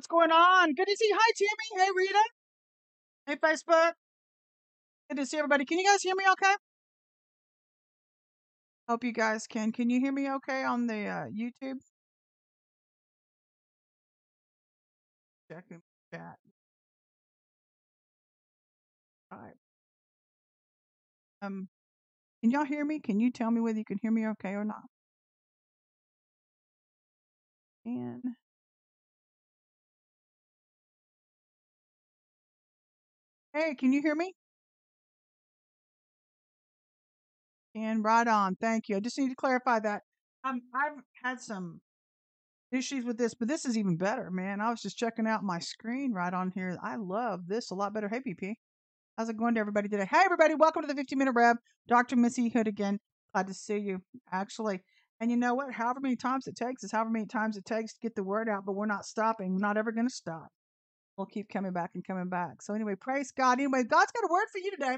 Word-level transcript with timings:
What's 0.00 0.06
going 0.06 0.32
on? 0.32 0.72
Good 0.72 0.86
to 0.86 0.96
see. 0.96 1.10
Hi, 1.12 1.32
Timmy. 1.36 1.84
Hey, 1.84 1.90
Rita. 1.94 2.24
Hey, 3.26 3.36
Facebook. 3.36 3.92
Good 5.10 5.18
to 5.18 5.26
see 5.26 5.36
everybody. 5.36 5.66
Can 5.66 5.78
you 5.78 5.86
guys 5.86 6.00
hear 6.00 6.14
me 6.16 6.24
okay? 6.32 6.54
Hope 8.88 9.04
you 9.04 9.12
guys 9.12 9.46
can. 9.46 9.72
Can 9.72 9.90
you 9.90 10.00
hear 10.00 10.10
me 10.10 10.26
okay 10.36 10.64
on 10.64 10.86
the 10.86 11.06
uh, 11.06 11.26
YouTube? 11.26 11.80
Checking 15.52 15.82
chat. 16.14 16.36
All 19.30 19.38
right. 19.38 19.52
Um, 21.42 21.68
can 22.42 22.50
y'all 22.50 22.64
hear 22.64 22.86
me? 22.86 23.00
Can 23.00 23.20
you 23.20 23.30
tell 23.30 23.50
me 23.50 23.60
whether 23.60 23.76
you 23.76 23.84
can 23.84 23.98
hear 24.00 24.10
me 24.10 24.26
okay 24.28 24.52
or 24.54 24.64
not? 24.64 24.84
And 27.84 28.22
hey, 33.54 33.74
can 33.74 33.92
you 33.92 34.02
hear 34.02 34.14
me? 34.14 34.34
And 37.74 38.04
right 38.04 38.26
on. 38.26 38.56
Thank 38.56 38.88
you. 38.88 38.96
I 38.96 39.00
just 39.00 39.18
need 39.18 39.28
to 39.28 39.36
clarify 39.36 39.80
that. 39.80 40.02
Um, 40.44 40.62
I've 40.74 41.02
had 41.22 41.40
some 41.40 41.80
issues 42.72 43.04
with 43.04 43.18
this, 43.18 43.34
but 43.34 43.48
this 43.48 43.64
is 43.64 43.76
even 43.76 43.96
better, 43.96 44.30
man. 44.30 44.60
I 44.60 44.70
was 44.70 44.80
just 44.80 44.96
checking 44.96 45.26
out 45.26 45.42
my 45.42 45.58
screen 45.58 46.12
right 46.12 46.32
on 46.32 46.50
here. 46.54 46.76
I 46.82 46.96
love 46.96 47.46
this 47.46 47.70
a 47.70 47.74
lot 47.74 47.94
better. 47.94 48.08
Hey, 48.08 48.20
PP. 48.26 48.54
How's 49.16 49.28
it 49.28 49.36
going 49.36 49.54
to 49.54 49.60
everybody 49.60 49.88
today? 49.88 50.06
Hey, 50.10 50.22
everybody. 50.24 50.54
Welcome 50.54 50.82
to 50.82 50.88
the 50.88 50.94
15 50.94 51.18
Minute 51.18 51.34
Rev. 51.34 51.56
Dr. 51.88 52.16
Missy 52.16 52.48
Hood 52.48 52.68
again. 52.68 52.98
Glad 53.34 53.48
to 53.48 53.54
see 53.54 53.78
you, 53.78 54.00
actually. 54.32 54.80
And 55.20 55.30
you 55.30 55.36
know 55.36 55.54
what? 55.54 55.72
However 55.72 56.00
many 56.00 56.16
times 56.16 56.46
it 56.46 56.56
takes 56.56 56.82
is 56.82 56.90
however 56.90 57.10
many 57.10 57.26
times 57.26 57.56
it 57.56 57.64
takes 57.64 57.92
to 57.92 58.00
get 58.00 58.14
the 58.16 58.24
word 58.24 58.48
out, 58.48 58.64
but 58.64 58.72
we're 58.72 58.86
not 58.86 59.04
stopping. 59.04 59.52
We're 59.52 59.58
not 59.58 59.76
ever 59.76 59.92
going 59.92 60.08
to 60.08 60.14
stop. 60.14 60.48
We'll 61.20 61.26
keep 61.26 61.50
coming 61.50 61.72
back 61.72 61.90
and 61.94 62.02
coming 62.02 62.30
back. 62.30 62.62
So, 62.62 62.72
anyway, 62.72 62.94
praise 62.94 63.30
God. 63.30 63.58
Anyway, 63.58 63.84
God's 63.84 64.10
got 64.10 64.24
a 64.24 64.32
word 64.32 64.46
for 64.50 64.56
you 64.56 64.70
today 64.70 64.96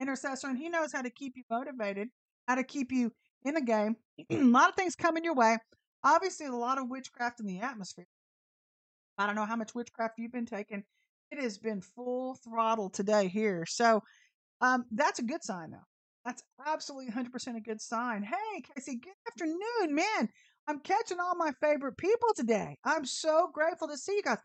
intercessor, 0.00 0.46
and 0.46 0.56
he 0.56 0.68
knows 0.68 0.92
how 0.92 1.02
to 1.02 1.10
keep 1.10 1.32
you 1.34 1.42
motivated, 1.50 2.06
how 2.46 2.54
to 2.54 2.62
keep 2.62 2.92
you 2.92 3.10
in 3.44 3.54
the 3.54 3.60
game. 3.60 3.96
a 4.30 4.36
lot 4.44 4.68
of 4.68 4.76
things 4.76 4.94
coming 4.94 5.24
your 5.24 5.34
way. 5.34 5.56
Obviously, 6.04 6.46
a 6.46 6.52
lot 6.52 6.78
of 6.78 6.88
witchcraft 6.88 7.40
in 7.40 7.46
the 7.46 7.58
atmosphere. 7.58 8.06
I 9.18 9.26
don't 9.26 9.34
know 9.34 9.44
how 9.44 9.56
much 9.56 9.74
witchcraft 9.74 10.14
you've 10.18 10.30
been 10.30 10.46
taking. 10.46 10.84
It 11.32 11.42
has 11.42 11.58
been 11.58 11.80
full 11.80 12.36
throttle 12.44 12.88
today 12.88 13.26
here. 13.26 13.66
So 13.66 14.04
um, 14.60 14.84
that's 14.92 15.18
a 15.18 15.24
good 15.24 15.42
sign, 15.42 15.72
though. 15.72 15.78
That's 16.24 16.44
absolutely 16.64 17.10
100% 17.10 17.56
a 17.56 17.60
good 17.60 17.80
sign. 17.80 18.22
Hey, 18.22 18.62
Casey, 18.76 19.00
good 19.02 19.14
afternoon, 19.32 19.96
man. 19.96 20.28
I'm 20.68 20.78
catching 20.80 21.18
all 21.18 21.34
my 21.36 21.52
favorite 21.60 21.96
people 21.96 22.28
today. 22.36 22.76
I'm 22.84 23.04
so 23.04 23.48
grateful 23.52 23.88
to 23.88 23.96
see 23.96 24.14
you 24.14 24.22
guys. 24.22 24.38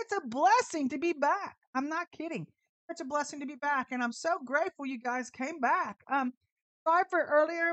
It's 0.00 0.14
a 0.16 0.26
blessing 0.26 0.88
to 0.90 0.98
be 0.98 1.12
back. 1.12 1.56
I'm 1.74 1.88
not 1.88 2.10
kidding. 2.12 2.46
It's 2.88 3.00
a 3.00 3.04
blessing 3.04 3.40
to 3.40 3.46
be 3.46 3.56
back, 3.56 3.88
and 3.90 4.02
I'm 4.02 4.12
so 4.12 4.38
grateful 4.44 4.86
you 4.86 4.98
guys 4.98 5.30
came 5.30 5.60
back. 5.60 6.00
Um, 6.10 6.32
sorry 6.86 7.04
for 7.10 7.20
earlier. 7.20 7.72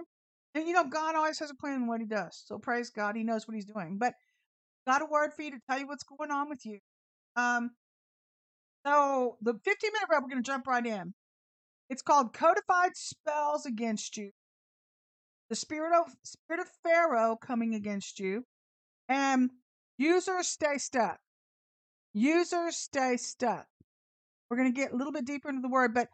And 0.53 0.67
you 0.67 0.73
know, 0.73 0.85
God 0.85 1.15
always 1.15 1.39
has 1.39 1.51
a 1.51 1.55
plan 1.55 1.75
in 1.75 1.87
what 1.87 2.01
He 2.01 2.07
does. 2.07 2.43
So 2.45 2.57
praise 2.57 2.89
God, 2.89 3.15
He 3.15 3.23
knows 3.23 3.47
what 3.47 3.55
He's 3.55 3.65
doing. 3.65 3.97
But 3.97 4.13
got 4.87 5.01
a 5.01 5.05
word 5.05 5.31
for 5.33 5.41
you 5.41 5.51
to 5.51 5.59
tell 5.69 5.79
you 5.79 5.87
what's 5.87 6.03
going 6.03 6.31
on 6.31 6.49
with 6.49 6.65
you. 6.65 6.79
Um, 7.35 7.71
so 8.85 9.37
the 9.41 9.53
15 9.53 9.91
minute 9.93 10.07
Rev, 10.09 10.21
we're 10.21 10.29
going 10.29 10.43
to 10.43 10.47
jump 10.47 10.67
right 10.67 10.85
in. 10.85 11.13
It's 11.89 12.01
called 12.01 12.33
Codified 12.33 12.95
Spells 12.95 13.65
Against 13.65 14.17
You. 14.17 14.31
The 15.49 15.55
spirit 15.55 15.93
of 15.93 16.11
spirit 16.23 16.61
of 16.61 16.67
Pharaoh 16.83 17.35
coming 17.35 17.75
against 17.75 18.19
you, 18.19 18.43
and 19.07 19.51
users 19.97 20.47
stay 20.47 20.77
stuck. 20.77 21.19
Users 22.17 22.77
stay 22.77 23.17
stuck. 23.17 23.67
We're 24.49 24.55
going 24.55 24.73
to 24.73 24.79
get 24.79 24.93
a 24.93 24.95
little 24.95 25.11
bit 25.11 25.25
deeper 25.25 25.49
into 25.49 25.61
the 25.61 25.67
word, 25.67 25.93
but 25.93 26.07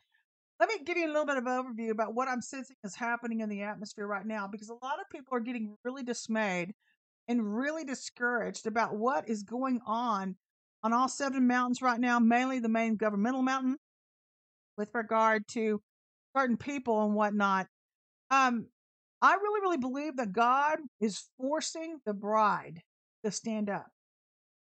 let 0.59 0.67
me 0.67 0.83
give 0.83 0.97
you 0.97 1.05
a 1.05 1.13
little 1.13 1.27
bit 1.27 1.37
of 1.37 1.43
overview 1.43 1.91
about 1.91 2.15
what 2.15 2.27
I'm 2.27 2.41
sensing 2.41 2.75
is 2.83 2.95
happening 2.95 3.41
in 3.41 3.49
the 3.49 3.61
atmosphere 3.61 4.07
right 4.07 4.25
now 4.25 4.47
because 4.47 4.69
a 4.69 4.83
lot 4.83 4.99
of 4.99 5.09
people 5.11 5.37
are 5.37 5.39
getting 5.39 5.75
really 5.83 6.01
dismayed 6.01 6.73
and 7.27 7.55
really 7.55 7.83
discouraged 7.83 8.65
about 8.65 8.95
what 8.95 9.29
is 9.29 9.43
going 9.43 9.79
on 9.85 10.35
on 10.83 10.91
all 10.91 11.07
seven 11.07 11.45
mountains 11.45 11.83
right 11.83 11.99
now, 11.99 12.17
mainly 12.17 12.57
the 12.57 12.67
main 12.67 12.95
governmental 12.95 13.43
mountain 13.43 13.77
with 14.79 14.89
regard 14.95 15.47
to 15.49 15.83
certain 16.35 16.57
people 16.57 17.05
and 17.05 17.13
whatnot. 17.13 17.67
Um, 18.31 18.65
I 19.21 19.35
really, 19.35 19.61
really 19.61 19.77
believe 19.77 20.17
that 20.17 20.31
God 20.31 20.79
is 20.99 21.29
forcing 21.37 21.99
the 22.07 22.13
bride 22.15 22.81
to 23.23 23.29
stand 23.31 23.69
up. 23.69 23.85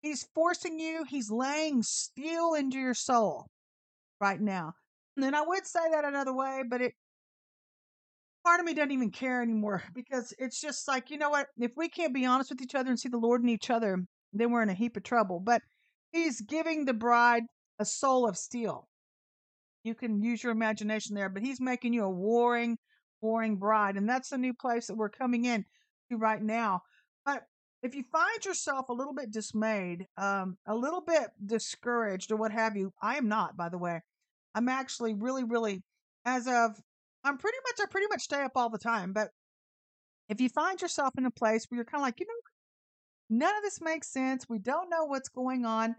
He's 0.02 0.28
forcing 0.34 0.80
you, 0.80 1.04
he's 1.08 1.30
laying 1.30 1.84
steel 1.84 2.54
into 2.54 2.78
your 2.78 2.94
soul 2.94 3.48
right 4.22 4.40
now. 4.40 4.74
And 5.18 5.36
I 5.36 5.42
would 5.42 5.66
say 5.66 5.92
that 5.92 6.06
another 6.06 6.34
way, 6.34 6.64
but 6.70 6.82
it 6.82 6.94
part 8.46 8.60
of 8.60 8.66
me 8.66 8.74
doesn't 8.74 8.92
even 8.92 9.12
care 9.12 9.42
anymore 9.42 9.84
because 9.94 10.34
it's 10.40 10.60
just 10.60 10.88
like, 10.88 11.12
you 11.12 11.18
know 11.18 11.30
what? 11.30 11.48
If 11.58 11.72
we 11.76 11.90
can't 11.90 12.14
be 12.14 12.26
honest 12.26 12.50
with 12.50 12.62
each 12.62 12.76
other 12.76 12.90
and 12.90 13.00
see 13.00 13.10
the 13.10 13.18
Lord 13.18 13.42
in 13.42 13.50
each 13.50 13.70
other, 13.70 13.98
then 14.34 14.52
we're 14.52 14.64
in 14.64 14.70
a 14.70 14.74
heap 14.74 14.98
of 14.98 15.04
trouble. 15.04 15.40
But 15.40 15.62
he's 16.12 16.42
giving 16.42 16.86
the 16.86 16.94
bride 16.94 17.44
a 17.80 17.86
soul 17.86 18.28
of 18.28 18.38
steel. 18.38 18.88
You 19.84 19.96
can 19.96 20.22
use 20.22 20.44
your 20.44 20.52
imagination 20.52 21.16
there, 21.16 21.30
but 21.30 21.44
he's 21.44 21.62
making 21.62 21.94
you 21.94 22.04
a 22.04 22.10
warring, 22.10 22.78
warring 23.22 23.58
bride. 23.58 23.96
And 23.96 24.10
that's 24.10 24.30
the 24.30 24.38
new 24.38 24.54
place 24.54 24.88
that 24.88 24.96
we're 24.96 25.10
coming 25.10 25.46
in 25.46 25.66
to 26.12 26.18
right 26.18 26.42
now. 26.42 26.82
But 27.26 27.44
if 27.82 27.96
you 27.96 28.04
find 28.12 28.44
yourself 28.44 28.90
a 28.90 28.94
little 28.94 29.14
bit 29.14 29.32
dismayed, 29.32 30.06
um, 30.18 30.58
a 30.68 30.76
little 30.76 31.02
bit 31.02 31.30
discouraged, 31.46 32.32
or 32.32 32.36
what 32.36 32.52
have 32.52 32.76
you, 32.76 32.92
I 33.02 33.18
am 33.18 33.28
not, 33.28 33.56
by 33.56 33.70
the 33.70 33.78
way. 33.78 34.02
I'm 34.54 34.68
actually 34.68 35.14
really, 35.14 35.44
really, 35.44 35.82
as 36.26 36.48
of, 36.48 36.76
I'm 37.24 37.38
pretty 37.38 37.58
much, 37.68 37.80
I 37.82 37.90
pretty 37.90 38.08
much 38.10 38.22
stay 38.22 38.42
up 38.42 38.54
all 38.56 38.70
the 38.70 38.78
time. 38.78 39.14
But 39.14 39.30
if 40.28 40.42
you 40.42 40.50
find 40.50 40.82
yourself 40.82 41.14
in 41.18 41.26
a 41.26 41.32
place 41.32 41.66
where 41.68 41.78
you're 41.78 41.86
kind 41.86 42.02
of 42.02 42.06
like, 42.06 42.20
you 42.20 42.26
know, 42.26 43.38
none 43.38 43.56
of 43.56 43.64
this 43.64 43.82
makes 43.82 44.12
sense, 44.12 44.48
we 44.50 44.60
don't 44.60 44.90
know 44.90 45.06
what's 45.06 45.30
going 45.30 45.66
on, 45.66 45.96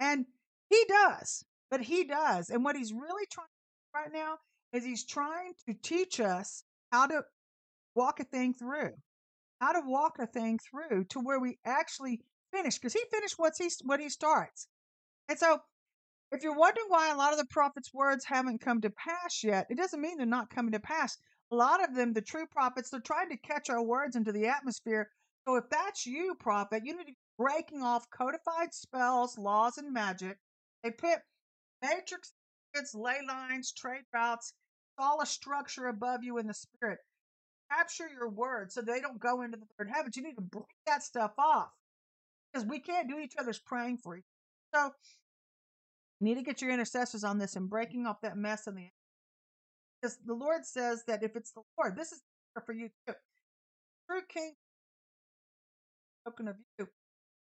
and 0.00 0.26
he 0.68 0.84
does, 0.88 1.44
but 1.70 1.80
he 1.80 2.04
does. 2.04 2.50
And 2.50 2.64
what 2.64 2.76
he's 2.76 2.92
really 2.92 3.26
trying 3.30 3.46
right 3.94 4.12
now 4.12 4.36
is 4.72 4.84
he's 4.84 5.06
trying 5.06 5.52
to 5.68 5.74
teach 5.82 6.20
us 6.20 6.64
how 6.90 7.06
to 7.06 7.22
walk 7.94 8.20
a 8.20 8.24
thing 8.24 8.52
through, 8.52 8.92
how 9.60 9.72
to 9.72 9.82
walk 9.84 10.18
a 10.18 10.26
thing 10.26 10.58
through 10.58 11.04
to 11.04 11.20
where 11.20 11.40
we 11.40 11.58
actually 11.64 12.20
finish, 12.52 12.78
because 12.78 12.92
he 12.92 13.02
finished 13.10 13.34
what's 13.38 13.58
he, 13.58 13.68
what 13.84 14.00
he 14.00 14.08
starts. 14.08 14.68
And 15.28 15.38
so 15.38 15.58
if 16.32 16.42
you're 16.42 16.56
wondering 16.56 16.86
why 16.88 17.10
a 17.10 17.16
lot 17.16 17.32
of 17.32 17.38
the 17.38 17.46
prophet's 17.46 17.94
words 17.94 18.24
haven't 18.24 18.60
come 18.60 18.80
to 18.80 18.90
pass 18.90 19.42
yet, 19.42 19.66
it 19.70 19.76
doesn't 19.76 20.00
mean 20.00 20.16
they're 20.16 20.26
not 20.26 20.50
coming 20.50 20.72
to 20.72 20.80
pass. 20.80 21.16
A 21.52 21.56
lot 21.56 21.82
of 21.82 21.94
them, 21.94 22.12
the 22.12 22.20
true 22.20 22.46
prophets, 22.50 22.90
they're 22.90 23.00
trying 23.00 23.28
to 23.30 23.36
catch 23.36 23.70
our 23.70 23.82
words 23.82 24.16
into 24.16 24.32
the 24.32 24.46
atmosphere. 24.46 25.08
So 25.46 25.56
if 25.56 25.64
that's 25.70 26.06
you, 26.06 26.34
prophet, 26.40 26.82
you 26.84 26.96
need 26.96 27.04
to 27.04 27.12
be 27.12 27.16
breaking 27.38 27.82
off 27.82 28.08
codified 28.10 28.72
spells, 28.72 29.38
laws, 29.38 29.78
and 29.78 29.92
magic. 29.92 30.38
They 30.82 30.90
put 30.90 31.18
matrix 31.82 32.32
ley 32.94 33.18
lines, 33.28 33.72
trade 33.72 34.02
routes, 34.12 34.54
all 34.98 35.20
a 35.20 35.26
structure 35.26 35.86
above 35.86 36.24
you 36.24 36.38
in 36.38 36.46
the 36.46 36.54
spirit. 36.54 36.98
Capture 37.70 38.08
your 38.08 38.28
words 38.28 38.74
so 38.74 38.82
they 38.82 39.00
don't 39.00 39.18
go 39.18 39.42
into 39.42 39.56
the 39.56 39.66
third 39.78 39.90
heavens. 39.92 40.16
You 40.16 40.22
need 40.22 40.36
to 40.36 40.42
break 40.42 40.64
that 40.86 41.02
stuff 41.02 41.32
off 41.38 41.70
because 42.52 42.66
we 42.66 42.78
can't 42.78 43.08
do 43.08 43.18
each 43.18 43.34
other's 43.38 43.58
praying 43.58 43.98
for 43.98 44.16
each. 44.16 44.24
So 44.74 44.90
you 46.20 46.26
need 46.26 46.36
to 46.36 46.42
get 46.42 46.62
your 46.62 46.70
intercessors 46.70 47.24
on 47.24 47.38
this 47.38 47.56
and 47.56 47.68
breaking 47.68 48.06
off 48.06 48.20
that 48.22 48.36
mess 48.36 48.66
in 48.66 48.74
the 48.74 48.88
because 50.00 50.18
the 50.26 50.34
Lord 50.34 50.66
says 50.66 51.02
that 51.06 51.22
if 51.22 51.34
it's 51.34 51.52
the 51.52 51.62
Lord, 51.78 51.96
this 51.96 52.12
is 52.12 52.20
for 52.66 52.74
you 52.74 52.90
too. 53.08 53.14
True 54.10 54.20
King 54.28 54.52
spoken 56.26 56.48
of 56.48 56.56
you. 56.78 56.88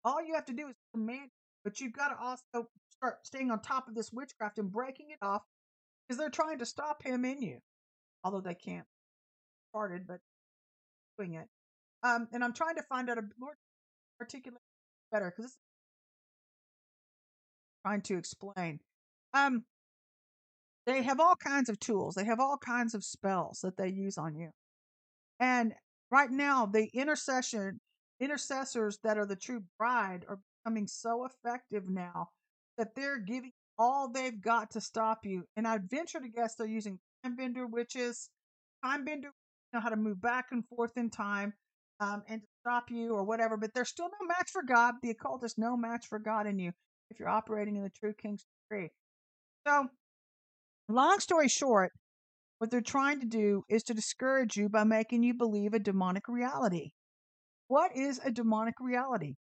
All 0.04 0.24
you 0.24 0.34
have 0.34 0.46
to 0.46 0.54
do 0.54 0.68
is 0.68 0.76
command, 0.94 1.30
but 1.64 1.80
you've 1.80 1.94
got 1.94 2.10
to 2.10 2.18
also 2.20 2.68
start 2.90 3.18
staying 3.24 3.52
on 3.52 3.62
top 3.62 3.88
of 3.88 3.96
this 3.96 4.12
witchcraft 4.12 4.58
and 4.58 4.72
breaking 4.72 5.08
it 5.12 5.24
off 5.24 5.44
because 6.08 6.18
they're 6.18 6.30
trying 6.30 6.60
to 6.60 6.66
stop 6.66 7.04
him 7.04 7.26
in 7.26 7.42
you, 7.42 7.60
although 8.24 8.42
they 8.42 8.56
can't. 8.56 8.86
Started, 9.72 10.08
but 10.08 10.20
doing 11.18 11.36
it. 11.36 11.48
Um, 12.04 12.28
and 12.32 12.44
I'm 12.44 12.54
trying 12.54 12.76
to 12.76 12.84
find 12.84 13.10
out 13.10 13.18
a 13.18 13.24
Lord 13.40 13.56
articulate 14.20 14.62
better 15.12 15.32
because 15.36 15.52
this 15.52 15.58
trying 17.86 18.02
to 18.02 18.18
explain. 18.18 18.80
Um, 19.34 19.64
they 20.86 21.04
have 21.04 21.20
all 21.20 21.36
kinds 21.36 21.70
of 21.70 21.80
tools. 21.80 22.16
They 22.16 22.26
have 22.26 22.40
all 22.40 22.58
kinds 22.58 22.94
of 22.94 23.04
spells 23.04 23.60
that 23.62 23.78
they 23.78 23.90
use 23.90 24.18
on 24.18 24.36
you. 24.36 24.50
And 25.40 25.74
right 26.12 26.32
now, 26.32 26.66
the 26.66 26.90
intercession 26.94 27.80
intercessors 28.20 29.00
that 29.04 29.18
are 29.18 29.26
the 29.26 29.36
true 29.36 29.64
bride 29.78 30.26
are 30.28 30.40
becoming 30.64 30.88
so 30.88 31.26
effective 31.26 31.88
now 31.88 32.30
that 32.78 32.94
they're 32.96 33.20
giving 33.20 33.52
all 33.78 34.10
they've 34.10 34.42
got 34.42 34.72
to 34.72 34.82
stop 34.82 35.26
you. 35.26 35.46
And 35.56 35.66
I'd 35.66 35.90
venture 35.90 36.20
to 36.20 36.28
guess 36.28 36.56
they're 36.56 36.68
using 36.68 37.00
time 37.24 37.38
bender 37.38 37.66
witches, 37.66 38.30
time 38.84 39.06
bender 39.06 39.32
know 39.74 39.80
how 39.80 39.90
to 39.90 39.96
move 39.96 40.22
back 40.22 40.48
and 40.52 40.66
forth 40.68 40.92
in 40.98 41.10
time, 41.10 41.54
um, 42.00 42.24
and 42.28 42.42
stop 42.62 42.90
you 42.90 43.14
or 43.14 43.24
whatever, 43.24 43.58
but 43.58 43.74
there's 43.74 43.90
still 43.90 44.08
no 44.08 44.28
match 44.28 44.50
for 44.52 44.64
God. 44.64 44.96
The 45.02 45.12
occult 45.12 45.44
is 45.44 45.56
no 45.58 45.76
match 45.76 46.06
for 46.08 46.20
God 46.20 46.48
in 46.48 46.60
you 46.60 46.72
if 47.10 47.20
you're 47.20 47.30
operating 47.30 47.76
in 47.76 47.84
the 47.84 47.90
true 47.90 48.14
King's 48.14 48.46
degree. 48.70 48.90
So, 49.68 49.88
long 50.88 51.20
story 51.20 51.50
short, 51.50 51.92
what 52.60 52.72
they're 52.72 52.82
trying 52.82 53.20
to 53.22 53.26
do 53.26 53.64
is 53.70 53.84
to 53.84 53.94
discourage 53.94 54.56
you 54.58 54.70
by 54.70 54.84
making 54.84 55.24
you 55.24 55.34
believe 55.34 55.74
a 55.74 55.80
demonic 55.80 56.28
reality. 56.28 56.92
What 57.68 57.96
is 57.96 58.20
a 58.24 58.32
demonic 58.32 58.76
reality? 58.80 59.36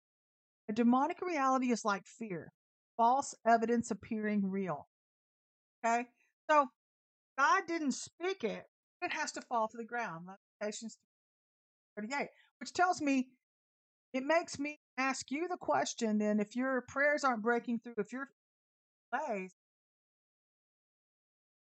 A 0.70 0.74
demonic 0.74 1.22
reality 1.22 1.72
is 1.72 1.84
like 1.84 2.04
fear, 2.06 2.52
false 2.96 3.34
evidence 3.46 3.92
appearing 3.92 4.50
real. 4.50 4.88
Okay? 5.84 6.06
So 6.50 6.68
God 7.38 7.64
didn't 7.68 7.94
speak 7.94 8.44
it, 8.44 8.66
it 9.02 9.12
has 9.12 9.32
to 9.34 9.42
fall 9.42 9.68
to 9.68 9.78
the 9.78 9.84
ground. 9.84 10.28
Lamentations 10.62 10.98
38, 11.98 12.28
which 12.60 12.74
tells 12.74 13.02
me 13.02 13.28
it 14.14 14.24
makes 14.24 14.60
me 14.60 14.80
ask 14.98 15.30
you 15.32 15.48
the 15.48 15.58
question 15.58 16.18
then 16.18 16.40
if 16.40 16.56
your 16.56 16.82
prayers 16.88 17.24
aren't 17.24 17.44
breaking 17.44 17.80
through, 17.80 17.94
if 17.98 18.12
your 18.12 18.28
ways 19.14 19.54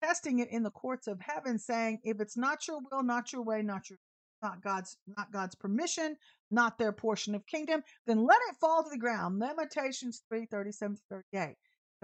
testing 0.03 0.39
it 0.39 0.51
in 0.51 0.63
the 0.63 0.71
courts 0.71 1.07
of 1.07 1.21
heaven, 1.21 1.59
saying, 1.59 1.99
if 2.05 2.21
it's 2.21 2.37
not 2.37 2.67
your 2.69 2.79
will, 2.91 3.03
not 3.03 3.33
your 3.33 3.43
way, 3.43 3.63
not 3.63 3.91
your 3.91 3.99
not 4.41 4.63
God's 4.63 4.97
not 5.17 5.33
God's 5.33 5.57
permission, 5.57 6.17
not 6.51 6.79
their 6.79 6.93
portion 6.93 7.35
of 7.35 7.45
kingdom, 7.47 7.83
then 8.07 8.25
let 8.25 8.39
it 8.49 8.57
fall 8.61 8.85
to 8.85 8.91
the 8.91 8.99
ground. 8.99 9.41
Lamentations 9.41 10.23
3, 10.29 10.47
37 10.47 10.97
38. 11.11 11.49
It 11.51 11.57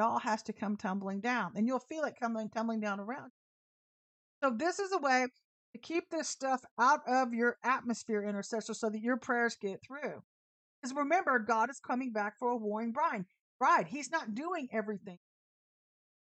all 0.02 0.18
has 0.18 0.42
to 0.42 0.52
come 0.52 0.76
tumbling 0.76 1.20
down. 1.20 1.52
And 1.54 1.68
you'll 1.68 1.78
feel 1.78 2.02
it 2.04 2.14
coming 2.20 2.48
tumbling 2.48 2.80
down 2.80 2.98
around. 2.98 3.30
So 4.44 4.50
this 4.50 4.78
is 4.78 4.92
a 4.92 4.98
way 4.98 5.26
to 5.72 5.78
keep 5.80 6.10
this 6.10 6.28
stuff 6.28 6.60
out 6.78 7.00
of 7.08 7.32
your 7.32 7.56
atmosphere, 7.64 8.22
intercessor, 8.22 8.74
so 8.74 8.90
that 8.90 9.00
your 9.00 9.16
prayers 9.16 9.56
get 9.58 9.80
through. 9.82 10.22
Because 10.82 10.94
remember, 10.94 11.38
God 11.38 11.70
is 11.70 11.80
coming 11.80 12.12
back 12.12 12.34
for 12.38 12.50
a 12.50 12.56
warring 12.56 12.92
bride. 12.92 13.24
Bride. 13.58 13.86
He's 13.88 14.10
not 14.10 14.34
doing 14.34 14.68
everything 14.70 15.18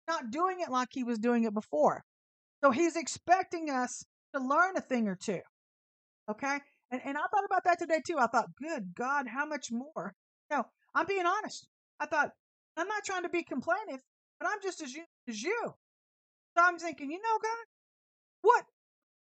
not 0.07 0.31
doing 0.31 0.61
it 0.61 0.71
like 0.71 0.89
he 0.91 1.03
was 1.03 1.19
doing 1.19 1.43
it 1.43 1.53
before. 1.53 2.03
So 2.63 2.71
he's 2.71 2.95
expecting 2.95 3.69
us 3.69 4.03
to 4.33 4.41
learn 4.41 4.77
a 4.77 4.81
thing 4.81 5.07
or 5.07 5.15
two. 5.15 5.41
Okay? 6.31 6.57
And, 6.91 7.01
and 7.03 7.17
I 7.17 7.21
thought 7.21 7.45
about 7.45 7.65
that 7.65 7.79
today 7.79 8.01
too. 8.05 8.17
I 8.17 8.27
thought, 8.27 8.55
good 8.55 8.95
God, 8.95 9.27
how 9.27 9.45
much 9.45 9.71
more? 9.71 10.13
No, 10.49 10.63
I'm 10.95 11.05
being 11.05 11.25
honest. 11.25 11.67
I 11.99 12.05
thought, 12.05 12.31
I'm 12.77 12.87
not 12.87 13.03
trying 13.05 13.23
to 13.23 13.29
be 13.29 13.43
complaintive, 13.43 14.01
but 14.39 14.47
I'm 14.49 14.61
just 14.63 14.81
as 14.81 14.93
you 14.93 15.03
as 15.27 15.41
you. 15.43 15.59
So 16.57 16.63
I'm 16.63 16.79
thinking, 16.79 17.11
you 17.11 17.17
know, 17.17 17.37
God, 17.41 17.65
what? 18.47 18.65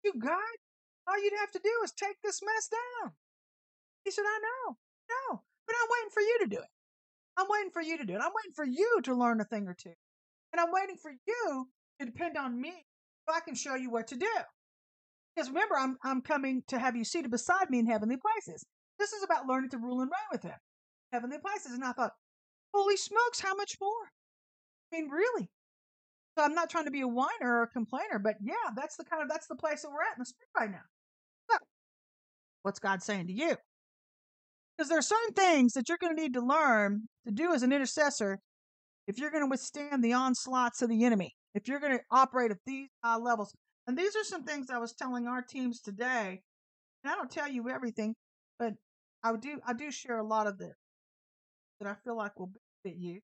You 0.03 0.13
God, 0.21 0.55
all 1.07 1.17
you'd 1.17 1.41
have 1.41 1.51
to 1.51 1.59
do 1.63 1.73
is 1.83 1.91
take 1.91 2.21
this 2.23 2.41
mess 2.45 2.69
down. 2.69 3.13
He 4.05 4.11
said, 4.11 4.23
I 4.23 4.39
know, 4.39 4.77
no, 5.09 5.41
but 5.65 5.75
I'm 5.75 5.89
waiting 5.89 6.13
for 6.13 6.21
you 6.21 6.37
to 6.43 6.47
do 6.47 6.61
it. 6.61 6.71
I'm 7.37 7.47
waiting 7.49 7.71
for 7.71 7.81
you 7.81 7.97
to 7.97 8.05
do 8.05 8.13
it. 8.13 8.21
I'm 8.21 8.35
waiting 8.35 8.55
for 8.55 8.65
you 8.65 9.01
to 9.03 9.15
learn 9.15 9.41
a 9.41 9.45
thing 9.45 9.67
or 9.67 9.73
two. 9.73 9.93
And 10.53 10.59
I'm 10.59 10.71
waiting 10.71 10.97
for 11.01 11.11
you 11.11 11.67
to 11.99 12.05
depend 12.05 12.37
on 12.37 12.59
me 12.59 12.85
so 13.27 13.35
I 13.35 13.39
can 13.39 13.55
show 13.55 13.75
you 13.75 13.89
what 13.89 14.07
to 14.07 14.15
do. 14.15 14.35
Because 15.35 15.49
remember, 15.49 15.75
I'm, 15.77 15.97
I'm 16.03 16.21
coming 16.21 16.63
to 16.67 16.79
have 16.79 16.95
you 16.95 17.05
seated 17.05 17.31
beside 17.31 17.69
me 17.69 17.79
in 17.79 17.85
heavenly 17.85 18.17
places. 18.17 18.65
This 18.97 19.13
is 19.13 19.23
about 19.23 19.47
learning 19.47 19.69
to 19.71 19.77
rule 19.77 20.01
and 20.01 20.11
reign 20.11 20.29
with 20.31 20.43
him. 20.43 20.57
Heavenly 21.13 21.37
places. 21.37 21.71
And 21.73 21.83
I 21.83 21.93
thought, 21.93 22.11
holy 22.73 22.97
smokes, 22.97 23.39
how 23.39 23.55
much 23.55 23.77
more? 23.79 24.11
I 24.91 24.97
mean, 24.97 25.09
really? 25.09 25.49
So 26.39 26.45
I'm 26.45 26.55
not 26.55 26.69
trying 26.69 26.85
to 26.85 26.91
be 26.91 27.01
a 27.01 27.07
whiner 27.07 27.27
or 27.41 27.63
a 27.63 27.67
complainer, 27.67 28.17
but 28.17 28.35
yeah, 28.41 28.53
that's 28.73 28.95
the 28.95 29.03
kind 29.03 29.21
of 29.21 29.27
that's 29.27 29.47
the 29.47 29.57
place 29.57 29.81
that 29.81 29.89
we're 29.89 30.03
at 30.03 30.15
in 30.15 30.19
the 30.19 30.25
spirit 30.25 30.47
right 30.57 30.71
now. 30.71 30.85
So, 31.51 31.57
what's 32.61 32.79
God 32.79 33.03
saying 33.03 33.27
to 33.27 33.33
you? 33.33 33.57
Because 34.77 34.87
there 34.87 34.99
are 34.99 35.01
certain 35.01 35.33
things 35.33 35.73
that 35.73 35.89
you're 35.89 35.97
going 35.97 36.15
to 36.15 36.21
need 36.21 36.35
to 36.35 36.41
learn 36.41 37.09
to 37.25 37.33
do 37.33 37.53
as 37.53 37.61
an 37.61 37.73
intercessor 37.73 38.39
if 39.05 39.19
you're 39.19 39.31
going 39.31 39.43
to 39.43 39.49
withstand 39.49 40.01
the 40.01 40.13
onslaughts 40.13 40.81
of 40.81 40.87
the 40.87 41.03
enemy, 41.03 41.35
if 41.55 41.67
you're 41.67 41.81
going 41.81 41.97
to 41.97 42.03
operate 42.09 42.51
at 42.51 42.57
these 42.65 42.87
high 43.03 43.17
levels. 43.17 43.53
And 43.85 43.97
these 43.97 44.15
are 44.15 44.23
some 44.23 44.45
things 44.45 44.69
I 44.69 44.77
was 44.77 44.93
telling 44.93 45.27
our 45.27 45.41
teams 45.41 45.81
today. 45.81 46.41
And 47.03 47.11
I 47.11 47.15
don't 47.17 47.29
tell 47.29 47.49
you 47.49 47.67
everything, 47.67 48.15
but 48.57 48.75
I 49.25 49.35
do 49.35 49.59
I 49.67 49.73
do 49.73 49.91
share 49.91 50.19
a 50.19 50.25
lot 50.25 50.47
of 50.47 50.57
this 50.57 50.77
that 51.81 51.89
I 51.89 51.95
feel 52.05 52.15
like 52.15 52.39
will 52.39 52.53
benefit 52.85 52.97
you 52.97 53.19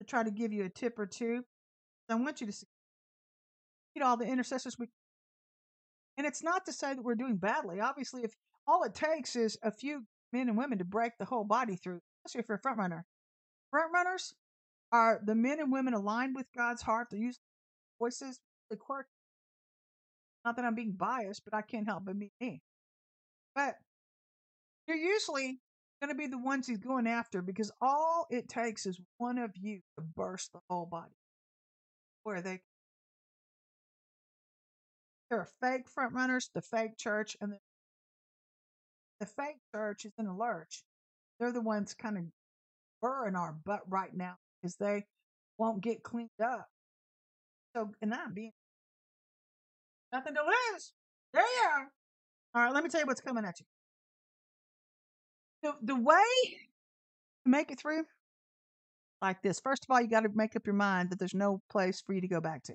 to 0.00 0.06
try 0.06 0.22
to 0.22 0.30
give 0.30 0.52
you 0.52 0.64
a 0.66 0.68
tip 0.68 0.98
or 0.98 1.06
two. 1.06 1.44
I 2.08 2.14
want 2.16 2.40
you 2.40 2.46
to 2.46 2.52
see 2.52 2.66
all 4.02 4.16
the 4.16 4.26
intercessors 4.26 4.78
we 4.78 4.88
and 6.18 6.26
it's 6.26 6.42
not 6.42 6.66
to 6.66 6.72
say 6.72 6.94
that 6.94 7.02
we're 7.02 7.14
doing 7.14 7.36
badly. 7.36 7.80
Obviously, 7.80 8.22
if 8.22 8.32
all 8.66 8.82
it 8.82 8.94
takes 8.94 9.34
is 9.34 9.56
a 9.62 9.70
few 9.70 10.02
men 10.32 10.48
and 10.48 10.58
women 10.58 10.78
to 10.78 10.84
break 10.84 11.12
the 11.18 11.24
whole 11.24 11.44
body 11.44 11.76
through, 11.76 12.00
especially 12.26 12.42
if 12.42 12.48
you're 12.48 12.58
a 12.58 12.60
front 12.60 12.78
runner. 12.78 13.04
Front 13.70 13.92
runners, 13.92 14.34
are 14.92 15.20
the 15.24 15.34
men 15.34 15.58
and 15.58 15.72
women 15.72 15.94
aligned 15.94 16.34
with 16.36 16.46
God's 16.56 16.82
heart? 16.82 17.08
They 17.10 17.18
use 17.18 17.38
voices, 17.98 18.40
the 18.70 18.76
quirk. 18.76 19.06
Not 20.44 20.56
that 20.56 20.64
I'm 20.64 20.74
being 20.74 20.92
biased, 20.92 21.42
but 21.44 21.54
I 21.54 21.62
can't 21.62 21.86
help 21.86 22.04
but 22.04 22.18
be 22.18 22.30
me. 22.40 22.60
But 23.54 23.74
you're 24.86 24.96
usually 24.96 25.60
going 26.02 26.08
to 26.08 26.14
be 26.14 26.26
the 26.26 26.38
ones 26.38 26.66
he's 26.66 26.78
going 26.78 27.06
after 27.06 27.40
because 27.42 27.70
all 27.80 28.26
it 28.30 28.48
takes 28.48 28.86
is 28.86 29.00
one 29.18 29.38
of 29.38 29.52
you 29.54 29.80
to 29.96 30.04
burst 30.16 30.52
the 30.52 30.60
whole 30.68 30.86
body. 30.86 31.14
Where 32.24 32.40
they 32.40 32.60
there 35.30 35.40
are 35.40 35.48
fake 35.62 35.88
front 35.88 36.12
runners, 36.12 36.50
the 36.54 36.60
fake 36.60 36.98
church, 36.98 37.38
and 37.40 37.52
the, 37.52 37.58
the 39.20 39.26
fake 39.26 39.56
church 39.74 40.04
is 40.04 40.12
in 40.18 40.26
a 40.26 40.36
lurch. 40.36 40.82
They're 41.40 41.52
the 41.52 41.62
ones 41.62 41.94
kind 41.94 42.18
of 42.18 42.24
burring 43.00 43.34
our 43.34 43.54
butt 43.64 43.80
right 43.88 44.14
now 44.14 44.36
is 44.62 44.76
they 44.76 45.04
won't 45.56 45.82
get 45.82 46.02
cleaned 46.02 46.28
up. 46.42 46.66
So, 47.74 47.90
and 48.02 48.12
I'm 48.12 48.34
being 48.34 48.52
nothing 50.12 50.34
to 50.34 50.40
lose. 50.42 50.92
There 51.32 51.42
you 51.42 51.68
are. 51.70 51.88
All 52.54 52.64
right, 52.64 52.74
let 52.74 52.84
me 52.84 52.90
tell 52.90 53.00
you 53.00 53.06
what's 53.06 53.22
coming 53.22 53.46
at 53.46 53.58
you. 53.58 53.66
The, 55.62 55.74
the 55.82 55.96
way 55.96 56.22
to 57.44 57.50
make 57.50 57.70
it 57.70 57.80
through, 57.80 58.04
like 59.22 59.40
this. 59.42 59.60
First 59.60 59.84
of 59.84 59.90
all, 59.90 60.00
you 60.00 60.08
got 60.08 60.20
to 60.20 60.30
make 60.34 60.56
up 60.56 60.66
your 60.66 60.74
mind 60.74 61.10
that 61.10 61.18
there's 61.18 61.34
no 61.34 61.62
place 61.70 62.02
for 62.04 62.12
you 62.12 62.20
to 62.20 62.28
go 62.28 62.40
back 62.40 62.64
to. 62.64 62.74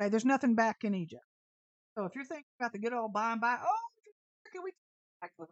Okay, 0.00 0.10
there's 0.10 0.24
nothing 0.24 0.54
back 0.54 0.78
in 0.82 0.94
Egypt. 0.94 1.22
So 1.96 2.04
if 2.04 2.14
you're 2.14 2.24
thinking 2.24 2.44
about 2.60 2.72
the 2.72 2.78
good 2.78 2.92
old 2.92 3.12
by 3.12 3.32
and 3.32 3.40
by, 3.40 3.56
oh, 3.62 4.50
can 4.52 4.62
we 4.64 4.72
back 5.20 5.30
to 5.36 5.42
the 5.42 5.46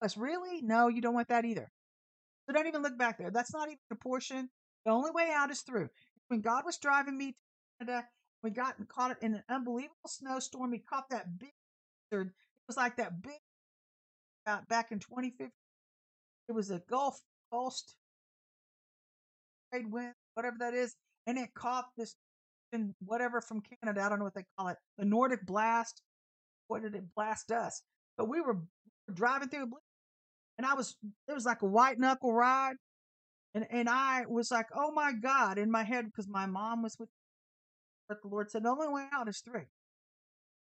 place? 0.00 0.16
Really? 0.16 0.62
No, 0.62 0.88
you 0.88 1.00
don't 1.00 1.14
want 1.14 1.28
that 1.28 1.44
either. 1.44 1.70
So 2.46 2.54
don't 2.54 2.66
even 2.66 2.82
look 2.82 2.98
back 2.98 3.18
there. 3.18 3.30
That's 3.30 3.52
not 3.52 3.68
even 3.68 3.78
a 3.92 3.96
portion. 3.96 4.48
The 4.86 4.92
only 4.92 5.10
way 5.10 5.30
out 5.32 5.50
is 5.50 5.60
through. 5.60 5.88
When 6.28 6.40
God 6.40 6.64
was 6.64 6.78
driving 6.78 7.18
me 7.18 7.32
to 7.32 7.84
Canada, 7.84 8.06
we 8.42 8.50
got 8.50 8.78
and 8.78 8.88
caught 8.88 9.10
it 9.10 9.18
in 9.20 9.34
an 9.34 9.42
unbelievable 9.48 9.94
snowstorm. 10.06 10.70
We 10.70 10.78
caught 10.78 11.10
that 11.10 11.38
big 11.38 11.50
It 12.12 12.28
was 12.66 12.76
like 12.76 12.96
that 12.96 13.20
big 13.22 13.38
back 14.68 14.92
in 14.92 14.98
2015. 14.98 15.50
It 16.48 16.52
was 16.52 16.70
a 16.70 16.80
Gulf 16.88 17.20
Coast 17.52 17.94
trade 19.72 19.90
wind, 19.90 20.12
whatever 20.34 20.56
that 20.60 20.74
is, 20.74 20.94
and 21.26 21.38
it 21.38 21.54
caught 21.54 21.86
this 21.96 22.14
whatever 23.04 23.40
from 23.40 23.62
Canada. 23.82 24.02
I 24.02 24.08
don't 24.08 24.18
know 24.18 24.24
what 24.24 24.34
they 24.34 24.44
call 24.58 24.68
it. 24.68 24.76
The 24.98 25.04
Nordic 25.04 25.44
blast. 25.46 26.02
What 26.68 26.82
did 26.82 26.94
it 26.94 27.02
blast 27.16 27.50
us? 27.50 27.82
But 28.16 28.28
we 28.28 28.40
were 28.40 28.58
driving 29.12 29.48
through 29.48 29.70
and 30.60 30.66
I 30.66 30.74
was 30.74 30.94
it 31.26 31.32
was 31.32 31.46
like 31.46 31.62
a 31.62 31.66
white 31.66 31.98
knuckle 31.98 32.34
ride, 32.34 32.76
and 33.54 33.66
and 33.70 33.88
I 33.88 34.26
was 34.28 34.50
like, 34.50 34.66
oh 34.74 34.92
my 34.92 35.12
God, 35.12 35.56
in 35.56 35.70
my 35.70 35.82
head 35.84 36.04
because 36.04 36.28
my 36.28 36.44
mom 36.44 36.82
was 36.82 36.96
with. 36.98 37.08
But 38.10 38.20
the 38.20 38.28
Lord 38.28 38.50
said, 38.50 38.64
the 38.64 38.68
only 38.68 38.88
way 38.88 39.06
out 39.10 39.26
is 39.26 39.40
through. 39.40 39.64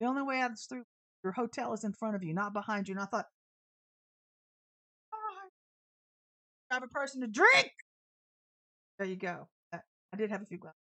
The 0.00 0.06
only 0.06 0.22
way 0.22 0.38
out 0.40 0.52
is 0.52 0.66
through. 0.68 0.84
Your 1.24 1.32
hotel 1.32 1.72
is 1.72 1.82
in 1.82 1.92
front 1.94 2.14
of 2.14 2.22
you, 2.22 2.32
not 2.32 2.52
behind 2.52 2.86
you. 2.86 2.94
And 2.94 3.02
I 3.02 3.06
thought, 3.06 3.26
oh, 5.12 5.48
I 6.70 6.74
have 6.74 6.84
a 6.84 6.88
person 6.88 7.22
to 7.22 7.26
drink. 7.26 7.72
There 8.98 9.06
you 9.06 9.16
go. 9.16 9.48
Uh, 9.72 9.78
I 10.12 10.16
did 10.16 10.30
have 10.30 10.42
a 10.42 10.46
few 10.46 10.58
glasses. 10.58 10.78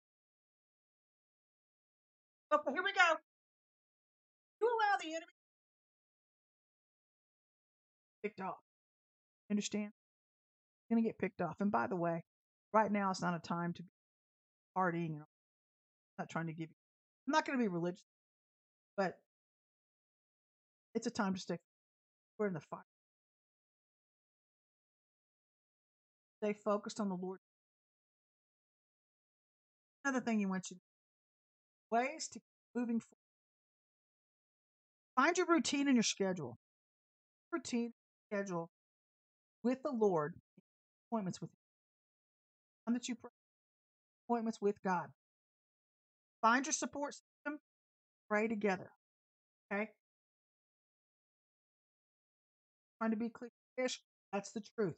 Okay, 2.53 2.71
here 2.71 2.83
we 2.83 2.93
go. 2.93 3.15
You 4.61 4.67
allow 4.67 4.97
the 5.01 5.09
enemy 5.09 5.25
picked 8.23 8.41
off. 8.41 8.57
Understand? 9.51 9.91
You're 10.89 10.99
to 10.99 11.03
get 11.03 11.19
picked 11.19 11.41
off. 11.41 11.55
And 11.59 11.71
by 11.71 11.87
the 11.87 11.95
way, 11.95 12.23
right 12.73 12.91
now 12.91 13.11
it's 13.11 13.21
not 13.21 13.35
a 13.35 13.39
time 13.39 13.73
to 13.73 13.83
be 13.83 13.89
partying. 14.77 15.17
I'm 15.17 15.25
not 16.17 16.29
trying 16.29 16.47
to 16.47 16.53
give 16.53 16.69
you, 16.69 16.75
I'm 17.27 17.33
not 17.33 17.45
to 17.45 17.63
be 17.63 17.67
religious, 17.67 18.01
but 18.97 19.13
it's 20.95 21.07
a 21.07 21.11
time 21.11 21.33
to 21.33 21.39
stick. 21.39 21.59
We're 22.39 22.47
in 22.47 22.53
the 22.53 22.61
fire. 22.61 22.81
Stay 26.41 26.53
focused 26.53 26.99
on 26.99 27.09
the 27.09 27.15
Lord. 27.15 27.39
Another 30.05 30.19
thing 30.23 30.39
you 30.39 30.47
want 30.47 30.69
you 30.69 30.77
ways 31.91 32.27
to 32.27 32.39
keep 32.39 32.43
moving 32.75 32.99
forward. 32.99 33.17
Find 35.15 35.35
your 35.35 35.47
routine 35.47 35.87
and 35.87 35.95
your 35.95 36.03
schedule. 36.03 36.59
Routine 37.51 37.91
schedule 38.29 38.69
with 39.63 39.81
the 39.81 39.91
Lord 39.91 40.35
appointments 41.07 41.41
with 41.41 41.49
Him. 41.49 41.57
Time 42.85 42.93
that 42.93 43.09
you 43.09 43.15
pray 43.15 43.31
appointments 44.27 44.59
with 44.61 44.75
God. 44.83 45.07
Find 46.43 46.65
your 46.67 46.73
support 46.73 47.15
system. 47.15 47.59
Pray 48.29 48.47
together. 48.47 48.91
Okay. 49.73 49.89
Trying 52.99 53.11
to 53.11 53.17
be 53.17 53.29
cliche 53.29 53.97
That's 54.31 54.51
the 54.51 54.61
truth. 54.77 54.95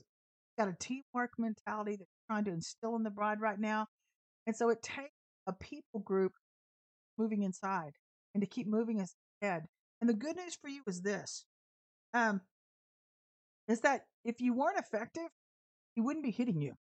Got 0.60 0.68
a 0.68 0.76
teamwork 0.78 1.32
mentality 1.38 1.92
that 1.92 2.00
you're 2.00 2.36
trying 2.36 2.46
to 2.46 2.52
instill 2.52 2.98
in 2.98 3.04
the 3.04 3.10
bride 3.10 3.40
right 3.40 3.60
now. 3.60 3.88
And 4.48 4.56
so 4.56 4.70
it 4.70 4.82
takes 4.82 5.14
a 5.46 5.54
people 5.54 6.00
group 6.00 6.32
moving 7.18 7.44
inside 7.44 7.92
and 8.34 8.42
to 8.42 8.48
keep 8.48 8.68
moving 8.68 9.02
us 9.02 9.14
ahead. 9.42 9.66
And 10.02 10.10
the 10.10 10.14
good 10.14 10.38
news 10.38 10.56
for 10.56 10.70
you 10.70 10.82
is 10.88 11.02
this. 11.02 11.46
Um, 12.14 12.42
is 13.68 13.82
that 13.82 14.06
if 14.24 14.40
you 14.40 14.54
weren't 14.54 14.80
effective, 14.80 15.28
he 15.96 16.02
wouldn't 16.02 16.24
be 16.24 16.32
hitting 16.32 16.62
you. 16.62 16.74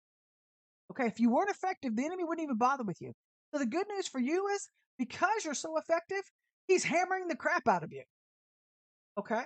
Okay, 0.92 1.06
if 1.06 1.18
you 1.18 1.30
weren't 1.30 1.50
effective, 1.50 1.96
the 1.96 2.04
enemy 2.04 2.23
wouldn't 2.23 2.44
even 2.44 2.56
bother 2.56 2.85
with 2.85 3.00
you. 3.00 3.12
So 3.52 3.58
the 3.58 3.66
good 3.66 3.87
news 3.88 4.06
for 4.06 4.20
you 4.20 4.46
is 4.49 4.68
because 4.99 5.44
you're 5.44 5.54
so 5.54 5.76
effective, 5.78 6.23
he's 6.68 6.85
hammering 6.85 7.26
the 7.26 7.37
crap 7.37 7.66
out 7.66 7.82
of 7.82 7.92
you. 7.92 8.02
Okay? 9.18 9.42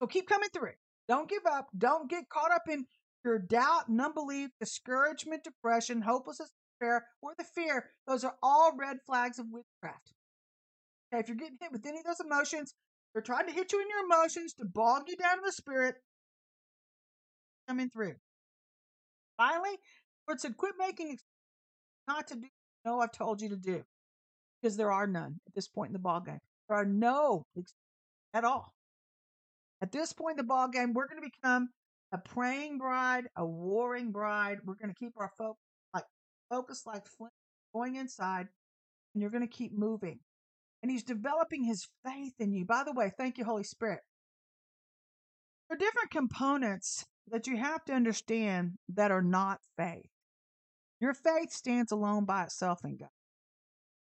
So 0.00 0.06
keep 0.06 0.28
coming 0.28 0.50
through. 0.52 0.72
Don't 1.08 1.30
give 1.30 1.46
up. 1.50 1.68
Don't 1.78 2.10
get 2.10 2.28
caught 2.28 2.52
up 2.52 2.64
in 2.68 2.84
your 3.24 3.38
doubt 3.38 3.88
and 3.88 4.00
unbelief, 4.00 4.50
discouragement, 4.60 5.44
depression, 5.44 6.02
hopelessness, 6.02 6.50
or 6.80 7.34
the 7.38 7.44
fear. 7.44 7.90
Those 8.06 8.24
are 8.24 8.34
all 8.42 8.72
red 8.76 8.98
flags 9.06 9.38
of 9.38 9.46
witchcraft. 9.50 10.12
If 11.12 11.28
you're 11.28 11.36
getting 11.36 11.58
hit 11.60 11.72
with 11.72 11.86
any 11.86 11.98
of 11.98 12.04
those 12.04 12.20
emotions, 12.20 12.74
they're 13.12 13.22
trying 13.22 13.46
to 13.46 13.52
hit 13.52 13.72
you 13.72 13.80
in 13.80 13.88
your 13.88 14.04
emotions 14.04 14.52
to 14.54 14.64
bog 14.64 15.04
you 15.08 15.16
down 15.16 15.38
in 15.38 15.44
the 15.44 15.52
spirit. 15.52 15.96
Coming 17.68 17.88
through. 17.88 18.14
Finally, 19.36 19.76
Lord 20.28 20.40
said, 20.40 20.56
quit 20.56 20.74
making 20.78 21.18
not 22.06 22.28
to 22.28 22.36
do. 22.36 22.48
No, 22.84 23.00
I've 23.00 23.12
told 23.12 23.40
you 23.40 23.48
to 23.48 23.56
do 23.56 23.82
because 24.60 24.76
there 24.76 24.92
are 24.92 25.06
none 25.06 25.40
at 25.46 25.54
this 25.54 25.68
point 25.68 25.88
in 25.88 25.92
the 25.92 25.98
ball 25.98 26.20
game. 26.20 26.38
There 26.68 26.78
are 26.78 26.84
no 26.84 27.44
at 28.34 28.44
all. 28.44 28.72
At 29.82 29.92
this 29.92 30.12
point 30.12 30.32
in 30.32 30.36
the 30.38 30.44
ball 30.44 30.68
game, 30.68 30.92
we're 30.92 31.08
going 31.08 31.22
to 31.22 31.28
become 31.42 31.68
a 32.12 32.18
praying 32.18 32.78
bride, 32.78 33.24
a 33.36 33.44
warring 33.44 34.12
bride. 34.12 34.58
We're 34.64 34.74
going 34.74 34.92
to 34.92 34.98
keep 34.98 35.12
our 35.16 35.30
focus 35.36 35.65
focus 36.50 36.82
like 36.86 37.06
flint 37.06 37.32
going 37.74 37.96
inside, 37.96 38.48
and 39.14 39.22
you're 39.22 39.30
going 39.30 39.46
to 39.46 39.54
keep 39.54 39.72
moving. 39.72 40.18
And 40.82 40.90
he's 40.90 41.04
developing 41.04 41.64
his 41.64 41.88
faith 42.04 42.34
in 42.38 42.52
you. 42.52 42.64
By 42.64 42.84
the 42.84 42.92
way, 42.92 43.12
thank 43.16 43.38
you, 43.38 43.44
Holy 43.44 43.64
Spirit. 43.64 44.00
There 45.68 45.76
are 45.76 45.78
different 45.78 46.10
components 46.10 47.04
that 47.28 47.46
you 47.46 47.56
have 47.56 47.84
to 47.86 47.92
understand 47.92 48.72
that 48.94 49.10
are 49.10 49.22
not 49.22 49.60
faith. 49.76 50.10
Your 51.00 51.12
faith 51.12 51.50
stands 51.50 51.92
alone 51.92 52.24
by 52.24 52.44
itself 52.44 52.80
in 52.84 52.96
God. 52.96 53.08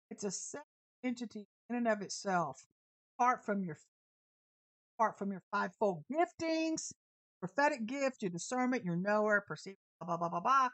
It's 0.09 0.23
a 0.23 0.31
separate 0.31 0.65
entity 1.03 1.47
in 1.69 1.75
and 1.75 1.87
of 1.87 2.01
itself, 2.01 2.63
apart 3.17 3.43
from 3.43 3.63
your 3.63 3.77
apart 4.97 5.17
from 5.17 5.31
your 5.31 5.43
fivefold 5.51 6.03
giftings, 6.11 6.91
prophetic 7.39 7.85
gift, 7.85 8.21
your 8.21 8.31
discernment, 8.31 8.85
your 8.85 8.95
knower, 8.95 9.43
perceive, 9.47 9.75
blah 9.99 10.07
blah 10.07 10.17
blah 10.17 10.29
blah 10.29 10.39
blah. 10.39 10.69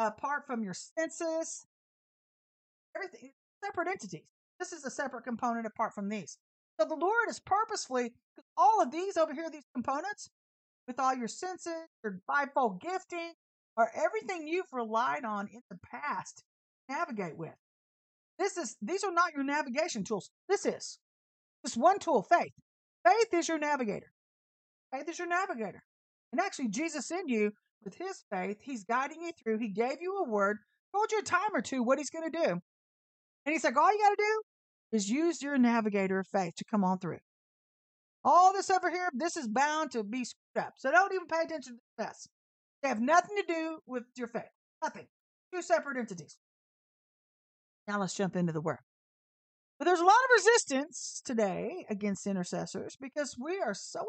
Apart 0.00 0.46
from 0.46 0.64
your 0.64 0.72
senses, 0.72 1.66
everything 2.96 3.32
separate 3.62 3.88
entities. 3.88 4.24
This 4.58 4.72
is 4.72 4.84
a 4.86 4.90
separate 4.90 5.24
component 5.24 5.66
apart 5.66 5.94
from 5.94 6.08
these. 6.08 6.38
So 6.80 6.86
the 6.86 6.94
Lord 6.94 7.28
is 7.28 7.38
purposefully 7.38 8.12
all 8.56 8.80
of 8.80 8.90
these 8.90 9.18
over 9.18 9.34
here, 9.34 9.50
these 9.50 9.68
components, 9.74 10.30
with 10.86 10.98
all 10.98 11.14
your 11.14 11.28
senses, 11.28 11.86
your 12.02 12.18
fivefold 12.26 12.80
gifting, 12.80 13.32
are 13.76 13.90
everything 13.94 14.48
you've 14.48 14.72
relied 14.72 15.26
on 15.26 15.48
in 15.52 15.60
the 15.70 15.78
past 15.84 16.42
navigate 16.88 17.36
with. 17.36 17.54
This 18.38 18.56
is 18.56 18.76
these 18.80 19.04
are 19.04 19.12
not 19.12 19.34
your 19.34 19.44
navigation 19.44 20.02
tools. 20.02 20.30
This 20.48 20.64
is 20.64 20.98
just 21.64 21.76
one 21.76 21.98
tool, 21.98 22.22
faith. 22.22 22.52
Faith 23.04 23.34
is 23.34 23.48
your 23.48 23.58
navigator. 23.58 24.12
Faith 24.92 25.08
is 25.10 25.18
your 25.18 25.28
navigator. 25.28 25.82
And 26.32 26.40
actually, 26.40 26.68
Jesus 26.68 27.10
in 27.10 27.28
you, 27.28 27.52
with 27.84 27.94
his 27.94 28.22
faith, 28.30 28.58
he's 28.62 28.84
guiding 28.84 29.22
you 29.22 29.32
through. 29.32 29.58
He 29.58 29.68
gave 29.68 30.00
you 30.00 30.18
a 30.18 30.28
word, 30.28 30.58
told 30.94 31.10
you 31.12 31.18
a 31.18 31.22
time 31.22 31.54
or 31.54 31.60
two 31.60 31.82
what 31.82 31.98
he's 31.98 32.10
going 32.10 32.30
to 32.30 32.38
do. 32.38 32.50
And 33.46 33.52
he's 33.52 33.64
like, 33.64 33.76
all 33.76 33.92
you 33.92 33.98
got 33.98 34.10
to 34.10 34.16
do 34.16 34.42
is 34.92 35.08
use 35.08 35.42
your 35.42 35.56
navigator 35.58 36.18
of 36.18 36.26
faith 36.26 36.54
to 36.56 36.64
come 36.70 36.84
on 36.84 36.98
through. 36.98 37.18
All 38.24 38.52
this 38.52 38.70
over 38.70 38.90
here, 38.90 39.08
this 39.14 39.36
is 39.36 39.48
bound 39.48 39.92
to 39.92 40.04
be 40.04 40.24
screwed 40.24 40.66
up. 40.66 40.74
So 40.76 40.90
don't 40.90 41.12
even 41.14 41.26
pay 41.26 41.42
attention 41.44 41.76
to 41.76 42.04
this. 42.04 42.26
They 42.82 42.88
have 42.88 43.00
nothing 43.00 43.36
to 43.36 43.44
do 43.46 43.78
with 43.86 44.04
your 44.16 44.28
faith. 44.28 44.50
Nothing. 44.82 45.06
Two 45.54 45.62
separate 45.62 45.96
entities. 45.96 46.36
Now 47.88 47.98
let's 48.00 48.14
jump 48.14 48.36
into 48.36 48.52
the 48.52 48.60
word. 48.60 48.78
But 49.78 49.86
there's 49.86 50.00
a 50.00 50.04
lot 50.04 50.12
of 50.12 50.44
resistance 50.44 51.22
today 51.24 51.86
against 51.88 52.26
intercessors 52.26 52.96
because 53.00 53.36
we 53.42 53.60
are 53.60 53.72
so 53.72 54.00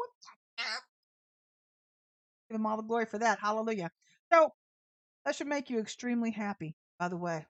give 2.52 2.60
him 2.60 2.66
all 2.66 2.76
the 2.76 2.82
glory 2.82 3.06
for 3.06 3.18
that. 3.18 3.38
Hallelujah. 3.40 3.90
So 4.32 4.50
that 5.24 5.34
should 5.34 5.46
make 5.46 5.70
you 5.70 5.78
extremely 5.78 6.30
happy, 6.30 6.76
by 6.98 7.08
the 7.08 7.16
way. 7.16 7.46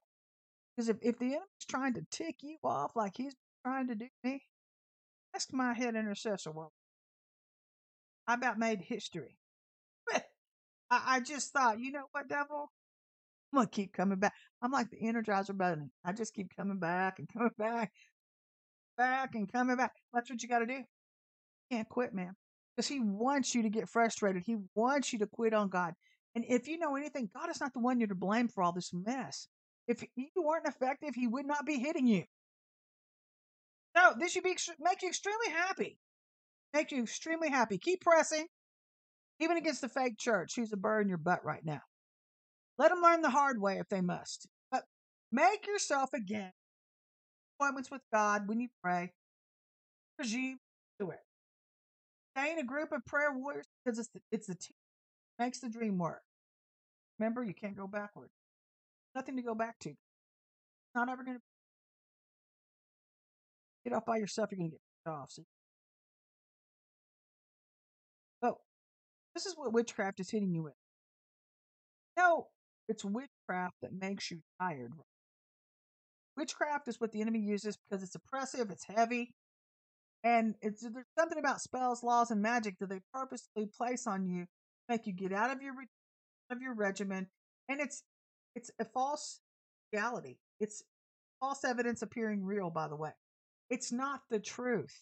Because 0.76 0.88
if, 0.88 0.96
if 1.02 1.18
the 1.18 1.26
enemy's 1.26 1.66
trying 1.68 1.94
to 1.94 2.06
tick 2.10 2.36
you 2.42 2.56
off 2.62 2.94
like 2.94 3.12
he's 3.16 3.34
trying 3.66 3.88
to 3.88 3.94
do 3.94 4.06
me, 4.22 4.42
ask 5.34 5.52
my 5.52 5.74
head 5.74 5.96
intercessor. 5.96 6.52
Well, 6.52 6.72
I 8.26 8.34
about 8.34 8.58
made 8.58 8.80
history. 8.80 9.36
I, 10.14 10.20
I 10.90 11.20
just 11.20 11.52
thought, 11.52 11.80
you 11.80 11.92
know 11.92 12.04
what, 12.12 12.28
devil? 12.28 12.70
I'm 13.52 13.58
gonna 13.58 13.68
keep 13.68 13.92
coming 13.92 14.18
back. 14.18 14.32
I'm 14.62 14.70
like 14.70 14.88
the 14.90 15.00
Energizer 15.00 15.56
Bunny. 15.56 15.90
I 16.04 16.12
just 16.12 16.32
keep 16.32 16.54
coming 16.56 16.78
back 16.78 17.18
and 17.18 17.28
coming 17.28 17.50
back, 17.58 17.92
back 18.96 19.34
and 19.34 19.50
coming 19.52 19.76
back. 19.76 19.92
That's 20.14 20.30
what 20.30 20.42
you 20.42 20.48
got 20.48 20.60
to 20.60 20.66
do. 20.66 20.80
Can't 21.70 21.88
quit, 21.88 22.14
man, 22.14 22.34
because 22.76 22.88
He 22.88 23.00
wants 23.00 23.54
you 23.54 23.62
to 23.62 23.70
get 23.70 23.88
frustrated. 23.88 24.42
He 24.44 24.56
wants 24.74 25.12
you 25.12 25.18
to 25.20 25.26
quit 25.26 25.54
on 25.54 25.68
God. 25.68 25.94
And 26.34 26.44
if 26.48 26.68
you 26.68 26.78
know 26.78 26.96
anything, 26.96 27.28
God 27.34 27.50
is 27.50 27.60
not 27.60 27.72
the 27.74 27.80
one 27.80 27.98
you're 27.98 28.08
to 28.08 28.14
blame 28.14 28.48
for 28.48 28.62
all 28.62 28.72
this 28.72 28.92
mess. 28.92 29.48
If 29.86 30.02
you 30.16 30.28
weren't 30.36 30.66
effective, 30.66 31.14
He 31.14 31.26
would 31.26 31.46
not 31.46 31.66
be 31.66 31.78
hitting 31.78 32.06
you. 32.06 32.24
No, 33.94 34.14
this 34.18 34.32
should 34.32 34.44
be 34.44 34.56
make 34.80 35.02
you 35.02 35.08
extremely 35.08 35.50
happy. 35.50 35.98
Make 36.72 36.92
you 36.92 37.02
extremely 37.02 37.50
happy. 37.50 37.76
Keep 37.76 38.00
pressing, 38.00 38.46
even 39.40 39.58
against 39.58 39.82
the 39.82 39.88
fake 39.88 40.16
church 40.18 40.54
who's 40.56 40.72
a 40.72 40.76
burr 40.76 41.00
in 41.00 41.08
your 41.08 41.18
butt 41.18 41.44
right 41.44 41.64
now. 41.64 41.82
Let 42.78 42.90
them 42.90 43.02
learn 43.02 43.20
the 43.20 43.28
hard 43.30 43.60
way 43.60 43.78
if 43.78 43.88
they 43.88 44.00
must. 44.00 44.48
But 44.70 44.84
make 45.30 45.66
yourself 45.66 46.14
again 46.14 46.52
appointments 47.58 47.90
with 47.90 48.00
God 48.12 48.48
when 48.48 48.60
you 48.60 48.68
pray. 48.82 49.12
Regime 50.18 50.58
do 50.98 51.10
it. 51.10 51.20
In 52.34 52.58
a 52.58 52.64
group 52.64 52.92
of 52.92 53.04
prayer 53.04 53.32
warriors 53.32 53.66
because 53.84 53.98
it's 53.98 54.08
the, 54.08 54.20
it's 54.30 54.46
the 54.46 54.54
team 54.54 54.74
makes 55.38 55.60
the 55.60 55.68
dream 55.68 55.98
work. 55.98 56.22
Remember, 57.18 57.42
you 57.44 57.54
can't 57.54 57.76
go 57.76 57.86
backward. 57.86 58.30
Nothing 59.14 59.36
to 59.36 59.42
go 59.42 59.54
back 59.54 59.78
to. 59.80 59.92
Not 60.94 61.08
ever 61.08 61.24
going 61.24 61.36
to 61.36 61.42
get 63.84 63.94
off 63.94 64.06
by 64.06 64.16
yourself. 64.16 64.50
You're 64.50 64.58
going 64.58 64.70
to 64.70 64.76
get 64.76 65.12
off. 65.12 65.30
See? 65.30 65.42
Oh, 68.42 68.58
this 69.34 69.46
is 69.46 69.54
what 69.56 69.72
witchcraft 69.72 70.20
is 70.20 70.30
hitting 70.30 70.54
you 70.54 70.62
with. 70.64 70.74
No, 72.16 72.48
it's 72.88 73.04
witchcraft 73.04 73.76
that 73.82 73.92
makes 73.92 74.30
you 74.30 74.40
tired. 74.60 74.92
Witchcraft 76.36 76.88
is 76.88 77.00
what 77.00 77.12
the 77.12 77.20
enemy 77.20 77.40
uses 77.40 77.76
because 77.76 78.02
it's 78.02 78.14
oppressive, 78.14 78.70
it's 78.70 78.84
heavy, 78.84 79.34
and 80.24 80.54
it's 80.62 80.82
there's 80.82 81.06
something 81.18 81.38
about 81.38 81.60
spells, 81.60 82.02
laws, 82.02 82.30
and 82.30 82.40
magic 82.40 82.76
that 82.78 82.88
they 82.88 83.00
purposely 83.12 83.66
place 83.66 84.06
on 84.06 84.26
you, 84.26 84.46
make 84.88 85.06
you 85.06 85.12
get 85.12 85.32
out 85.32 85.50
of 85.50 85.62
your 85.62 85.74
of 86.50 86.60
your 86.60 86.74
regimen, 86.74 87.26
and 87.68 87.80
it's 87.80 88.02
it's 88.54 88.70
a 88.78 88.84
false 88.84 89.40
reality. 89.92 90.36
It's 90.60 90.82
false 91.40 91.64
evidence 91.64 92.02
appearing 92.02 92.44
real. 92.44 92.70
By 92.70 92.88
the 92.88 92.96
way, 92.96 93.10
it's 93.70 93.90
not 93.90 94.20
the 94.30 94.38
truth. 94.38 94.94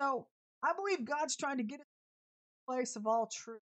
So 0.00 0.26
I 0.62 0.72
believe 0.74 1.04
God's 1.06 1.36
trying 1.36 1.58
to 1.58 1.62
get 1.62 1.80
us 1.80 1.86
to 1.86 2.72
a 2.72 2.76
place 2.76 2.96
of 2.96 3.06
all 3.06 3.30
truth, 3.32 3.60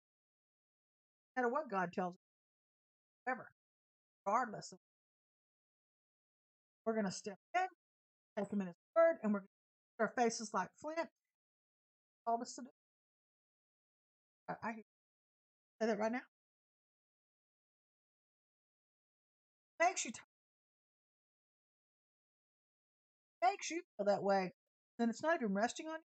no 1.36 1.44
matter 1.44 1.54
what 1.54 1.70
God 1.70 1.92
tells 1.94 2.14
us 2.14 2.20
ever, 3.30 3.50
regardless. 4.26 4.72
Of, 4.72 4.80
we're 6.86 7.02
to 7.02 7.12
step 7.12 7.38
in, 7.56 7.68
take 8.38 8.52
him 8.54 8.62
in 8.62 8.68
his 8.68 8.76
word, 8.96 9.18
and 9.24 9.34
we're 9.34 9.42
our 10.00 10.08
faces 10.10 10.52
like 10.54 10.70
flint. 10.80 11.10
All 12.26 12.38
this 12.38 12.56
to 12.56 12.62
do. 12.62 12.68
I, 14.50 14.56
I 14.64 14.74
say 14.74 15.88
that 15.88 16.00
right 16.00 16.12
now. 16.12 16.22
Makes 19.80 20.06
you 20.06 20.12
makes 23.44 23.70
you 23.70 23.82
feel 23.96 24.06
that 24.06 24.24
way, 24.24 24.54
then 24.98 25.10
it's 25.10 25.22
not 25.24 25.36
even 25.36 25.54
resting 25.54 25.88
on 25.88 26.00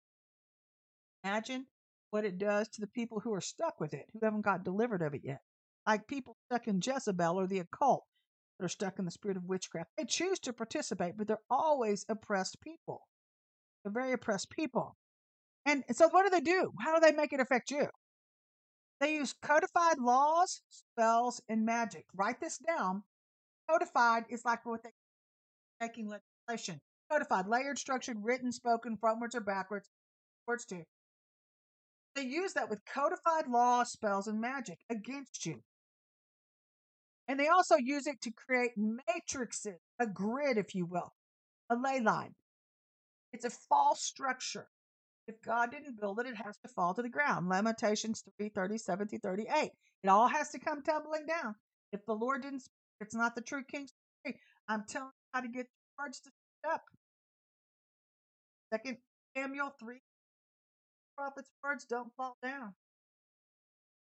you. 1.25 1.31
Imagine 1.31 1.67
what 2.11 2.25
it 2.25 2.39
does 2.39 2.69
to 2.69 2.81
the 2.81 2.87
people 2.87 3.21
who 3.21 3.33
are 3.33 3.41
stuck 3.41 3.81
with 3.81 3.95
it, 3.95 4.07
who 4.13 4.21
haven't 4.23 4.43
got 4.45 4.65
delivered 4.65 5.03
of 5.03 5.15
it 5.15 5.23
yet. 5.25 5.41
Like 5.87 6.07
people 6.07 6.37
stuck 6.47 6.69
in 6.69 6.81
Jezebel 6.85 7.39
or 7.39 7.47
the 7.47 7.61
occult 7.61 8.05
that 8.59 8.67
are 8.67 8.69
stuck 8.69 8.99
in 8.99 9.05
the 9.05 9.11
spirit 9.11 9.37
of 9.37 9.45
witchcraft. 9.45 9.91
They 9.97 10.05
choose 10.05 10.39
to 10.41 10.53
participate, 10.53 11.17
but 11.17 11.27
they're 11.27 11.39
always 11.51 12.05
oppressed 12.09 12.61
people. 12.61 13.09
They're 13.83 13.93
very 13.93 14.13
oppressed 14.13 14.51
people. 14.51 14.97
And 15.65 15.85
so 15.93 16.09
what 16.09 16.25
do 16.25 16.31
they 16.31 16.41
do? 16.41 16.73
How 16.81 16.95
do 16.95 17.01
they 17.01 17.17
make 17.17 17.33
it 17.33 17.41
affect 17.41 17.71
you? 17.71 17.87
They 19.01 19.15
use 19.15 19.35
codified 19.43 19.99
laws, 19.99 20.61
spells, 20.71 21.41
and 21.49 21.65
magic. 21.65 22.05
Write 22.15 22.41
this 22.41 22.59
down. 22.59 23.03
Codified 23.69 24.25
is 24.29 24.45
like 24.45 24.65
what 24.65 24.83
they 24.83 24.91
making 25.81 26.09
legislation. 26.09 26.81
Codified, 27.11 27.47
layered, 27.49 27.79
structured, 27.79 28.19
written, 28.23 28.53
spoken, 28.53 28.97
frontwards 28.97 29.35
or 29.35 29.41
backwards. 29.41 29.89
Words 30.47 30.65
too. 30.65 30.85
They 32.15 32.23
use 32.23 32.53
that 32.55 32.71
with 32.71 32.85
codified 32.85 33.49
laws, 33.49 33.91
spells, 33.91 34.27
and 34.27 34.41
magic 34.41 34.79
against 34.91 35.47
you. 35.47 35.63
And 37.29 37.41
they 37.41 37.49
also 37.49 37.77
use 37.77 38.07
it 38.07 38.21
to 38.23 38.31
create 38.31 38.73
matrices, 38.77 39.81
a 39.99 40.07
grid, 40.07 40.59
if 40.59 40.75
you 40.75 40.87
will, 40.87 41.13
a 41.71 41.77
ley 41.77 42.01
line. 42.01 42.35
It's 43.33 43.45
a 43.45 43.51
false 43.51 44.03
structure. 44.03 44.69
If 45.29 45.41
God 45.43 45.71
didn't 45.71 46.01
build 46.01 46.19
it, 46.21 46.27
it 46.27 46.37
has 46.37 46.59
to 46.59 46.69
fall 46.69 46.95
to 46.95 47.03
the 47.03 47.09
ground. 47.09 47.49
Lamentations 47.49 48.25
3 48.39 48.49
37 48.49 49.09
through 49.09 49.19
38. 49.21 49.71
It 50.03 50.09
all 50.09 50.29
has 50.29 50.51
to 50.51 50.59
come 50.59 50.83
tumbling 50.83 51.27
down. 51.27 51.55
If 51.93 52.05
the 52.07 52.15
Lord 52.15 52.43
didn't 52.43 52.61
speak, 52.61 52.73
it's 53.01 53.15
not 53.15 53.35
the 53.35 53.41
true 53.41 53.63
king's 53.65 53.93
story. 54.25 54.39
I'm 54.69 54.85
telling 54.89 55.09
you 55.09 55.31
how 55.33 55.41
to 55.41 55.49
get 55.49 55.67
charged 55.99 56.25
to 56.25 56.31
stand 56.31 56.75
up. 56.75 56.83
Second 58.73 58.97
Samuel 59.37 59.73
3 59.79 60.01
prophet's 61.17 61.51
words 61.63 61.85
don't 61.85 62.13
fall 62.17 62.37
down. 62.43 62.75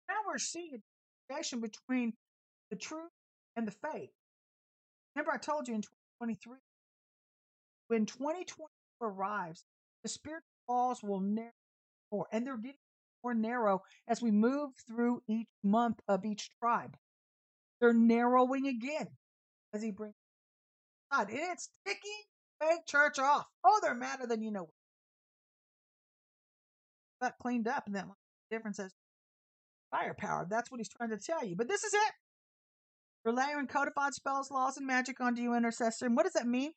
Now 0.09 0.17
we're 0.27 0.39
seeing 0.39 0.75
a 0.75 1.33
connection 1.33 1.61
between 1.61 2.13
the 2.71 2.77
truth 2.77 3.11
and 3.57 3.67
the 3.67 3.73
faith. 3.73 4.11
Remember, 5.15 5.33
I 5.33 5.39
told 5.39 5.69
you 5.69 5.75
in 5.75 5.83
2023, 5.83 6.59
when 7.89 8.07
2024 8.07 8.67
arrives, 9.01 9.65
the 10.03 10.09
spiritual 10.09 10.43
walls 10.69 11.03
will 11.03 11.21
narrow 11.21 11.53
more, 12.13 12.27
and 12.33 12.47
they're 12.47 12.57
getting 12.57 12.79
more 13.23 13.35
narrow 13.35 13.83
as 14.07 14.23
we 14.23 14.31
move 14.31 14.71
through 14.87 15.23
each 15.29 15.49
month 15.63 16.01
of 16.09 16.25
each 16.25 16.51
tribe. 16.63 16.97
They're 17.81 17.93
narrowing 17.93 18.67
again 18.67 19.09
as 19.73 19.83
he 19.83 19.91
brings 19.91 20.15
God. 21.13 21.31
And 21.31 21.39
it's 21.39 21.69
ticking 21.87 22.23
fake 22.61 22.87
church 22.87 23.19
off. 23.19 23.47
Oh, 23.65 23.79
they're 23.83 23.95
madder 23.95 24.27
than 24.27 24.43
you 24.43 24.51
know. 24.51 24.69
That 27.21 27.39
cleaned 27.41 27.67
up, 27.67 27.87
and 27.87 27.97
that 27.97 28.07
difference 28.51 28.79
is 28.79 28.93
firepower. 29.91 30.47
That's 30.49 30.71
what 30.71 30.79
he's 30.79 30.89
trying 30.89 31.11
to 31.11 31.19
tell 31.19 31.45
you. 31.45 31.57
But 31.57 31.69
this 31.69 31.83
is 31.83 31.93
it. 31.93 32.13
We're 33.25 33.33
layering 33.33 33.67
codified 33.67 34.15
spells, 34.15 34.51
laws, 34.51 34.77
and 34.77 34.87
magic 34.87 35.21
onto 35.21 35.43
you, 35.43 35.55
intercessor. 35.55 36.07
And 36.07 36.17
what 36.17 36.25
does 36.25 36.35
that 36.35 36.47
mean? 36.47 36.73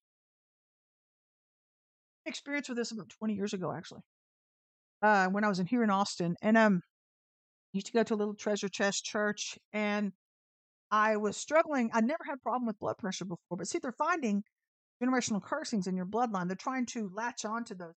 Experience 2.26 2.70
with 2.70 2.78
this 2.78 2.92
about 2.92 3.10
20 3.10 3.34
years 3.34 3.54
ago, 3.54 3.72
actually. 3.72 4.02
Uh, 5.02 5.28
when 5.30 5.44
I 5.44 5.50
was 5.50 5.60
in 5.60 5.66
here 5.66 5.84
in 5.84 5.90
Austin, 5.90 6.36
and 6.42 6.58
um, 6.58 6.82
used 7.74 7.88
to 7.88 7.94
go 7.94 8.04
to 8.04 8.14
a 8.14 8.16
little 8.16 8.36
treasure 8.36 8.70
chest 8.70 9.04
church, 9.04 9.58
and 9.74 10.12
I 10.92 11.18
was 11.18 11.38
struggling. 11.38 11.90
I 11.94 12.02
never 12.02 12.24
had 12.26 12.36
a 12.36 12.42
problem 12.42 12.68
with 12.68 12.80
blood 12.80 12.98
pressure 12.98 13.26
before, 13.26 13.58
but 13.58 13.68
see, 13.68 13.80
they're 13.80 13.94
finding 13.94 14.44
generational 15.02 15.42
cursings 15.42 15.88
in 15.88 15.96
your 15.96 16.06
bloodline. 16.06 16.48
They're 16.48 16.56
trying 16.56 16.86
to 16.88 17.10
latch 17.14 17.46
onto 17.46 17.74
those. 17.76 17.94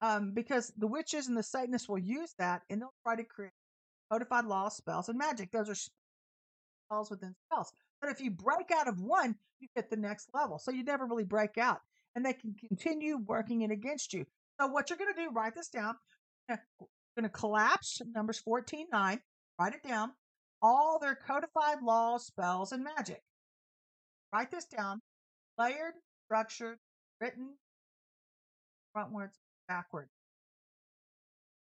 Um, 0.00 0.32
because 0.32 0.72
the 0.78 0.86
witches 0.86 1.28
and 1.28 1.36
the 1.36 1.42
Satanists 1.42 1.88
will 1.88 1.98
use 1.98 2.32
that 2.38 2.62
and 2.70 2.80
they'll 2.80 2.94
try 3.02 3.16
to 3.16 3.24
create 3.24 3.52
codified 4.10 4.46
laws, 4.46 4.76
spells, 4.76 5.10
and 5.10 5.18
magic. 5.18 5.50
Those 5.50 5.68
are 5.68 5.74
spells 6.86 7.10
within 7.10 7.34
spells. 7.46 7.70
But 8.00 8.10
if 8.10 8.20
you 8.20 8.30
break 8.30 8.70
out 8.70 8.88
of 8.88 9.00
one, 9.00 9.36
you 9.58 9.68
hit 9.74 9.90
the 9.90 9.96
next 9.96 10.30
level. 10.32 10.58
So 10.58 10.70
you 10.70 10.84
never 10.84 11.04
really 11.04 11.24
break 11.24 11.58
out. 11.58 11.80
And 12.14 12.24
they 12.24 12.32
can 12.32 12.54
continue 12.54 13.18
working 13.18 13.62
it 13.62 13.70
against 13.70 14.12
you. 14.12 14.24
So 14.60 14.66
what 14.66 14.90
you're 14.90 14.98
going 14.98 15.14
to 15.14 15.22
do, 15.22 15.30
write 15.30 15.54
this 15.54 15.68
down. 15.68 15.94
You're 16.48 16.58
going 17.16 17.22
to 17.22 17.28
collapse 17.28 18.00
Numbers 18.14 18.38
14 18.38 18.86
9. 18.92 19.20
Write 19.58 19.74
it 19.74 19.86
down. 19.86 20.10
All 20.62 20.98
their 21.00 21.14
codified 21.14 21.82
laws, 21.82 22.26
spells, 22.26 22.72
and 22.72 22.84
magic. 22.84 23.22
Write 24.32 24.50
this 24.50 24.66
down. 24.66 25.00
Layered, 25.58 25.94
structured, 26.26 26.78
written, 27.20 27.54
frontwards, 28.96 29.34
backwards. 29.68 30.10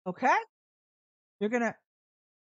Okay? 0.07 0.37
You're 1.40 1.51
going 1.51 1.62
to 1.62 1.75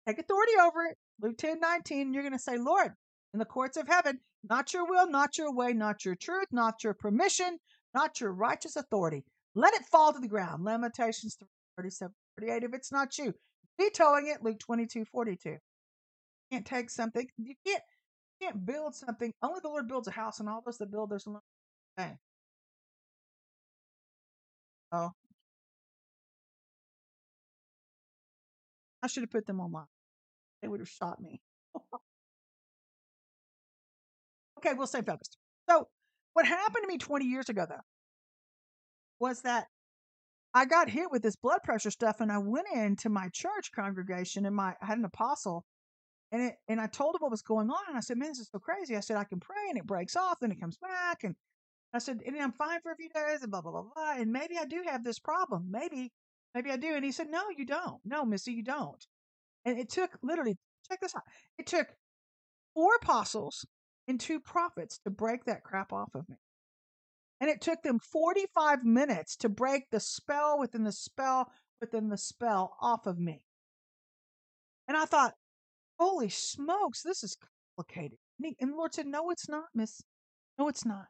take 0.07 0.19
authority 0.19 0.53
over 0.61 0.85
it. 0.85 0.97
Luke 1.21 1.37
10 1.37 1.59
19. 1.59 2.13
You're 2.13 2.23
going 2.23 2.33
to 2.33 2.39
say, 2.39 2.57
Lord, 2.57 2.91
in 3.33 3.39
the 3.39 3.45
courts 3.45 3.77
of 3.77 3.87
heaven, 3.87 4.19
not 4.47 4.73
your 4.73 4.87
will, 4.87 5.09
not 5.09 5.37
your 5.37 5.53
way, 5.53 5.73
not 5.73 6.05
your 6.05 6.15
truth, 6.15 6.47
not 6.51 6.83
your 6.83 6.93
permission, 6.93 7.57
not 7.93 8.19
your 8.19 8.31
righteous 8.31 8.75
authority. 8.75 9.23
Let 9.55 9.73
it 9.73 9.85
fall 9.85 10.13
to 10.13 10.19
the 10.19 10.27
ground. 10.27 10.63
Lamentations 10.63 11.37
37 11.77 12.13
38. 12.39 12.63
If 12.63 12.73
it's 12.73 12.91
not 12.91 13.17
you, 13.17 13.33
vetoing 13.79 14.27
it. 14.27 14.43
Luke 14.43 14.59
22 14.59 15.05
42. 15.05 15.49
You 15.49 15.57
can't 16.51 16.65
take 16.65 16.89
something. 16.89 17.27
You 17.37 17.55
can't 17.65 17.83
can't 18.41 18.65
build 18.65 18.95
something. 18.95 19.31
Only 19.41 19.59
the 19.61 19.69
Lord 19.69 19.87
builds 19.87 20.07
a 20.07 20.11
house, 20.11 20.39
and 20.39 20.49
all 20.49 20.61
those 20.65 20.77
that 20.79 20.91
build 20.91 21.11
there's 21.11 21.25
alone. 21.25 21.41
Hey. 21.97 22.17
Oh. 24.91 25.11
I 29.01 29.07
should 29.07 29.23
have 29.23 29.31
put 29.31 29.45
them 29.45 29.59
online. 29.59 29.85
They 30.61 30.67
would 30.67 30.79
have 30.79 30.89
shot 30.89 31.21
me. 31.21 31.41
okay, 34.57 34.73
we'll 34.73 34.87
stay 34.87 35.01
focused. 35.01 35.37
So, 35.69 35.87
what 36.33 36.45
happened 36.45 36.83
to 36.83 36.87
me 36.87 36.97
20 36.97 37.25
years 37.25 37.49
ago, 37.49 37.65
though, 37.67 37.81
was 39.19 39.41
that 39.41 39.67
I 40.53 40.65
got 40.65 40.89
hit 40.89 41.09
with 41.11 41.23
this 41.23 41.35
blood 41.35 41.61
pressure 41.63 41.91
stuff, 41.91 42.21
and 42.21 42.31
I 42.31 42.37
went 42.37 42.67
into 42.73 43.09
my 43.09 43.29
church 43.29 43.71
congregation, 43.71 44.45
and 44.45 44.55
my 44.55 44.75
I 44.81 44.85
had 44.85 44.97
an 44.99 45.05
apostle, 45.05 45.65
and 46.31 46.43
it 46.43 46.55
and 46.67 46.79
I 46.79 46.87
told 46.87 47.15
him 47.15 47.21
what 47.21 47.31
was 47.31 47.41
going 47.41 47.69
on, 47.69 47.83
and 47.87 47.97
I 47.97 48.01
said, 48.01 48.17
"Man, 48.17 48.29
this 48.29 48.39
is 48.39 48.49
so 48.49 48.59
crazy." 48.59 48.95
I 48.95 48.99
said, 48.99 49.17
"I 49.17 49.23
can 49.23 49.39
pray, 49.39 49.69
and 49.69 49.77
it 49.77 49.87
breaks 49.87 50.15
off, 50.15 50.41
and 50.41 50.51
it 50.53 50.59
comes 50.59 50.77
back," 50.77 51.23
and 51.23 51.35
I 51.93 51.99
said, 51.99 52.21
"And 52.25 52.35
I'm 52.37 52.51
fine 52.51 52.81
for 52.81 52.91
a 52.91 52.95
few 52.95 53.09
days, 53.09 53.41
and 53.41 53.51
blah 53.51 53.61
blah 53.61 53.71
blah 53.71 53.83
blah, 53.93 54.13
and 54.13 54.31
maybe 54.31 54.57
I 54.57 54.65
do 54.65 54.83
have 54.87 55.03
this 55.03 55.19
problem, 55.19 55.71
maybe, 55.71 56.11
maybe 56.55 56.71
I 56.71 56.77
do." 56.77 56.95
And 56.95 57.05
he 57.05 57.11
said, 57.11 57.29
"No, 57.29 57.49
you 57.49 57.65
don't. 57.65 58.01
No, 58.05 58.25
Missy, 58.25 58.53
you 58.53 58.63
don't." 58.63 59.07
And 59.65 59.79
it 59.79 59.89
took 59.89 60.17
literally 60.21 60.57
check 60.89 60.99
this 61.01 61.15
out. 61.15 61.23
It 61.57 61.67
took 61.67 61.87
four 62.75 62.95
apostles 62.95 63.65
and 64.07 64.19
two 64.19 64.39
prophets 64.39 64.99
to 64.99 65.09
break 65.09 65.45
that 65.45 65.63
crap 65.63 65.93
off 65.93 66.13
of 66.15 66.27
me. 66.29 66.35
And 67.39 67.49
it 67.49 67.61
took 67.61 67.81
them 67.83 67.99
45 67.99 68.83
minutes 68.83 69.35
to 69.37 69.49
break 69.49 69.89
the 69.91 69.99
spell 69.99 70.57
within 70.59 70.83
the 70.83 70.91
spell 70.91 71.51
within 71.81 72.07
the 72.07 72.17
spell 72.17 72.77
off 72.81 73.05
of 73.05 73.19
me. 73.19 73.41
And 74.87 74.95
I 74.95 75.03
thought, 75.03 75.33
holy 75.99 76.29
smokes, 76.29 77.01
this 77.03 77.23
is 77.23 77.37
complicated. 77.75 78.17
And, 78.39 78.47
he, 78.47 78.55
and 78.61 78.71
the 78.71 78.77
Lord 78.77 78.93
said, 78.93 79.05
no, 79.05 79.29
it's 79.31 79.49
not, 79.49 79.65
miss. 79.73 80.01
No, 80.57 80.69
it's 80.69 80.85
not. 80.85 81.07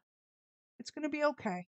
It's 0.80 0.90
going 0.90 1.04
to 1.04 1.10
be 1.10 1.24
okay. 1.24 1.68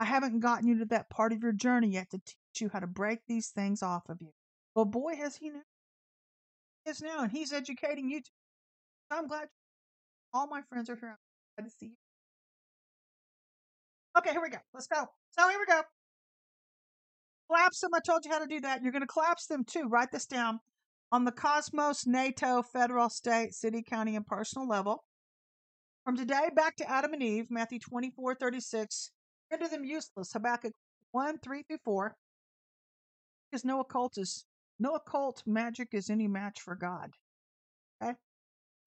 I 0.00 0.04
haven't 0.04 0.40
gotten 0.40 0.68
you 0.68 0.78
to 0.78 0.84
that 0.86 1.10
part 1.10 1.32
of 1.32 1.42
your 1.42 1.52
journey 1.52 1.88
yet 1.88 2.10
to 2.10 2.18
teach 2.18 2.60
you 2.60 2.70
how 2.72 2.80
to 2.80 2.86
break 2.86 3.18
these 3.26 3.48
things 3.48 3.82
off 3.82 4.08
of 4.08 4.22
you. 4.22 4.30
But 4.74 4.86
boy, 4.86 5.16
has 5.16 5.36
he 5.36 5.50
now. 5.50 5.60
He 6.84 6.90
is 6.90 7.02
now, 7.02 7.22
and 7.22 7.32
he's 7.32 7.52
educating 7.52 8.08
you. 8.08 8.20
Too. 8.20 8.30
I'm 9.10 9.26
glad 9.26 9.48
all 10.32 10.46
my 10.46 10.62
friends 10.62 10.90
are 10.90 10.96
here. 10.96 11.18
I'm 11.58 11.64
glad 11.64 11.70
to 11.70 11.76
see 11.76 11.86
you. 11.86 11.96
Okay, 14.18 14.30
here 14.32 14.42
we 14.42 14.50
go. 14.50 14.58
Let's 14.74 14.86
go. 14.86 15.04
So 15.38 15.48
here 15.48 15.58
we 15.58 15.66
go. 15.66 15.80
Collapse 17.48 17.80
them. 17.80 17.90
I 17.94 18.00
told 18.00 18.24
you 18.24 18.30
how 18.30 18.40
to 18.40 18.46
do 18.46 18.60
that. 18.60 18.82
You're 18.82 18.92
going 18.92 19.02
to 19.02 19.06
collapse 19.06 19.46
them 19.46 19.64
too. 19.64 19.88
Write 19.88 20.10
this 20.10 20.26
down. 20.26 20.60
On 21.12 21.24
the 21.24 21.32
cosmos, 21.32 22.06
NATO, 22.06 22.62
federal, 22.62 23.08
state, 23.08 23.54
city, 23.54 23.82
county, 23.82 24.16
and 24.16 24.26
personal 24.26 24.68
level. 24.68 25.04
From 26.04 26.16
today 26.16 26.50
back 26.54 26.76
to 26.76 26.90
Adam 26.90 27.14
and 27.14 27.22
Eve, 27.22 27.46
Matthew 27.50 27.78
24, 27.78 28.34
36. 28.34 29.10
Render 29.50 29.68
them 29.68 29.84
useless. 29.84 30.32
Habakkuk 30.32 30.72
1, 31.12 31.38
3 31.38 31.62
through 31.62 31.78
4. 31.84 32.16
Because 33.50 33.64
no 33.64 33.80
occult 33.80 34.18
is 34.18 34.44
no 34.78 34.94
occult 34.94 35.42
magic 35.46 35.88
is 35.92 36.10
any 36.10 36.28
match 36.28 36.60
for 36.60 36.74
God. 36.74 37.10
Okay? 38.02 38.12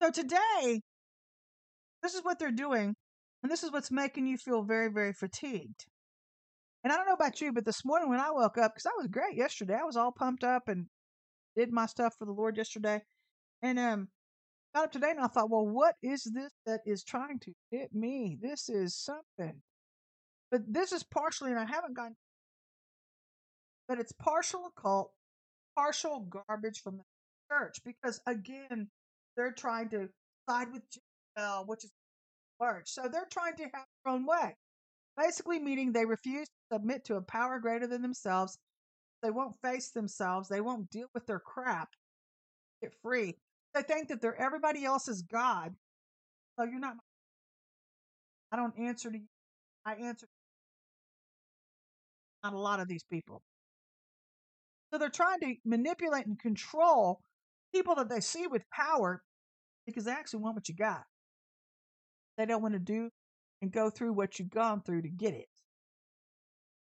So 0.01 0.11
today, 0.11 0.81
this 2.03 2.13
is 2.13 2.23
what 2.23 2.39
they're 2.39 2.51
doing, 2.51 2.95
and 3.43 3.51
this 3.51 3.63
is 3.63 3.71
what's 3.71 3.91
making 3.91 4.27
you 4.27 4.37
feel 4.37 4.63
very, 4.63 4.89
very 4.91 5.13
fatigued. 5.13 5.85
And 6.83 6.91
I 6.91 6.97
don't 6.97 7.05
know 7.05 7.13
about 7.13 7.41
you, 7.41 7.53
but 7.53 7.65
this 7.65 7.85
morning 7.85 8.09
when 8.09 8.19
I 8.19 8.31
woke 8.31 8.57
up, 8.57 8.73
because 8.73 8.87
I 8.87 8.97
was 8.97 9.07
great 9.07 9.35
yesterday, 9.35 9.77
I 9.79 9.85
was 9.85 9.97
all 9.97 10.11
pumped 10.11 10.43
up 10.43 10.67
and 10.67 10.87
did 11.55 11.71
my 11.71 11.85
stuff 11.85 12.15
for 12.17 12.25
the 12.25 12.31
Lord 12.31 12.57
yesterday. 12.57 13.01
And 13.61 13.77
um 13.77 14.07
got 14.73 14.85
up 14.85 14.91
today 14.91 15.11
and 15.11 15.19
I 15.19 15.27
thought, 15.27 15.49
well, 15.51 15.67
what 15.67 15.95
is 16.01 16.23
this 16.23 16.51
that 16.65 16.81
is 16.85 17.03
trying 17.03 17.39
to 17.39 17.53
hit 17.71 17.93
me? 17.93 18.37
This 18.41 18.69
is 18.69 18.95
something. 18.95 19.61
But 20.49 20.61
this 20.67 20.91
is 20.91 21.03
partially, 21.03 21.51
and 21.51 21.59
I 21.59 21.65
haven't 21.65 21.95
gotten 21.95 22.15
but 23.91 23.99
it's 23.99 24.13
partial 24.13 24.67
occult, 24.67 25.11
partial 25.77 26.21
garbage 26.47 26.81
from 26.81 26.95
the 26.95 27.03
church 27.51 27.77
because 27.83 28.21
again, 28.25 28.87
they're 29.35 29.51
trying 29.51 29.89
to 29.89 30.07
side 30.49 30.67
with 30.71 30.81
Jezebel, 31.37 31.65
which 31.65 31.83
is 31.83 31.91
large. 32.59 32.87
So 32.87 33.07
they're 33.11 33.27
trying 33.31 33.55
to 33.57 33.63
have 33.63 33.85
their 34.05 34.13
own 34.13 34.25
way. 34.25 34.55
Basically, 35.17 35.59
meaning 35.59 35.91
they 35.91 36.05
refuse 36.05 36.47
to 36.47 36.75
submit 36.77 37.05
to 37.05 37.15
a 37.15 37.21
power 37.21 37.59
greater 37.59 37.87
than 37.87 38.01
themselves. 38.01 38.57
They 39.21 39.31
won't 39.31 39.55
face 39.63 39.91
themselves. 39.91 40.47
They 40.47 40.61
won't 40.61 40.89
deal 40.89 41.07
with 41.13 41.25
their 41.27 41.39
crap. 41.39 41.89
Get 42.81 42.93
free. 43.03 43.35
They 43.75 43.83
think 43.83 44.07
that 44.09 44.21
they're 44.21 44.39
everybody 44.39 44.85
else's 44.85 45.21
God. 45.21 45.75
So 46.57 46.65
you're 46.65 46.79
not. 46.79 46.95
I 48.51 48.57
don't 48.57 48.77
answer 48.79 49.11
to 49.11 49.17
you. 49.17 49.27
I 49.85 49.95
answer 49.95 50.27
not 52.43 52.53
a 52.53 52.59
lot 52.59 52.79
of 52.79 52.87
these 52.87 53.03
people. 53.03 53.41
So 54.91 54.99
they're 54.99 55.09
trying 55.09 55.39
to 55.41 55.55
manipulate 55.63 56.25
and 56.25 56.39
control 56.39 57.21
people 57.73 57.95
that 57.95 58.09
they 58.09 58.19
see 58.19 58.47
with 58.47 58.63
power 58.71 59.21
because 59.85 60.05
they 60.05 60.11
actually 60.11 60.41
want 60.41 60.55
what 60.55 60.67
you 60.67 60.75
got. 60.75 61.03
They 62.37 62.45
don't 62.45 62.61
want 62.61 62.73
to 62.73 62.79
do 62.79 63.09
and 63.61 63.71
go 63.71 63.89
through 63.89 64.13
what 64.13 64.39
you've 64.39 64.49
gone 64.49 64.81
through 64.81 65.03
to 65.03 65.09
get 65.09 65.33
it. 65.33 65.47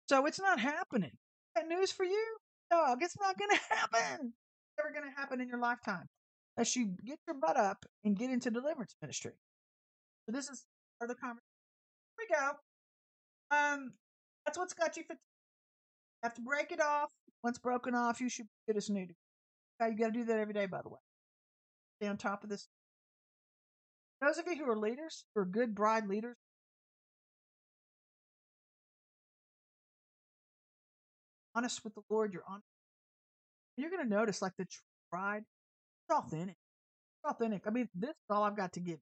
So 0.09 0.27
it's 0.27 0.41
not 0.41 0.61
happening. 0.61 1.13
That 1.55 1.69
news 1.69 1.93
for 1.93 2.05
you? 2.05 2.37
Dog, 2.71 2.99
it's 3.03 3.17
not 3.21 3.39
going 3.39 3.51
to 3.57 3.75
happen. 3.75 4.33
It's 4.33 4.85
never 4.85 4.93
going 4.93 5.11
to 5.11 5.21
happen 5.21 5.41
in 5.41 5.49
your 5.49 5.61
lifetime 5.61 6.07
unless 6.57 6.77
you 6.77 6.95
get 7.05 7.19
your 7.27 7.37
butt 7.37 7.57
up 7.57 7.85
and 8.05 8.17
get 8.17 8.31
into 8.31 8.51
deliverance 8.51 8.97
ministry. 9.01 9.33
So 10.27 10.33
this 10.33 10.49
is 10.49 10.65
part 10.99 11.11
of 11.11 11.17
the 11.17 11.21
conversation. 11.21 11.43
Here 12.19 12.27
we 12.31 12.37
go. 12.37 13.57
Um, 13.57 13.93
that's 14.45 14.59
what's 14.59 14.75
got 14.75 14.97
you 14.97 15.03
fatigued. 15.03 15.21
Have 16.23 16.35
to 16.35 16.41
break 16.41 16.73
it 16.73 16.81
off. 16.81 17.11
Once 17.43 17.59
broken 17.59 17.95
off, 17.95 18.21
you 18.21 18.29
should 18.29 18.47
get 18.67 18.77
as 18.77 18.89
new. 18.89 19.07
Okay, 19.81 19.93
you 19.93 19.99
got 19.99 20.07
to 20.07 20.13
do 20.13 20.25
that 20.25 20.39
every 20.39 20.55
day, 20.55 20.67
by 20.67 20.81
the 20.83 20.89
way. 20.89 20.99
Stay 21.99 22.09
on 22.09 22.17
top 22.17 22.43
of 22.43 22.51
this. 22.51 22.67
Those 24.25 24.39
of 24.39 24.47
you 24.47 24.57
who 24.57 24.71
are 24.71 24.77
leaders, 24.77 25.25
who 25.35 25.43
are 25.43 25.45
good 25.45 25.75
bride 25.75 26.07
leaders, 26.09 26.37
honest 31.55 31.85
with 31.85 31.95
the 31.95 32.01
Lord, 32.09 32.33
you're 32.33 32.43
honest. 32.49 32.65
You're 33.77 33.91
going 33.91 34.03
to 34.03 34.09
notice, 34.09 34.41
like 34.41 34.53
the 34.57 34.67
bride, 35.11 35.43
it's 36.09 36.19
authentic. 36.19 36.57
It's 36.57 37.33
authentic. 37.33 37.63
I 37.67 37.71
mean, 37.71 37.89
this 37.95 38.11
is 38.11 38.17
all 38.31 38.45
I've 38.45 38.57
got 38.57 38.73
to 38.75 38.81
give. 38.81 38.99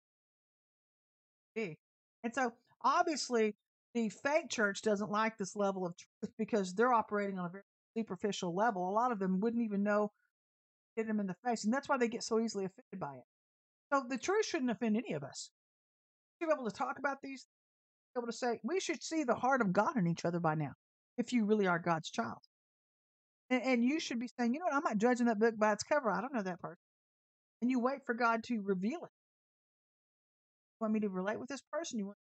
And 1.57 2.35
so, 2.35 2.53
obviously, 2.83 3.55
the 3.95 4.09
fake 4.09 4.49
church 4.49 4.83
doesn't 4.83 5.11
like 5.11 5.39
this 5.39 5.55
level 5.55 5.87
of 5.87 5.95
truth 5.97 6.33
because 6.37 6.75
they're 6.75 6.93
operating 6.93 7.39
on 7.39 7.47
a 7.47 7.51
very 7.51 7.65
superficial 7.97 8.55
level. 8.55 8.89
A 8.89 8.91
lot 8.91 9.13
of 9.13 9.21
them 9.21 9.39
wouldn't 9.39 9.63
even 9.63 9.85
know 9.85 10.11
hit 10.97 11.07
them 11.07 11.21
in 11.21 11.29
the 11.29 11.37
face, 11.45 11.65
and 11.65 11.73
that's 11.73 11.89
why 11.89 11.97
they 11.97 12.09
get 12.09 12.25
so 12.25 12.41
easily 12.41 12.65
offended 12.65 12.99
by 12.99 13.15
it. 13.15 13.25
So 13.93 14.05
the 14.09 14.19
truth 14.19 14.47
shouldn't 14.47 14.71
offend 14.71 14.97
any 14.97 15.13
of 15.13 15.23
us. 15.23 15.51
To 16.41 16.47
be 16.47 16.53
able 16.53 16.69
to 16.69 16.77
talk 16.77 16.99
about 16.99 17.19
these, 17.23 17.47
be 18.15 18.21
able 18.21 18.29
to 18.29 18.37
say 18.37 18.59
we 18.63 18.81
should 18.81 19.03
see 19.03 19.25
the 19.25 19.35
heart 19.35 19.61
of 19.61 19.73
God 19.73 19.97
in 19.97 20.07
each 20.07 20.25
other 20.25 20.41
by 20.41 20.55
now, 20.55 20.73
if 21.19 21.33
you 21.33 21.45
really 21.45 21.67
are 21.67 21.79
God's 21.79 22.11
child. 22.11 22.39
And, 23.51 23.63
and 23.63 23.85
you 23.85 24.01
should 24.01 24.19
be 24.19 24.31
saying, 24.39 24.55
you 24.55 24.61
know 24.61 24.67
what, 24.67 24.75
I'm 24.75 24.83
not 24.85 24.99
judging 24.99 25.27
that 25.27 25.39
book 25.39 25.59
by 25.59 25.73
its 25.73 25.83
cover. 25.83 26.11
I 26.11 26.21
don't 26.21 26.35
know 26.35 26.43
that 26.43 26.61
person. 26.61 26.79
And 27.61 27.71
you 27.71 27.81
wait 27.81 27.99
for 28.07 28.15
God 28.15 28.43
to 28.45 28.63
reveal 28.63 28.99
it. 29.05 29.13
You 30.73 30.81
want 30.81 30.95
me 30.95 31.01
to 31.01 31.09
relate 31.09 31.39
with 31.39 31.49
this 31.49 31.63
person? 31.71 31.99
You 31.99 32.07
want 32.07 32.19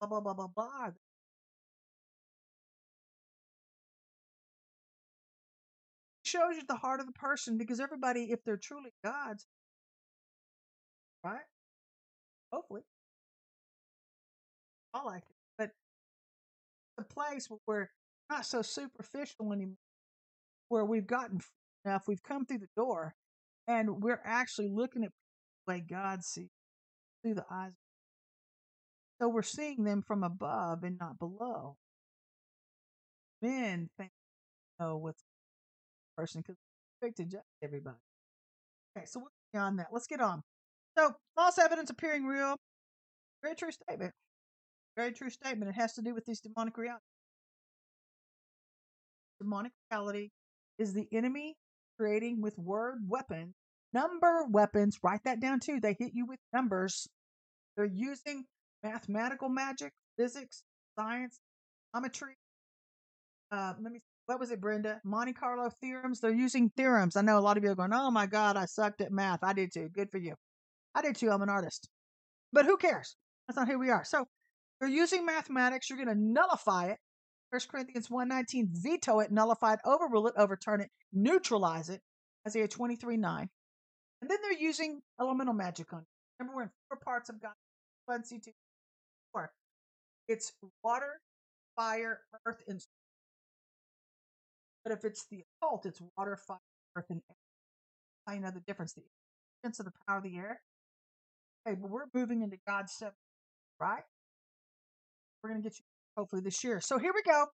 blah 0.00 0.08
blah 0.08 0.20
blah 0.20 0.34
blah 0.34 0.48
blah. 0.54 0.90
shows 6.22 6.54
you 6.54 6.62
the 6.68 6.76
heart 6.76 7.00
of 7.00 7.06
the 7.06 7.12
person 7.12 7.58
because 7.58 7.80
everybody, 7.80 8.30
if 8.30 8.38
they're 8.44 8.56
truly 8.56 8.90
God's, 9.02 9.46
right? 11.24 11.40
Hopefully. 12.52 12.82
I 14.94 15.02
like 15.04 15.22
it. 15.22 15.36
But 15.58 15.70
the 16.96 17.04
place 17.04 17.48
where 17.48 17.60
we're 17.66 17.88
not 18.30 18.46
so 18.46 18.62
superficial 18.62 19.52
anymore, 19.52 19.76
where 20.68 20.84
we've 20.84 21.06
gotten 21.06 21.40
enough, 21.84 22.08
we've 22.08 22.22
come 22.22 22.44
through 22.44 22.58
the 22.58 22.68
door, 22.76 23.14
and 23.68 24.02
we're 24.02 24.20
actually 24.24 24.68
looking 24.68 25.04
at 25.04 25.10
the 25.66 25.72
way 25.72 25.80
God 25.80 26.24
sees 26.24 26.48
through 27.22 27.34
the 27.34 27.46
eyes. 27.50 27.72
So 29.20 29.28
we're 29.28 29.42
seeing 29.42 29.84
them 29.84 30.02
from 30.02 30.24
above 30.24 30.82
and 30.82 30.98
not 30.98 31.18
below. 31.18 31.76
Men 33.42 33.90
think 33.98 34.10
know 34.78 34.96
what's 34.96 35.22
person 36.16 36.42
because 36.42 36.56
quick 37.00 37.14
to 37.16 37.24
judge 37.24 37.40
everybody. 37.62 37.96
Okay, 38.96 39.06
so 39.06 39.20
we're 39.20 39.26
beyond 39.52 39.78
that? 39.78 39.88
Let's 39.92 40.06
get 40.06 40.20
on. 40.20 40.42
So 41.00 41.14
false 41.34 41.56
evidence 41.56 41.88
appearing 41.88 42.26
real. 42.26 42.56
Very 43.42 43.54
true 43.54 43.72
statement. 43.72 44.12
Very 44.96 45.12
true 45.12 45.30
statement. 45.30 45.70
It 45.70 45.80
has 45.80 45.94
to 45.94 46.02
do 46.02 46.14
with 46.14 46.26
these 46.26 46.40
demonic 46.40 46.76
realities. 46.76 47.00
Demonic 49.40 49.72
reality 49.90 50.28
is 50.78 50.92
the 50.92 51.08
enemy 51.10 51.56
creating 51.98 52.42
with 52.42 52.58
word 52.58 52.98
weapons, 53.08 53.54
number 53.94 54.44
weapons. 54.50 54.98
Write 55.02 55.24
that 55.24 55.40
down 55.40 55.60
too. 55.60 55.80
They 55.80 55.96
hit 55.98 56.10
you 56.12 56.26
with 56.26 56.38
numbers. 56.52 57.08
They're 57.76 57.86
using 57.86 58.44
mathematical 58.82 59.48
magic, 59.48 59.92
physics, 60.18 60.62
science, 60.98 61.40
geometry. 61.94 62.36
Uh, 63.50 63.72
let 63.80 63.90
me 63.90 64.00
what 64.26 64.38
was 64.38 64.50
it, 64.50 64.60
Brenda? 64.60 65.00
Monte 65.02 65.32
Carlo 65.32 65.70
theorems. 65.80 66.20
They're 66.20 66.30
using 66.30 66.70
theorems. 66.76 67.16
I 67.16 67.22
know 67.22 67.38
a 67.38 67.40
lot 67.40 67.56
of 67.56 67.64
you 67.64 67.70
are 67.70 67.74
going, 67.74 67.94
oh 67.94 68.10
my 68.10 68.26
God, 68.26 68.58
I 68.58 68.66
sucked 68.66 69.00
at 69.00 69.10
math. 69.10 69.42
I 69.42 69.54
did 69.54 69.72
too. 69.72 69.88
Good 69.88 70.10
for 70.10 70.18
you. 70.18 70.34
I 70.94 71.02
did 71.02 71.16
too. 71.16 71.30
I'm 71.30 71.42
an 71.42 71.48
artist. 71.48 71.88
But 72.52 72.66
who 72.66 72.76
cares? 72.76 73.16
That's 73.46 73.56
not 73.56 73.68
who 73.68 73.78
we 73.78 73.90
are. 73.90 74.04
So 74.04 74.26
you're 74.80 74.90
using 74.90 75.24
mathematics. 75.24 75.88
You're 75.88 76.02
going 76.02 76.16
to 76.16 76.20
nullify 76.20 76.86
it. 76.86 76.98
1 77.50 77.60
Corinthians 77.68 78.08
1.19, 78.08 78.68
veto 78.70 79.18
it, 79.18 79.32
nullify 79.32 79.72
it, 79.72 79.80
overrule 79.84 80.28
it, 80.28 80.34
overturn 80.36 80.80
it, 80.80 80.88
neutralize 81.12 81.88
it. 81.88 82.00
Isaiah 82.46 82.68
23, 82.68 83.16
9. 83.16 83.48
And 84.22 84.30
then 84.30 84.38
they're 84.42 84.52
using 84.52 85.00
elemental 85.20 85.54
magic 85.54 85.92
on 85.92 86.00
it. 86.00 86.06
Remember, 86.38 86.56
we're 86.56 86.62
in 86.64 86.70
four 86.88 86.98
parts 87.04 87.28
of 87.28 87.40
God. 87.42 87.52
One, 88.06 88.22
two, 88.22 88.38
four. 89.32 89.50
It's 90.28 90.52
water, 90.84 91.20
fire, 91.76 92.20
earth, 92.46 92.62
and 92.68 92.80
but 94.84 94.92
if 94.92 95.04
it's 95.04 95.26
the 95.30 95.44
occult, 95.62 95.86
it's 95.86 96.00
water, 96.16 96.36
fire, 96.36 96.58
earth, 96.96 97.06
and 97.10 97.20
air. 97.28 97.36
How 98.26 98.34
you 98.34 98.40
know 98.40 98.50
the 98.50 98.60
difference? 98.60 98.94
The 98.94 99.02
difference 99.62 99.80
of 99.80 99.86
the 99.86 99.92
power 100.06 100.18
of 100.18 100.24
the 100.24 100.36
air. 100.36 100.60
Okay, 101.66 101.76
but 101.80 101.90
we're 101.90 102.06
moving 102.14 102.42
into 102.42 102.56
God's 102.66 102.92
seven, 102.92 103.14
right? 103.80 104.02
We're 105.42 105.50
going 105.50 105.62
to 105.62 105.68
get 105.68 105.78
you 105.78 105.84
hopefully 106.16 106.42
this 106.42 106.64
year. 106.64 106.80
So 106.80 106.98
here 106.98 107.12
we 107.14 107.22
go. 107.22 107.46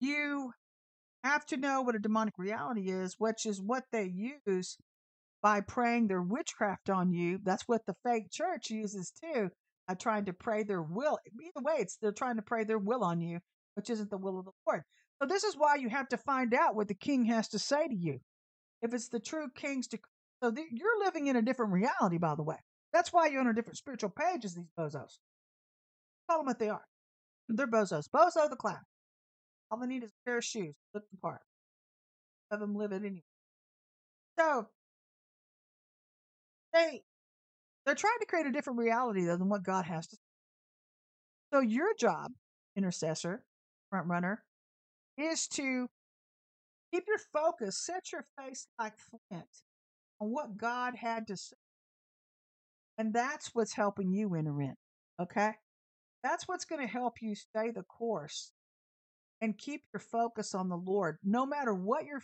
You 0.00 0.52
have 1.24 1.44
to 1.46 1.56
know 1.56 1.82
what 1.82 1.94
a 1.94 1.98
demonic 1.98 2.34
reality 2.38 2.90
is, 2.90 3.16
which 3.18 3.44
is 3.44 3.60
what 3.60 3.84
they 3.92 4.12
use 4.46 4.76
by 5.42 5.60
praying 5.60 6.06
their 6.08 6.22
witchcraft 6.22 6.90
on 6.90 7.12
you. 7.12 7.38
That's 7.42 7.64
what 7.66 7.84
the 7.86 7.94
fake 8.04 8.30
church 8.30 8.70
uses 8.70 9.12
too. 9.22 9.50
Trying 9.98 10.26
to 10.26 10.34
pray 10.34 10.64
their 10.64 10.82
will. 10.82 11.18
Either 11.26 11.64
way, 11.64 11.76
it's 11.78 11.96
they're 11.96 12.12
trying 12.12 12.36
to 12.36 12.42
pray 12.42 12.64
their 12.64 12.78
will 12.78 13.02
on 13.02 13.22
you, 13.22 13.38
which 13.74 13.88
isn't 13.88 14.10
the 14.10 14.18
will 14.18 14.38
of 14.38 14.44
the 14.44 14.52
Lord. 14.66 14.82
So 15.20 15.26
this 15.26 15.44
is 15.44 15.56
why 15.56 15.76
you 15.76 15.88
have 15.88 16.08
to 16.08 16.18
find 16.18 16.52
out 16.52 16.76
what 16.76 16.88
the 16.88 16.94
king 16.94 17.24
has 17.24 17.48
to 17.48 17.58
say 17.58 17.88
to 17.88 17.94
you. 17.94 18.20
If 18.82 18.92
it's 18.92 19.08
the 19.08 19.18
true 19.18 19.48
king's 19.54 19.86
decree. 19.88 20.10
So 20.42 20.54
you're 20.70 21.04
living 21.04 21.26
in 21.26 21.36
a 21.36 21.42
different 21.42 21.72
reality, 21.72 22.18
by 22.18 22.34
the 22.34 22.42
way. 22.42 22.56
That's 22.92 23.12
why 23.12 23.26
you're 23.26 23.40
on 23.40 23.48
a 23.48 23.54
different 23.54 23.76
spiritual 23.76 24.10
page 24.10 24.44
as 24.44 24.54
these 24.54 24.70
bozos. 24.78 25.18
Call 26.28 26.38
them 26.38 26.46
what 26.46 26.58
they 26.58 26.68
are. 26.68 26.84
They're 27.48 27.66
bozos. 27.66 28.08
Bozo 28.08 28.48
the 28.48 28.56
clown. 28.56 28.80
All 29.70 29.78
they 29.78 29.86
need 29.86 30.04
is 30.04 30.10
a 30.10 30.28
pair 30.28 30.38
of 30.38 30.44
shoes. 30.44 30.74
Look 30.94 31.04
the 31.10 31.16
part. 31.18 31.40
Have 32.50 32.60
them 32.60 32.76
live 32.76 32.92
it 32.92 33.02
anyway. 33.04 33.22
So 34.38 34.68
they 36.72 37.02
they're 37.84 37.94
trying 37.94 38.18
to 38.20 38.26
create 38.26 38.46
a 38.46 38.52
different 38.52 38.78
reality 38.78 39.24
though 39.24 39.36
than 39.36 39.48
what 39.48 39.62
God 39.62 39.84
has 39.84 40.06
to. 40.08 40.16
So 41.52 41.60
your 41.60 41.94
job, 41.98 42.32
intercessor, 42.76 43.42
front 43.90 44.06
runner, 44.06 44.44
is 45.16 45.48
to 45.48 45.88
keep 46.92 47.04
your 47.06 47.18
focus, 47.32 47.78
set 47.84 48.12
your 48.12 48.26
face 48.38 48.66
like 48.78 48.94
flint 48.98 49.48
on 50.20 50.30
what 50.30 50.56
God 50.56 50.94
had 50.96 51.26
to 51.28 51.36
say. 51.36 51.56
And 52.96 53.14
that's 53.14 53.50
what's 53.54 53.74
helping 53.74 54.12
you 54.12 54.34
enter 54.34 54.60
in. 54.60 54.74
Okay? 55.20 55.52
That's 56.22 56.48
what's 56.48 56.64
going 56.64 56.84
to 56.84 56.92
help 56.92 57.22
you 57.22 57.34
stay 57.34 57.70
the 57.70 57.84
course 57.84 58.50
and 59.40 59.56
keep 59.56 59.82
your 59.92 60.00
focus 60.00 60.54
on 60.54 60.68
the 60.68 60.76
Lord. 60.76 61.18
No 61.22 61.46
matter 61.46 61.74
what 61.74 62.04
your 62.04 62.22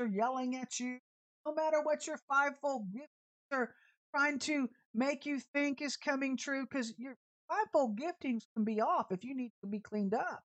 are 0.00 0.06
yelling 0.06 0.56
at 0.56 0.78
you, 0.78 0.98
no 1.46 1.54
matter 1.54 1.80
what 1.82 2.06
your 2.06 2.18
fivefold 2.28 2.92
gifts 2.92 3.08
are 3.52 3.74
trying 4.14 4.38
to 4.38 4.68
make 4.94 5.26
you 5.26 5.40
think 5.52 5.82
is 5.82 5.96
coming 5.96 6.36
true, 6.36 6.66
because 6.68 6.94
your 6.98 7.16
fivefold 7.48 7.98
giftings 7.98 8.42
can 8.54 8.64
be 8.64 8.80
off 8.80 9.06
if 9.10 9.24
you 9.24 9.34
need 9.34 9.50
to 9.62 9.68
be 9.68 9.80
cleaned 9.80 10.14
up. 10.14 10.40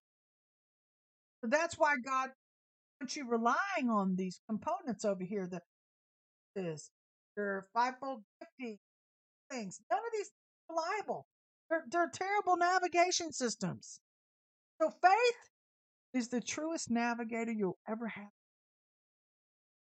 So 1.44 1.50
that's 1.50 1.78
why 1.78 1.96
God 2.04 2.32
wants 3.00 3.16
you 3.16 3.30
relying 3.30 3.90
on 3.90 4.16
these 4.16 4.40
components 4.50 5.06
over 5.06 5.24
here. 5.24 5.48
The 5.50 5.62
is 6.56 6.92
their 7.36 7.64
fivefold 7.74 8.24
gifting 8.40 8.78
things. 9.52 9.80
None 9.90 10.00
of 10.00 10.06
these 10.14 10.32
are 10.70 10.76
reliable. 10.76 11.28
They're, 11.70 11.84
they're 11.90 12.12
terrible 12.14 12.58
navigation 12.58 13.32
systems. 13.32 14.00
So 14.82 14.90
faith 14.90 15.50
is 16.14 16.30
the 16.30 16.42
truest 16.42 16.90
navigator 16.90 17.52
you'll 17.52 17.80
ever 17.88 18.08
have. 18.08 18.30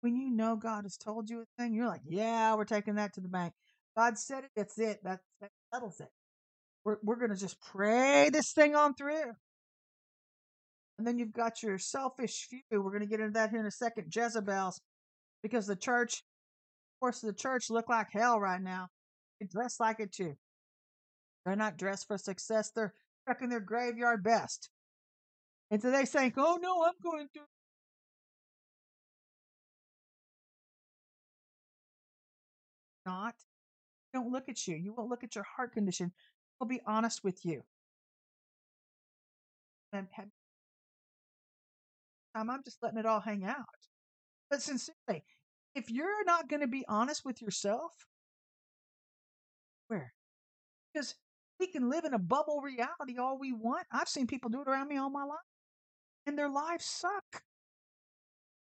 When 0.02 0.16
you 0.16 0.30
know 0.30 0.56
God 0.56 0.84
has 0.84 0.98
told 0.98 1.30
you 1.30 1.42
a 1.42 1.62
thing, 1.62 1.74
you're 1.74 1.88
like, 1.88 2.04
yeah, 2.06 2.54
we're 2.56 2.66
taking 2.66 2.96
that 2.96 3.14
to 3.16 3.22
the 3.22 3.28
bank. 3.28 3.54
God 3.98 4.18
said 4.18 4.44
it. 4.44 4.52
That's 4.56 4.78
it. 4.78 5.00
That, 5.04 5.20
that 5.42 5.50
settles 5.74 6.00
it. 6.00 6.10
We're, 6.84 6.98
we're 7.02 7.16
going 7.16 7.32
to 7.32 7.38
just 7.38 7.60
pray 7.60 8.30
this 8.30 8.52
thing 8.54 8.76
on 8.76 8.94
through. 8.94 9.34
And 10.98 11.06
then 11.06 11.18
you've 11.18 11.34
got 11.34 11.64
your 11.64 11.78
selfish 11.78 12.48
few. 12.50 12.62
We're 12.72 12.92
going 12.92 13.02
to 13.02 13.08
get 13.08 13.20
into 13.20 13.34
that 13.34 13.50
here 13.50 13.60
in 13.60 13.66
a 13.66 13.72
second. 13.72 14.14
Jezebels, 14.16 14.80
because 15.42 15.66
the 15.66 15.76
church, 15.76 16.24
of 17.10 17.22
the 17.22 17.34
church 17.34 17.70
look 17.70 17.90
like 17.90 18.12
hell 18.12 18.40
right 18.40 18.62
now. 18.62 18.88
They 19.40 19.48
dress 19.48 19.80
like 19.80 20.00
it 20.00 20.12
too. 20.12 20.36
They're 21.46 21.56
not 21.56 21.78
dressed 21.78 22.08
for 22.08 22.18
success. 22.18 22.72
They're 22.72 22.94
checking 23.28 23.50
their 23.50 23.60
graveyard 23.60 24.24
best. 24.24 24.70
And 25.72 25.82
so 25.82 25.92
they 25.92 26.06
think, 26.06 26.36
oh 26.38 26.58
no, 26.62 26.84
I'm 26.84 26.94
going 27.04 27.28
to. 27.34 27.42
Not. 33.06 33.36
Don't 34.14 34.32
look 34.32 34.50
at 34.50 34.66
you. 34.68 34.76
You 34.76 34.94
won't 34.94 35.10
look 35.10 35.24
at 35.24 35.36
your 35.36 35.44
heart 35.44 35.74
condition. 35.74 36.12
I'll 36.60 36.68
be 36.68 36.82
honest 36.88 37.24
with 37.24 37.46
you. 37.46 37.62
And 39.94 40.08
I'm 42.34 42.64
just 42.64 42.82
letting 42.82 43.00
it 43.00 43.06
all 43.06 43.20
hang 43.20 43.46
out. 43.46 43.66
But 44.50 44.62
sincerely, 44.62 45.24
if 45.76 45.90
you're 45.90 46.24
not 46.26 46.50
going 46.50 46.62
to 46.62 46.68
be 46.68 46.86
honest 46.88 47.24
with 47.26 47.42
yourself, 47.42 47.92
where? 49.88 50.14
Because 50.94 51.16
we 51.60 51.68
can 51.68 51.90
live 51.90 52.06
in 52.06 52.14
a 52.14 52.20
bubble 52.20 52.62
reality 52.62 53.18
all 53.20 53.38
we 53.38 53.54
want. 53.54 53.86
I've 53.92 54.10
seen 54.10 54.28
people 54.28 54.50
do 54.50 54.62
it 54.62 54.68
around 54.68 54.88
me 54.88 54.98
all 54.98 55.10
my 55.10 55.24
life, 55.24 55.38
and 56.26 56.38
their 56.38 56.50
lives 56.50 56.86
suck. 56.86 57.44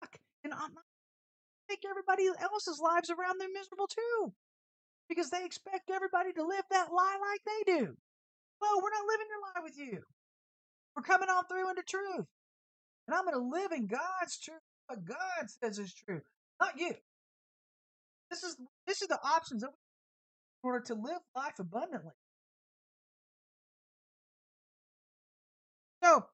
suck. 0.01 0.17
And 0.43 0.53
I'm 0.53 0.73
not 0.73 0.83
make 1.69 1.83
everybody 1.89 2.27
else's 2.41 2.79
lives 2.79 3.09
around 3.09 3.39
them 3.39 3.49
miserable 3.53 3.87
too, 3.87 4.33
because 5.07 5.29
they 5.29 5.45
expect 5.45 5.89
everybody 5.89 6.33
to 6.33 6.45
live 6.45 6.65
that 6.69 6.91
lie 6.91 7.17
like 7.21 7.41
they 7.45 7.73
do. 7.73 7.95
No, 8.61 8.69
we're 8.81 8.91
not 8.91 9.07
living 9.07 9.27
your 9.29 9.41
lie 9.41 9.63
with 9.63 9.77
you. 9.77 10.03
We're 10.95 11.03
coming 11.03 11.29
on 11.29 11.45
through 11.47 11.69
into 11.69 11.83
truth. 11.83 12.27
And 13.07 13.15
I'm 13.15 13.25
going 13.25 13.33
to 13.35 13.59
live 13.59 13.71
in 13.71 13.87
God's 13.87 14.37
truth. 14.39 14.61
What 14.87 15.05
God 15.05 15.47
says 15.47 15.79
is 15.79 15.93
true, 15.93 16.21
not 16.63 16.79
you. 16.79 16.93
This 18.29 18.43
is 18.43 18.57
this 18.87 19.01
is 19.01 19.07
the 19.07 19.19
options 19.23 19.63
in 19.63 19.69
order 20.63 20.83
to 20.85 20.93
live 20.93 21.19
life 21.35 21.59
abundantly. 21.59 22.11
So, 26.03 26.25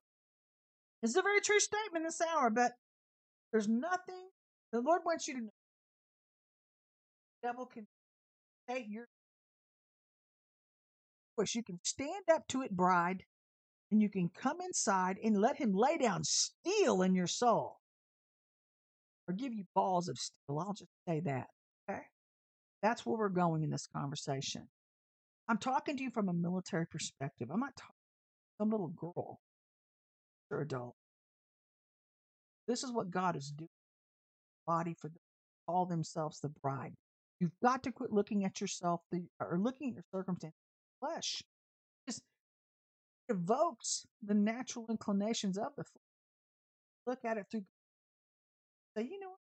it's 1.03 1.15
a 1.15 1.21
very 1.21 1.41
true 1.41 1.59
statement 1.59 2.05
this 2.05 2.21
hour, 2.21 2.49
but 2.49 2.71
there's 3.51 3.67
nothing 3.67 4.29
the 4.71 4.81
Lord 4.81 5.01
wants 5.05 5.27
you 5.27 5.35
to 5.35 5.39
know. 5.41 5.49
The 7.41 7.47
devil 7.47 7.65
can 7.65 7.87
take 8.69 8.85
your 8.89 9.05
voice. 11.37 11.55
You 11.55 11.63
can 11.63 11.79
stand 11.83 12.25
up 12.31 12.47
to 12.49 12.61
it, 12.61 12.71
bride, 12.71 13.23
and 13.91 14.01
you 14.01 14.09
can 14.09 14.29
come 14.29 14.57
inside 14.61 15.17
and 15.23 15.39
let 15.39 15.57
him 15.57 15.73
lay 15.73 15.97
down 15.97 16.23
steel 16.23 17.01
in 17.01 17.15
your 17.15 17.27
soul 17.27 17.78
or 19.29 19.33
give 19.33 19.53
you 19.53 19.63
balls 19.75 20.09
of 20.09 20.17
steel. 20.17 20.59
I'll 20.59 20.73
just 20.73 20.89
say 21.07 21.19
that. 21.21 21.47
Okay. 21.89 22.01
That's 22.81 23.05
where 23.05 23.17
we're 23.17 23.29
going 23.29 23.63
in 23.63 23.69
this 23.69 23.87
conversation. 23.95 24.67
I'm 25.47 25.57
talking 25.57 25.97
to 25.97 26.03
you 26.03 26.09
from 26.09 26.29
a 26.29 26.33
military 26.33 26.87
perspective. 26.87 27.49
I'm 27.51 27.59
not 27.59 27.75
talking 27.75 27.93
to 27.93 28.63
some 28.63 28.71
little 28.71 28.89
girl 28.89 29.39
or 30.51 30.61
adult. 30.61 30.95
This 32.67 32.83
is 32.83 32.91
what 32.91 33.11
God 33.11 33.35
is 33.35 33.51
doing. 33.55 33.69
Body 34.65 34.95
for 34.99 35.09
them, 35.09 35.17
call 35.67 35.85
themselves 35.85 36.39
the 36.39 36.49
bride. 36.61 36.93
You've 37.39 37.59
got 37.63 37.83
to 37.83 37.91
quit 37.91 38.11
looking 38.11 38.45
at 38.45 38.59
yourself 38.61 39.01
the, 39.11 39.23
or 39.39 39.59
looking 39.59 39.89
at 39.89 39.95
your 39.95 40.03
circumstance 40.13 40.53
flesh. 40.99 41.41
Just 42.07 42.21
evokes 43.29 44.05
the 44.23 44.33
natural 44.33 44.85
inclinations 44.89 45.57
of 45.57 45.69
the 45.77 45.83
flesh. 45.83 46.03
Look 47.07 47.19
at 47.25 47.37
it 47.37 47.45
through. 47.49 47.63
Say, 48.95 49.03
you 49.03 49.19
know 49.19 49.35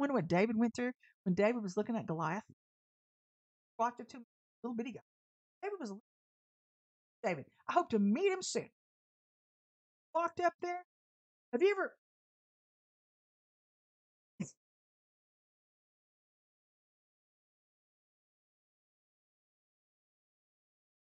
wonder 0.00 0.14
what 0.14 0.26
David 0.26 0.56
went 0.56 0.74
through 0.74 0.92
when 1.24 1.34
David 1.34 1.62
was 1.62 1.76
looking 1.76 1.94
at 1.94 2.06
Goliath. 2.06 2.42
Up 3.78 3.96
to 3.96 4.16
him, 4.18 4.26
little 4.62 4.76
bitty 4.76 4.92
guy. 4.92 5.00
David 5.62 5.76
was 5.80 5.92
David. 7.24 7.46
I 7.68 7.72
hope 7.72 7.88
to 7.90 7.98
meet 7.98 8.30
him 8.30 8.42
soon. 8.42 8.68
Walked 10.14 10.40
up 10.40 10.52
there. 10.60 10.84
Have 11.52 11.62
you 11.62 11.70
ever 11.70 11.94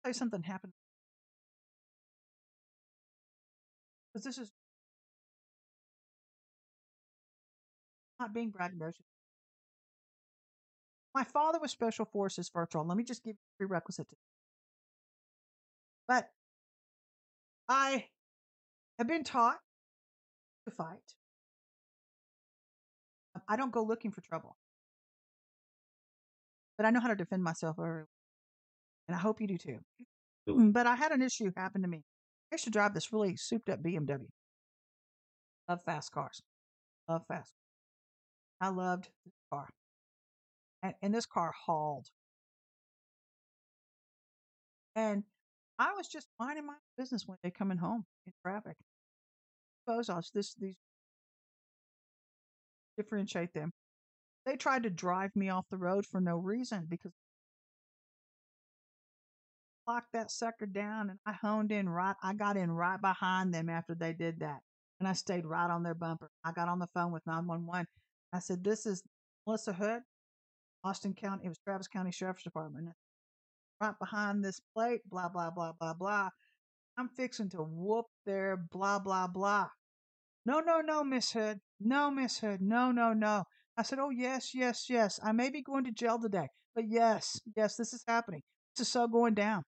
say 0.06 0.14
something 0.14 0.44
happened 0.44 0.74
because 4.14 4.26
this 4.26 4.38
is 4.38 4.52
not 8.20 8.34
being 8.34 8.52
braggadocious. 8.52 9.06
My 11.14 11.24
father 11.24 11.60
was 11.60 11.72
Special 11.72 12.06
Forces 12.06 12.50
virtual. 12.54 12.86
Let 12.86 12.98
me 12.98 13.04
just 13.04 13.24
give 13.24 13.36
you 13.36 13.66
a 13.66 13.68
prerequisite. 13.68 14.08
But 16.08 16.30
I 17.68 18.06
have 18.98 19.08
been 19.08 19.24
taught 19.24 19.60
to 20.66 20.72
fight. 20.72 21.16
Um, 23.36 23.42
I 23.48 23.56
don't 23.56 23.72
go 23.72 23.84
looking 23.84 24.12
for 24.12 24.22
trouble, 24.22 24.56
but 26.78 26.86
I 26.86 26.92
know 26.92 27.00
how 27.00 27.08
to 27.08 27.16
defend 27.16 27.44
myself 27.44 27.78
very 27.78 28.06
and 29.08 29.16
I 29.16 29.20
hope 29.20 29.42
you 29.42 29.48
do 29.48 29.58
too. 29.58 29.80
Mm, 30.48 30.74
but 30.74 30.88
I 30.88 30.96
had 30.96 31.12
an 31.12 31.22
issue 31.22 31.52
happen 31.56 31.82
to 31.82 31.88
me. 31.88 32.04
I 32.52 32.56
used 32.56 32.66
to 32.66 32.70
drive 32.70 32.94
this 32.94 33.14
really 33.14 33.38
souped 33.38 33.70
up 33.70 33.82
BMW. 33.82 34.28
Love 35.70 35.82
fast 35.84 36.12
cars. 36.12 36.42
Love 37.08 37.24
fast. 37.28 37.54
I 38.60 38.70
loved 38.70 39.10
this 39.26 39.34
car. 39.52 39.70
And, 40.84 40.94
and 41.02 41.16
this 41.16 41.26
car 41.26 41.54
hauled. 41.66 42.08
And 44.96 45.24
I 45.80 45.94
was 45.94 46.10
just 46.10 46.28
minding 46.40 46.66
my 46.66 46.76
business 46.98 47.26
one 47.26 47.38
day 47.42 47.52
coming 47.52 47.78
home 47.78 48.04
in 48.26 48.34
traffic. 48.46 48.76
Suppose 49.86 50.10
I 50.10 50.16
was 50.16 50.30
this 50.34 50.54
these 50.56 50.76
differentiate 52.98 53.54
them. 53.54 53.72
They 54.46 54.58
tried 54.58 54.84
to 54.84 54.90
drive 54.90 55.36
me 55.36 55.50
off 55.50 55.66
the 55.72 55.78
road 55.78 56.06
for 56.06 56.20
no 56.20 56.38
reason 56.38 56.86
because 56.90 57.12
locked 59.92 60.14
that 60.14 60.32
sucker 60.32 60.66
down 60.66 61.10
and 61.10 61.20
I 61.26 61.34
honed 61.34 61.72
in 61.72 61.90
right. 61.90 62.16
I 62.24 62.34
got 62.34 62.56
in 62.56 62.72
right 62.72 63.02
behind 63.02 63.54
them 63.54 63.68
after 63.68 63.94
they 63.94 64.14
did 64.14 64.40
that. 64.40 64.60
And 65.00 65.08
I 65.08 65.12
stayed 65.12 65.46
right 65.46 65.70
on 65.70 65.84
their 65.84 65.96
bumper. 65.96 66.30
I 66.46 66.54
got 66.54 66.70
on 66.70 66.80
the 66.80 66.88
phone 66.94 67.12
with 67.12 67.24
911. 67.28 67.86
I 68.32 68.40
said, 68.40 68.64
This 68.64 68.86
is 68.86 69.04
Melissa 69.46 69.74
Hood, 69.74 70.02
Austin 70.86 71.14
County. 71.14 71.46
It 71.46 71.50
was 71.50 71.58
Travis 71.58 71.90
County 71.90 72.12
Sheriff's 72.12 72.44
Department. 72.44 72.88
Right 73.82 74.00
behind 74.00 74.46
this 74.46 74.62
plate, 74.74 75.02
blah, 75.10 75.28
blah, 75.28 75.50
blah, 75.50 75.74
blah, 75.78 75.94
blah. 75.94 76.30
I'm 76.98 77.10
fixing 77.10 77.50
to 77.50 77.58
whoop 77.58 78.06
their 78.26 78.56
blah, 78.72 79.00
blah, 79.00 79.28
blah. 79.28 79.68
No, 80.46 80.62
no, 80.62 80.80
no, 80.80 81.04
Miss 81.04 81.34
Hood. 81.34 81.60
No, 81.82 82.12
Miss 82.12 82.40
Hood. 82.40 82.62
No, 82.62 82.92
no, 82.94 83.12
no. 83.12 83.44
I 83.76 83.84
said, 83.84 84.00
Oh, 84.00 84.12
yes, 84.12 84.52
yes, 84.54 84.86
yes. 84.90 85.20
I 85.22 85.34
may 85.34 85.50
be 85.50 85.62
going 85.62 85.84
to 85.84 85.92
jail 85.92 86.18
today, 86.18 86.48
but 86.76 86.86
yes, 86.88 87.42
yes, 87.58 87.76
this 87.76 87.92
is 87.92 88.06
happening. 88.08 88.42
This 88.78 88.88
is 88.88 88.94
so 88.94 89.06
going 89.08 89.34
down 89.34 89.64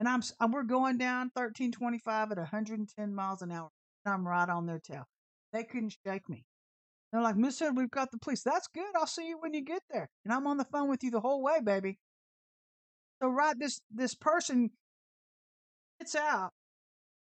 and 0.00 0.08
I'm, 0.08 0.22
we're 0.50 0.62
going 0.62 0.96
down 0.96 1.30
1325 1.34 2.32
at 2.32 2.38
110 2.38 3.14
miles 3.14 3.42
an 3.42 3.52
hour. 3.52 3.68
And 4.04 4.14
I'm 4.14 4.26
right 4.26 4.48
on 4.48 4.66
their 4.66 4.80
tail. 4.80 5.04
They 5.52 5.62
couldn't 5.62 5.94
shake 6.06 6.28
me. 6.28 6.44
They're 7.12 7.20
like, 7.20 7.36
Miss 7.36 7.58
Hood, 7.58 7.76
we've 7.76 7.90
got 7.90 8.10
the 8.10 8.18
police. 8.18 8.42
That's 8.42 8.68
good. 8.68 8.86
I'll 8.96 9.06
see 9.06 9.28
you 9.28 9.38
when 9.38 9.52
you 9.52 9.62
get 9.62 9.82
there. 9.90 10.08
And 10.24 10.32
I'm 10.32 10.46
on 10.46 10.56
the 10.56 10.64
phone 10.64 10.88
with 10.88 11.02
you 11.02 11.10
the 11.10 11.20
whole 11.20 11.42
way, 11.42 11.60
baby. 11.62 11.98
So 13.22 13.28
right, 13.28 13.58
this 13.58 13.80
this 13.90 14.14
person 14.14 14.70
gets 15.98 16.14
out. 16.14 16.52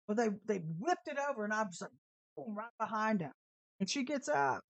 Well, 0.07 0.15
they 0.15 0.29
they 0.47 0.61
whipped 0.79 1.07
it 1.07 1.17
over, 1.29 1.43
and 1.43 1.53
I 1.53 1.63
was 1.63 1.81
like, 1.81 1.91
right 2.37 2.65
behind 2.79 3.21
him. 3.21 3.31
And 3.79 3.89
she 3.89 4.03
gets 4.03 4.29
out, 4.29 4.61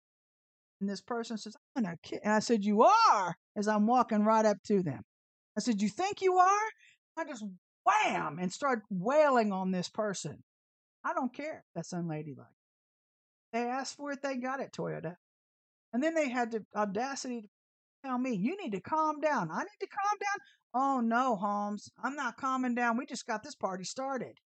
and 0.81 0.89
this 0.89 1.01
person 1.01 1.37
says, 1.37 1.55
"I'm 1.75 1.83
gonna 1.83 1.97
kill." 2.03 2.19
And 2.23 2.33
I 2.33 2.39
said, 2.39 2.65
"You 2.65 2.83
are." 2.83 3.35
As 3.55 3.67
I'm 3.67 3.87
walking 3.87 4.25
right 4.25 4.45
up 4.45 4.57
to 4.63 4.83
them, 4.83 5.03
I 5.55 5.61
said, 5.61 5.81
"You 5.81 5.87
think 5.87 6.21
you 6.21 6.37
are?" 6.37 6.69
I 7.17 7.23
just 7.23 7.45
wham, 7.86 8.39
and 8.39 8.52
start 8.52 8.84
wailing 8.89 9.52
on 9.52 9.72
this 9.72 9.89
person. 9.89 10.43
I 11.04 11.13
don't 11.13 11.34
care. 11.34 11.63
That's 11.76 11.93
unladylike. 11.93 12.48
They 13.52 13.63
asked 13.63 13.98
for 13.98 14.12
it, 14.12 14.22
they 14.22 14.38
got 14.38 14.60
it, 14.60 14.72
Toyota. 14.72 15.15
And 15.93 16.02
then 16.02 16.15
they 16.15 16.30
had 16.30 16.52
the 16.52 16.65
audacity 16.76 17.41
to 17.41 17.48
tell 18.04 18.17
me, 18.17 18.34
you 18.34 18.58
need 18.58 18.72
to 18.72 18.82
calm 18.82 19.19
down. 19.22 19.52
I 19.52 19.60
need 19.60 19.80
to 19.80 19.88
calm 19.88 20.19
down. 20.19 20.39
Oh 20.76 21.02
no, 21.02 21.36
Holmes, 21.36 21.91
I'm 22.04 22.15
not 22.15 22.38
calming 22.38 22.74
down. 22.74 22.98
We 22.98 23.06
just 23.06 23.28
got 23.28 23.43
this 23.43 23.56
party 23.56 23.84
started. 23.84 24.39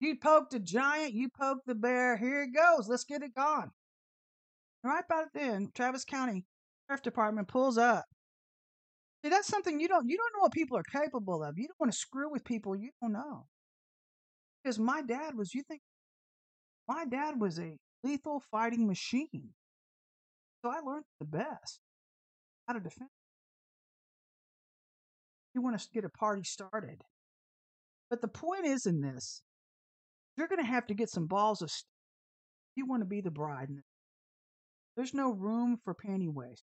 You 0.00 0.16
poked 0.16 0.54
a 0.54 0.60
giant, 0.60 1.12
you 1.12 1.28
poked 1.28 1.66
the 1.66 1.74
bear. 1.74 2.16
Here 2.16 2.42
it 2.42 2.54
goes. 2.54 2.88
Let's 2.88 3.04
get 3.04 3.22
it 3.22 3.34
gone. 3.34 3.72
right 4.82 5.04
about 5.04 5.26
then, 5.34 5.70
Travis 5.74 6.04
County 6.04 6.46
Sheriff 6.88 7.02
Department 7.02 7.48
pulls 7.48 7.76
up. 7.76 8.06
See, 9.22 9.30
that's 9.30 9.48
something 9.48 9.80
you 9.80 9.88
don't 9.88 10.08
you 10.08 10.16
don't 10.16 10.32
know 10.34 10.42
what 10.42 10.52
people 10.52 10.76
are 10.78 10.82
capable 11.02 11.42
of. 11.42 11.58
You 11.58 11.66
don't 11.66 11.80
want 11.80 11.92
to 11.92 11.98
screw 11.98 12.30
with 12.30 12.44
people 12.44 12.76
you 12.76 12.90
don't 13.02 13.12
know. 13.12 13.46
Because 14.62 14.78
my 14.78 15.02
dad 15.02 15.34
was, 15.36 15.54
you 15.54 15.62
think, 15.68 15.80
my 16.88 17.04
dad 17.04 17.40
was 17.40 17.58
a 17.58 17.76
lethal 18.04 18.42
fighting 18.50 18.86
machine. 18.86 19.50
So 20.62 20.70
I 20.70 20.80
learned 20.80 21.04
the 21.20 21.26
best 21.26 21.80
how 22.66 22.74
to 22.74 22.80
defend. 22.80 23.10
You 25.54 25.62
want 25.62 25.78
to 25.78 25.88
get 25.92 26.04
a 26.04 26.10
party 26.10 26.42
started. 26.44 27.02
But 28.10 28.20
the 28.20 28.28
point 28.28 28.66
is 28.66 28.86
in 28.86 29.00
this, 29.00 29.42
you're 30.36 30.48
going 30.48 30.64
to 30.64 30.70
have 30.70 30.86
to 30.88 30.94
get 30.94 31.10
some 31.10 31.26
balls 31.26 31.62
of. 31.62 31.70
St- 31.70 31.86
you 32.76 32.86
want 32.86 33.02
to 33.02 33.06
be 33.08 33.20
the 33.20 33.30
bride. 33.30 33.68
There's 34.96 35.14
no 35.14 35.32
room 35.32 35.78
for 35.84 35.94
panty 35.94 36.32
waste. 36.32 36.64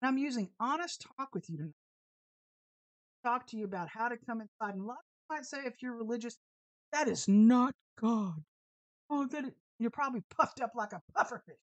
And 0.00 0.08
I'm 0.08 0.18
using 0.18 0.48
honest 0.60 1.06
talk 1.16 1.30
with 1.34 1.48
you 1.50 1.56
tonight. 1.56 1.72
Talk 3.24 3.46
to 3.48 3.56
you 3.56 3.64
about 3.64 3.88
how 3.88 4.08
to 4.08 4.16
come 4.16 4.40
inside. 4.40 4.74
And 4.74 4.82
a 4.82 4.86
lot 4.86 4.98
of 4.98 5.04
you 5.30 5.36
might 5.36 5.44
say, 5.44 5.58
if 5.64 5.82
you're 5.82 5.96
religious, 5.96 6.36
that 6.92 7.08
is 7.08 7.26
not 7.26 7.74
God. 8.00 8.42
Oh, 9.10 9.26
that 9.26 9.44
is, 9.44 9.50
you're 9.78 9.90
probably 9.90 10.22
puffed 10.36 10.60
up 10.60 10.72
like 10.76 10.92
a 10.92 11.02
pufferfish. 11.16 11.58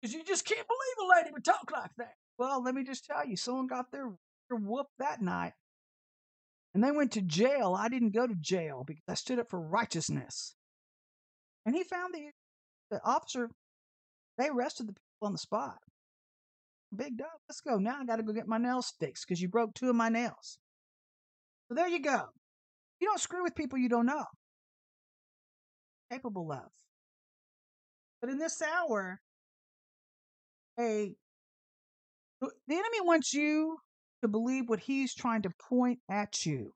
Because 0.00 0.14
you 0.14 0.24
just 0.24 0.46
can't 0.46 0.66
believe 0.66 1.10
a 1.10 1.18
lady 1.18 1.30
would 1.32 1.44
talk 1.44 1.70
like 1.72 1.90
that. 1.98 2.14
Well, 2.38 2.62
let 2.62 2.74
me 2.74 2.84
just 2.84 3.04
tell 3.04 3.26
you, 3.26 3.36
someone 3.36 3.66
got 3.66 3.92
their, 3.92 4.08
their 4.48 4.58
whoop 4.58 4.86
that 4.98 5.20
night. 5.20 5.52
And 6.72 6.82
they 6.82 6.90
went 6.90 7.12
to 7.12 7.20
jail. 7.20 7.76
I 7.78 7.88
didn't 7.88 8.14
go 8.14 8.26
to 8.26 8.34
jail 8.34 8.84
because 8.86 9.02
I 9.08 9.14
stood 9.14 9.38
up 9.38 9.50
for 9.50 9.60
righteousness. 9.60 10.54
And 11.66 11.74
he 11.74 11.84
found 11.84 12.14
the, 12.14 12.30
the 12.90 13.04
officer, 13.04 13.50
they 14.38 14.48
arrested 14.48 14.86
the 14.86 14.92
people 14.92 15.26
on 15.26 15.32
the 15.32 15.38
spot. 15.38 15.78
Big 16.94 17.16
dog, 17.16 17.28
let's 17.48 17.60
go. 17.60 17.76
Now 17.76 17.98
I 18.00 18.04
got 18.04 18.16
to 18.16 18.22
go 18.22 18.32
get 18.32 18.48
my 18.48 18.58
nails 18.58 18.92
fixed 18.98 19.26
because 19.26 19.40
you 19.40 19.48
broke 19.48 19.74
two 19.74 19.90
of 19.90 19.96
my 19.96 20.08
nails. 20.08 20.58
So 21.68 21.74
there 21.74 21.88
you 21.88 22.02
go. 22.02 22.22
You 23.00 23.08
don't 23.08 23.20
screw 23.20 23.42
with 23.42 23.54
people 23.54 23.78
you 23.78 23.88
don't 23.88 24.06
know. 24.06 24.24
Capable 26.10 26.50
of. 26.50 26.68
But 28.20 28.30
in 28.30 28.38
this 28.38 28.60
hour, 28.60 29.20
a 30.78 31.14
the 32.40 32.74
enemy 32.74 33.00
wants 33.02 33.34
you 33.34 33.76
to 34.22 34.28
believe 34.28 34.68
what 34.68 34.80
he's 34.80 35.14
trying 35.14 35.42
to 35.42 35.50
point 35.68 35.98
at 36.10 36.44
you. 36.44 36.72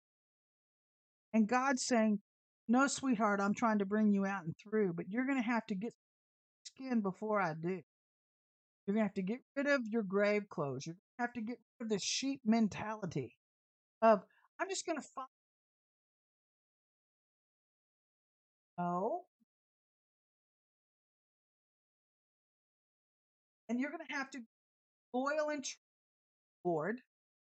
And 1.33 1.49
God's 1.49 1.85
saying, 1.85 2.21
No, 2.69 2.87
sweetheart, 2.87 3.41
I'm 3.41 3.55
trying 3.55 3.79
to 3.79 3.87
bring 3.87 4.13
you 4.13 4.27
out 4.27 4.45
and 4.45 4.55
through, 4.57 4.93
but 4.93 5.09
you're 5.09 5.27
going 5.27 5.43
to 5.43 5.47
have 5.47 5.67
to 5.67 5.75
get 5.75 5.93
skin 6.65 7.01
before 7.01 7.41
I 7.41 7.55
do. 7.55 7.81
You're 8.87 8.95
going 8.95 9.03
to 9.03 9.09
have 9.09 9.15
to 9.15 9.23
get 9.23 9.41
rid 9.57 9.67
of 9.67 9.87
your 9.87 10.03
grave 10.03 10.49
clothes. 10.49 10.87
You're 10.87 10.95
going 10.95 11.17
to 11.19 11.23
have 11.23 11.33
to 11.35 11.41
get 11.41 11.59
rid 11.81 11.87
of 11.87 11.91
the 11.91 11.99
sheep 11.99 12.41
mentality 12.45 13.37
of, 14.03 14.23
I'm 14.61 14.69
just 14.69 14.85
going 14.85 15.01
to 15.01 15.07
follow. 15.15 15.27
Oh. 18.79 18.83
No. 18.83 19.25
And 23.69 23.81
you're 23.81 23.91
going 23.91 24.07
to 24.07 24.15
have 24.15 24.31
to 24.33 24.41
loyal 25.15 25.49
and 25.49 25.65
true. 25.65 26.93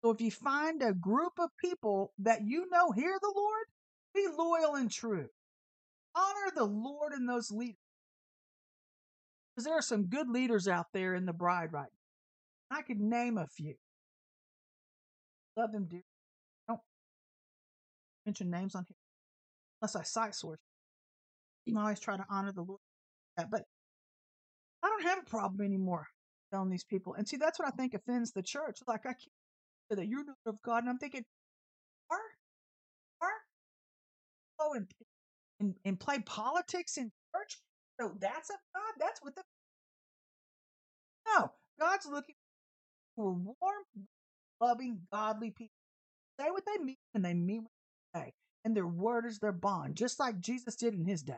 So 0.04 0.12
if 0.12 0.21
you 0.21 0.32
find 0.32 0.82
a 0.82 0.93
group 0.93 1.34
of 1.39 1.50
people 1.60 2.13
that 2.19 2.41
you 2.45 2.69
know 2.69 2.91
hear 2.91 3.17
the 3.21 3.34
Lord, 3.36 3.65
be 4.13 4.28
loyal 4.38 4.76
and 4.76 4.91
true. 4.91 5.28
Honor 6.15 6.52
the 6.56 6.65
Lord 6.65 7.13
in 7.13 7.26
those 7.26 7.52
leaders. 7.52 7.76
There 9.57 9.73
are 9.73 9.81
some 9.81 10.07
good 10.07 10.29
leaders 10.29 10.67
out 10.67 10.87
there 10.93 11.15
in 11.15 11.25
the 11.25 11.33
bride 11.33 11.71
right 11.71 11.87
now. 12.71 12.77
I 12.77 12.81
could 12.81 12.99
name 12.99 13.37
a 13.37 13.47
few. 13.47 13.75
Love 15.57 15.71
them 15.71 15.87
dear. 15.89 16.03
Don't 16.67 16.81
mention 18.25 18.49
names 18.49 18.75
on 18.75 18.83
here 18.87 18.97
unless 19.81 19.95
I 19.95 20.03
cite 20.03 20.35
source. 20.35 20.60
I 21.67 21.79
always 21.79 21.99
try 21.99 22.17
to 22.17 22.25
honor 22.29 22.51
the 22.51 22.63
Lord. 22.63 22.79
But 23.37 23.63
I 24.83 24.87
don't 24.87 25.03
have 25.03 25.19
a 25.19 25.29
problem 25.29 25.65
anymore 25.65 26.06
telling 26.51 26.69
these 26.69 26.83
people. 26.83 27.15
And 27.15 27.27
see, 27.27 27.37
that's 27.37 27.58
what 27.58 27.67
I 27.67 27.71
think 27.71 27.93
offends 27.93 28.31
the 28.31 28.43
church. 28.43 28.77
Like 28.87 29.01
I 29.06 29.10
can't 29.10 29.19
say 29.89 29.95
that 29.95 30.08
you're 30.08 30.25
not 30.25 30.37
of 30.45 30.62
God, 30.63 30.79
and 30.79 30.89
I'm 30.89 30.97
thinking, 30.97 31.23
are 32.12 32.17
are 33.21 33.29
oh 34.60 34.73
and, 34.73 34.87
and 35.60 35.75
and 35.85 35.99
play 35.99 36.19
politics 36.19 36.97
in 36.97 37.12
church? 37.35 37.58
So 38.00 38.12
that's 38.19 38.50
of 38.50 38.58
God. 38.73 38.93
That's 39.00 39.21
what 39.21 39.35
the 39.35 39.41
no. 41.27 41.52
God's 41.79 42.06
looking 42.06 42.35
for 43.15 43.33
warm, 43.33 44.08
loving, 44.62 45.02
godly 45.12 45.52
people. 45.52 45.73
Say 46.39 46.50
what 46.52 46.63
they 46.65 46.83
mean, 46.83 46.98
and 47.13 47.23
they 47.23 47.33
mean 47.33 47.63
what 47.63 47.71
they 48.13 48.19
say. 48.19 48.33
And 48.63 48.75
their 48.75 48.87
word 48.87 49.25
is 49.25 49.39
their 49.39 49.52
bond, 49.52 49.96
just 49.96 50.19
like 50.19 50.39
Jesus 50.39 50.75
did 50.75 50.93
in 50.93 51.06
his 51.06 51.21
day. 51.21 51.33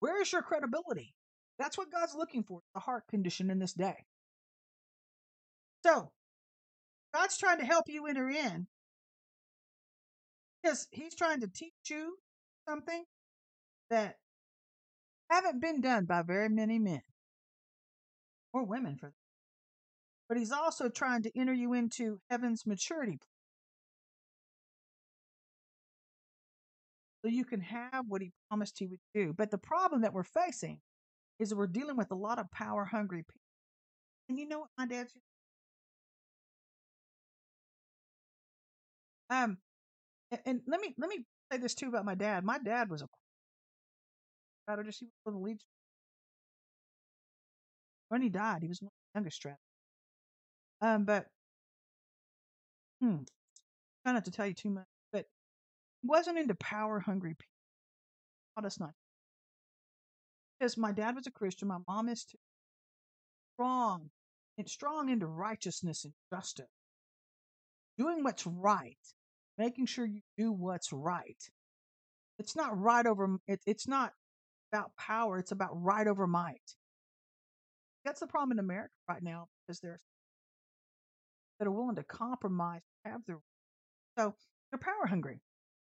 Where 0.00 0.20
is 0.20 0.32
your 0.32 0.42
credibility? 0.42 1.14
That's 1.58 1.78
what 1.78 1.90
God's 1.90 2.14
looking 2.14 2.42
for, 2.42 2.60
the 2.74 2.80
heart 2.80 3.04
condition 3.08 3.50
in 3.50 3.58
this 3.58 3.72
day. 3.72 4.04
So, 5.84 6.10
God's 7.14 7.38
trying 7.38 7.58
to 7.58 7.64
help 7.64 7.88
you 7.88 8.06
enter 8.06 8.28
in 8.28 8.66
because 10.62 10.88
He's 10.90 11.14
trying 11.14 11.40
to 11.40 11.48
teach 11.48 11.72
you 11.88 12.16
something 12.68 13.04
that 13.90 14.16
haven't 15.34 15.60
been 15.60 15.80
done 15.80 16.04
by 16.06 16.22
very 16.22 16.48
many 16.48 16.78
men 16.78 17.02
or 18.52 18.64
women 18.64 18.96
for 18.96 19.06
that. 19.06 19.14
But 20.28 20.38
He's 20.38 20.52
also 20.52 20.88
trying 20.88 21.22
to 21.24 21.38
enter 21.38 21.52
you 21.52 21.72
into 21.74 22.20
heaven's 22.30 22.66
maturity 22.66 23.18
plan, 23.18 23.28
so 27.24 27.30
you 27.36 27.44
can 27.44 27.60
have 27.60 28.06
what 28.08 28.22
He 28.22 28.32
promised 28.48 28.78
He 28.78 28.86
would 28.86 29.00
do. 29.14 29.32
But 29.32 29.50
the 29.50 29.58
problem 29.58 30.02
that 30.02 30.12
we're 30.12 30.24
facing 30.24 30.80
is 31.38 31.50
that 31.50 31.56
we're 31.56 31.66
dealing 31.66 31.96
with 31.96 32.10
a 32.10 32.16
lot 32.16 32.38
of 32.38 32.50
power 32.52 32.84
hungry 32.84 33.22
people. 33.22 33.40
And 34.28 34.38
you 34.38 34.48
know 34.48 34.60
what 34.60 34.70
my 34.78 34.86
dad's 34.86 35.12
um 39.30 39.58
and, 40.30 40.40
and 40.46 40.60
let 40.66 40.80
me 40.80 40.94
let 40.98 41.10
me 41.10 41.24
say 41.52 41.58
this 41.58 41.74
too 41.74 41.88
about 41.88 42.04
my 42.04 42.14
dad. 42.14 42.44
My 42.44 42.58
dad 42.58 42.90
was 42.90 43.02
a 43.02 43.08
strategist. 44.64 45.00
He 45.00 45.06
was 45.06 45.12
one 45.24 45.34
of 45.34 45.40
the 45.40 45.44
lead. 45.44 45.58
When 48.08 48.22
he 48.22 48.28
died, 48.28 48.62
he 48.62 48.68
was 48.68 48.80
one 48.80 48.88
of 48.88 48.92
the 49.14 49.18
youngest. 49.20 49.46
Um, 50.82 51.04
but 51.04 51.26
hmm, 53.00 53.18
try 54.04 54.12
not 54.12 54.24
to 54.26 54.30
tell 54.30 54.46
you 54.46 54.54
too 54.54 54.70
much, 54.70 54.86
but 55.12 55.24
he 56.02 56.08
wasn't 56.08 56.38
into 56.38 56.54
power 56.56 57.00
hungry 57.00 57.30
people. 57.30 57.46
Taught 58.56 58.66
us 58.66 58.80
not 58.80 58.92
because 60.58 60.76
my 60.78 60.92
dad 60.92 61.14
was 61.16 61.26
a 61.26 61.30
Christian, 61.30 61.68
my 61.68 61.78
mom 61.88 62.08
is 62.08 62.24
too. 62.24 62.38
Strong 63.54 64.10
and 64.58 64.68
strong 64.68 65.10
into 65.10 65.26
righteousness 65.26 66.04
and 66.04 66.14
justice, 66.32 66.66
doing 67.98 68.24
what's 68.24 68.46
right, 68.46 68.96
making 69.58 69.86
sure 69.86 70.06
you 70.06 70.20
do 70.38 70.52
what's 70.52 70.92
right. 70.92 71.36
It's 72.38 72.56
not 72.56 72.78
right 72.78 73.06
over. 73.06 73.36
It, 73.46 73.60
it's 73.66 73.86
not 73.88 74.12
about 74.74 74.96
power. 74.96 75.38
It's 75.38 75.52
about 75.52 75.70
right 75.82 76.06
over 76.06 76.26
might. 76.26 76.74
That's 78.04 78.20
the 78.20 78.26
problem 78.26 78.52
in 78.52 78.58
America 78.58 78.92
right 79.08 79.22
now 79.22 79.48
because 79.66 79.80
there's 79.80 80.02
that 81.58 81.68
are 81.68 81.72
willing 81.72 81.96
to 81.96 82.02
compromise, 82.02 82.82
have 83.04 83.22
their 83.26 83.38
so 84.18 84.34
they're 84.72 84.78
power 84.78 85.06
hungry. 85.06 85.40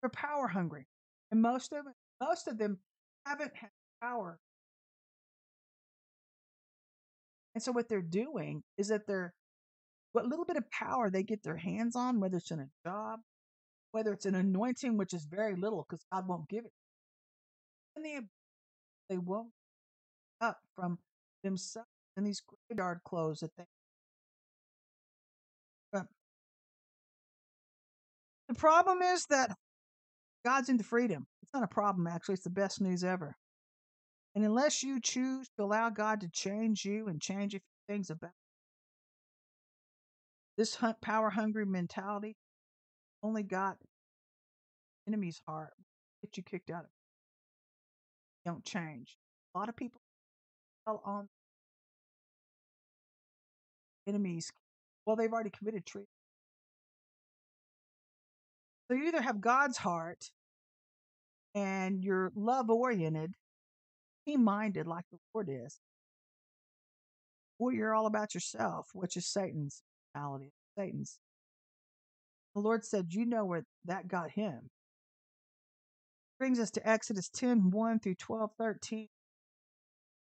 They're 0.03 0.11
power 0.11 0.49
hungry, 0.49 0.87
and 1.31 1.41
most 1.41 1.73
of 1.73 1.85
them, 1.85 1.95
most 2.21 2.49
of 2.49 2.59
them 2.59 2.79
haven't 3.27 3.53
had 3.55 3.71
power 4.03 4.39
And 7.55 7.63
so 7.63 7.73
what 7.73 7.89
they're 7.89 8.03
doing 8.03 8.63
is 8.79 8.89
that 8.89 9.07
they're 9.07 9.33
what 10.13 10.27
little 10.27 10.45
bit 10.45 10.57
of 10.57 10.71
power 10.71 11.11
they 11.11 11.23
get 11.23 11.43
their 11.43 11.57
hands 11.57 11.97
on, 11.97 12.21
whether 12.21 12.39
it's 12.39 12.51
in 12.51 12.61
a 12.61 12.69
job, 12.87 13.21
whether 13.93 14.13
it's 14.13 14.27
an 14.27 14.35
anointing, 14.35 14.97
which 14.97 15.15
is 15.15 15.25
very 15.25 15.57
little 15.57 15.87
because 15.89 16.05
God 16.13 16.29
won't 16.29 16.49
give 16.49 16.65
it, 16.65 16.73
and 17.97 18.05
they 18.05 18.21
they 19.09 19.19
woke 19.19 19.49
up 20.41 20.59
from 20.75 20.99
themselves 21.43 21.89
in 22.17 22.25
these 22.25 22.43
graveyard 22.69 23.01
clothes 23.05 23.41
that 23.41 23.51
they 23.57 23.65
The 28.49 28.55
problem 28.55 29.03
is 29.03 29.27
that 29.27 29.57
God's 30.45 30.69
into 30.69 30.85
freedom. 30.85 31.27
It's 31.43 31.53
not 31.55 31.63
a 31.63 31.69
problem, 31.69 32.07
actually. 32.07 32.35
It's 32.35 32.45
the 32.45 32.51
best 32.51 32.81
news 32.81 33.03
ever. 33.03 33.37
And 34.35 34.45
unless 34.45 34.83
you 34.83 35.01
choose 35.01 35.49
to 35.57 35.65
allow 35.65 35.91
God 35.91 36.21
to 36.21 36.29
change 36.29 36.85
you 36.85 37.09
and 37.09 37.21
change 37.21 37.55
a 37.55 37.59
few 37.59 37.61
things 37.89 38.11
about 38.11 38.31
you, 40.57 40.65
this 40.65 40.77
power 41.01 41.31
hungry 41.31 41.65
mentality 41.65 42.37
only 43.23 43.43
got 43.43 43.79
enemy's 45.09 45.41
heart, 45.47 45.73
get 46.23 46.37
you 46.37 46.43
kicked 46.43 46.71
out 46.71 46.85
of. 46.85 46.91
Don't 48.45 48.65
change. 48.65 49.17
A 49.55 49.59
lot 49.59 49.69
of 49.69 49.77
people 49.77 50.01
fell 50.85 51.03
on 51.05 51.29
enemies. 54.07 54.53
Well, 55.07 55.17
they've 55.17 55.33
already 55.33 55.51
committed 55.51 55.87
treason. 55.87 56.09
So 58.89 58.97
you 58.97 59.05
either 59.05 59.23
have 59.23 59.41
God's 59.41 59.79
heart 59.79 60.31
and 61.55 62.03
you're 62.03 62.33
love 62.35 62.69
oriented, 62.69 63.35
team 64.27 64.45
minded 64.45 64.87
like 64.87 65.05
the 65.11 65.19
Lord 65.33 65.49
is, 65.51 65.79
or 67.59 67.73
you're 67.73 67.95
all 67.95 68.07
about 68.07 68.35
yourself, 68.35 68.89
which 68.93 69.17
is 69.17 69.27
Satan's 69.27 69.83
mentality. 70.15 70.53
Satan's. 70.79 71.19
The 72.55 72.61
Lord 72.61 72.85
said, 72.85 73.07
You 73.11 73.25
know 73.25 73.45
where 73.45 73.65
that 73.85 74.09
got 74.09 74.31
him. 74.31 74.71
Brings 76.45 76.61
us 76.61 76.73
to 76.73 76.87
Exodus 76.87 77.31
10 77.31 77.71
1 77.71 78.01
through 78.01 78.17
12 78.17 78.51
13. 78.59 79.09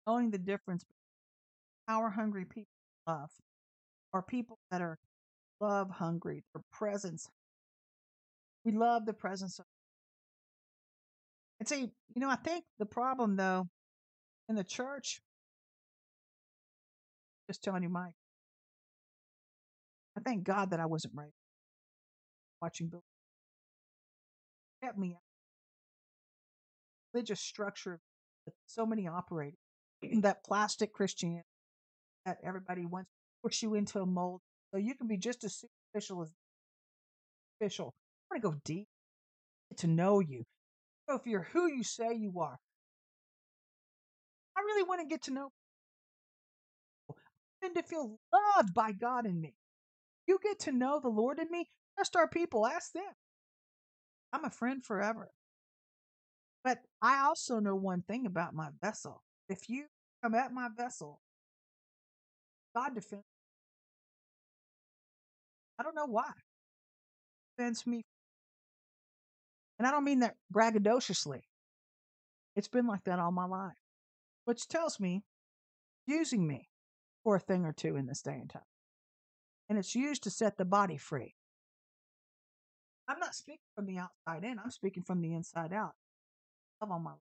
Knowing 0.06 0.30
the 0.30 0.38
difference 0.38 0.84
between 0.84 1.88
power 1.88 2.10
hungry 2.10 2.44
people 2.44 2.70
love 3.08 3.30
or 4.12 4.22
people 4.22 4.56
that 4.70 4.80
are 4.80 5.00
love 5.60 5.90
hungry, 5.90 6.44
their 6.54 6.62
presence 6.72 7.28
we 8.64 8.70
love 8.70 9.04
the 9.04 9.14
presence 9.14 9.58
of. 9.58 9.64
And 11.58 11.68
see, 11.68 11.90
you 12.14 12.20
know, 12.20 12.30
I 12.30 12.36
think 12.36 12.62
the 12.78 12.86
problem 12.86 13.34
though 13.34 13.66
in 14.48 14.54
the 14.54 14.62
church, 14.62 15.20
just 17.48 17.64
telling 17.64 17.82
you, 17.82 17.88
Mike, 17.88 18.14
I 20.16 20.20
thank 20.20 20.44
God 20.44 20.70
that 20.70 20.78
I 20.78 20.86
wasn't 20.86 21.14
right 21.16 21.32
watching 22.62 22.86
Bill. 22.86 23.02
Kept 24.84 24.96
me. 24.96 25.16
Religious 27.16 27.40
structure 27.40 27.98
that 28.44 28.52
so 28.66 28.84
many 28.84 29.08
operate 29.08 29.54
that 30.20 30.44
plastic 30.44 30.92
Christianity 30.92 31.46
that 32.26 32.36
everybody 32.44 32.84
wants 32.84 33.08
to 33.08 33.48
push 33.48 33.62
you 33.62 33.74
into 33.74 34.00
a 34.00 34.06
mold 34.06 34.42
so 34.70 34.76
you 34.76 34.94
can 34.94 35.06
be 35.06 35.16
just 35.16 35.42
as 35.42 35.64
superficial 35.94 36.24
as 36.24 36.30
official 37.58 37.94
I 38.30 38.34
want 38.34 38.42
to 38.42 38.50
go 38.50 38.60
deep, 38.66 38.86
get 39.70 39.78
to 39.78 39.86
know 39.86 40.20
you. 40.20 40.44
Know 41.08 41.14
if 41.14 41.26
you're 41.26 41.48
who 41.54 41.72
you 41.72 41.82
say 41.82 42.12
you 42.12 42.38
are. 42.38 42.58
I 44.54 44.60
really 44.60 44.82
want 44.82 45.00
to 45.00 45.06
get 45.06 45.22
to 45.22 45.30
know. 45.30 45.48
And 47.62 47.74
to 47.76 47.82
feel 47.82 48.18
loved 48.30 48.74
by 48.74 48.92
God 48.92 49.24
in 49.24 49.40
me. 49.40 49.54
You 50.26 50.38
get 50.42 50.58
to 50.60 50.72
know 50.72 51.00
the 51.00 51.08
Lord 51.08 51.38
in 51.38 51.50
me. 51.50 51.70
Trust 51.96 52.14
our 52.14 52.28
people. 52.28 52.66
Ask 52.66 52.92
them. 52.92 53.04
I'm 54.34 54.44
a 54.44 54.50
friend 54.50 54.84
forever. 54.84 55.30
But 56.66 56.80
I 57.00 57.24
also 57.24 57.60
know 57.60 57.76
one 57.76 58.02
thing 58.02 58.26
about 58.26 58.52
my 58.52 58.70
vessel. 58.82 59.22
If 59.48 59.68
you 59.68 59.84
come 60.20 60.34
at 60.34 60.52
my 60.52 60.66
vessel, 60.76 61.20
God 62.74 62.92
defends. 62.96 63.22
I 65.78 65.84
don't 65.84 65.94
know 65.94 66.08
why. 66.08 66.32
Defends 67.56 67.86
me 67.86 68.02
and 69.78 69.86
I 69.86 69.92
don't 69.92 70.02
mean 70.02 70.20
that 70.20 70.34
braggadociously. 70.52 71.42
It's 72.56 72.66
been 72.66 72.88
like 72.88 73.04
that 73.04 73.20
all 73.20 73.30
my 73.30 73.44
life, 73.44 73.76
which 74.46 74.66
tells 74.66 74.98
me 74.98 75.22
using 76.08 76.48
me 76.48 76.68
for 77.22 77.36
a 77.36 77.40
thing 77.40 77.64
or 77.64 77.72
two 77.72 77.94
in 77.94 78.06
this 78.06 78.22
day 78.22 78.38
and 78.40 78.50
time. 78.50 78.62
And 79.68 79.78
it's 79.78 79.94
used 79.94 80.24
to 80.24 80.30
set 80.30 80.56
the 80.56 80.64
body 80.64 80.96
free. 80.96 81.36
I'm 83.06 83.20
not 83.20 83.36
speaking 83.36 83.60
from 83.76 83.86
the 83.86 83.98
outside 83.98 84.42
in, 84.42 84.58
I'm 84.58 84.72
speaking 84.72 85.04
from 85.04 85.20
the 85.20 85.32
inside 85.32 85.72
out. 85.72 85.92
Love 86.80 86.92
on 86.92 87.02
my 87.04 87.10
life. 87.10 87.20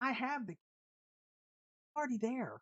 I 0.00 0.12
have 0.12 0.46
the 0.46 0.56
already 1.96 2.18
there. 2.18 2.60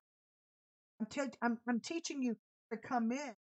I'm, 1.00 1.06
te- 1.06 1.36
I'm, 1.42 1.58
I'm 1.68 1.80
teaching 1.80 2.22
you 2.22 2.36
to 2.70 2.78
come 2.78 3.12
in, 3.12 3.34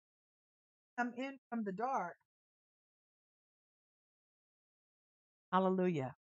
come 0.98 1.14
in 1.18 1.38
from 1.50 1.64
the 1.64 1.72
dark 1.72 2.16
Hallelujah. 5.52 6.16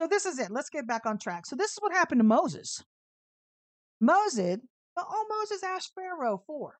So 0.00 0.08
this 0.08 0.26
is 0.26 0.38
it. 0.38 0.50
Let's 0.50 0.70
get 0.70 0.86
back 0.86 1.06
on 1.06 1.18
track. 1.18 1.46
So 1.46 1.56
this 1.56 1.72
is 1.72 1.78
what 1.80 1.92
happened 1.92 2.20
to 2.20 2.24
Moses. 2.24 2.82
Moses, 4.00 4.58
all 4.96 5.26
Moses 5.28 5.62
asked 5.62 5.92
Pharaoh 5.94 6.42
for 6.46 6.78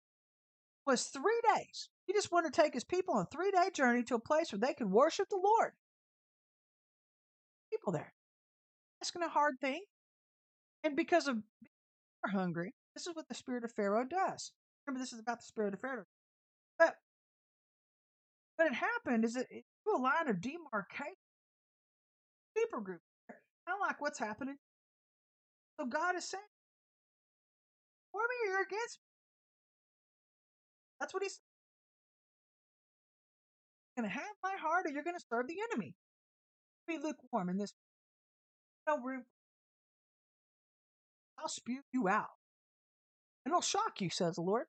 was 0.86 1.04
three 1.04 1.40
days. 1.54 1.88
He 2.06 2.12
just 2.12 2.32
wanted 2.32 2.52
to 2.52 2.60
take 2.62 2.74
his 2.74 2.84
people 2.84 3.14
on 3.14 3.22
a 3.22 3.26
three 3.26 3.50
day 3.50 3.70
journey 3.72 4.02
to 4.04 4.16
a 4.16 4.20
place 4.20 4.52
where 4.52 4.60
they 4.60 4.74
could 4.74 4.90
worship 4.90 5.28
the 5.30 5.40
Lord. 5.42 5.72
People 7.86 7.98
there. 8.00 8.12
Asking 9.00 9.22
a 9.22 9.28
hard 9.28 9.54
thing. 9.60 9.80
And 10.82 10.96
because 10.96 11.28
of 11.28 11.36
being 11.36 12.34
hungry, 12.34 12.72
this 12.94 13.06
is 13.06 13.14
what 13.14 13.28
the 13.28 13.34
spirit 13.34 13.62
of 13.64 13.72
Pharaoh 13.72 14.04
does. 14.04 14.52
Remember, 14.86 15.00
this 15.00 15.12
is 15.12 15.20
about 15.20 15.38
the 15.38 15.46
spirit 15.46 15.74
of 15.74 15.80
Pharaoh. 15.80 16.04
But 16.78 16.94
what 18.56 18.68
had 18.68 18.76
happened 18.76 19.24
is 19.24 19.36
it, 19.36 19.46
drew 19.50 19.96
a 19.96 20.02
line 20.02 20.28
of 20.28 20.40
demarcation. 20.40 21.14
People 22.56 22.80
group. 22.80 23.00
Of 23.28 23.74
like 23.80 24.00
what's 24.00 24.18
happening. 24.18 24.56
So 25.78 25.86
God 25.86 26.16
is 26.16 26.24
saying, 26.24 26.42
for 28.12 28.20
me 28.20 28.50
you're 28.50 28.62
against 28.62 28.98
me. 28.98 29.06
That's 31.00 31.14
what 31.14 31.22
he's 31.22 31.38
to 33.98 34.08
have 34.08 34.22
my 34.42 34.54
heart 34.60 34.86
or 34.86 34.90
you're 34.90 35.02
to 35.02 35.24
serve 35.30 35.48
the 35.48 35.56
enemy. 35.72 35.94
Be 36.86 36.98
lukewarm 36.98 37.48
in 37.48 37.58
this. 37.58 37.72
No 38.88 38.98
room. 38.98 39.24
I'll 41.38 41.48
spew 41.48 41.80
you 41.92 42.08
out. 42.08 42.30
And 43.44 43.52
it'll 43.52 43.60
shock 43.60 44.00
you, 44.00 44.10
says 44.10 44.36
the 44.36 44.42
Lord. 44.42 44.66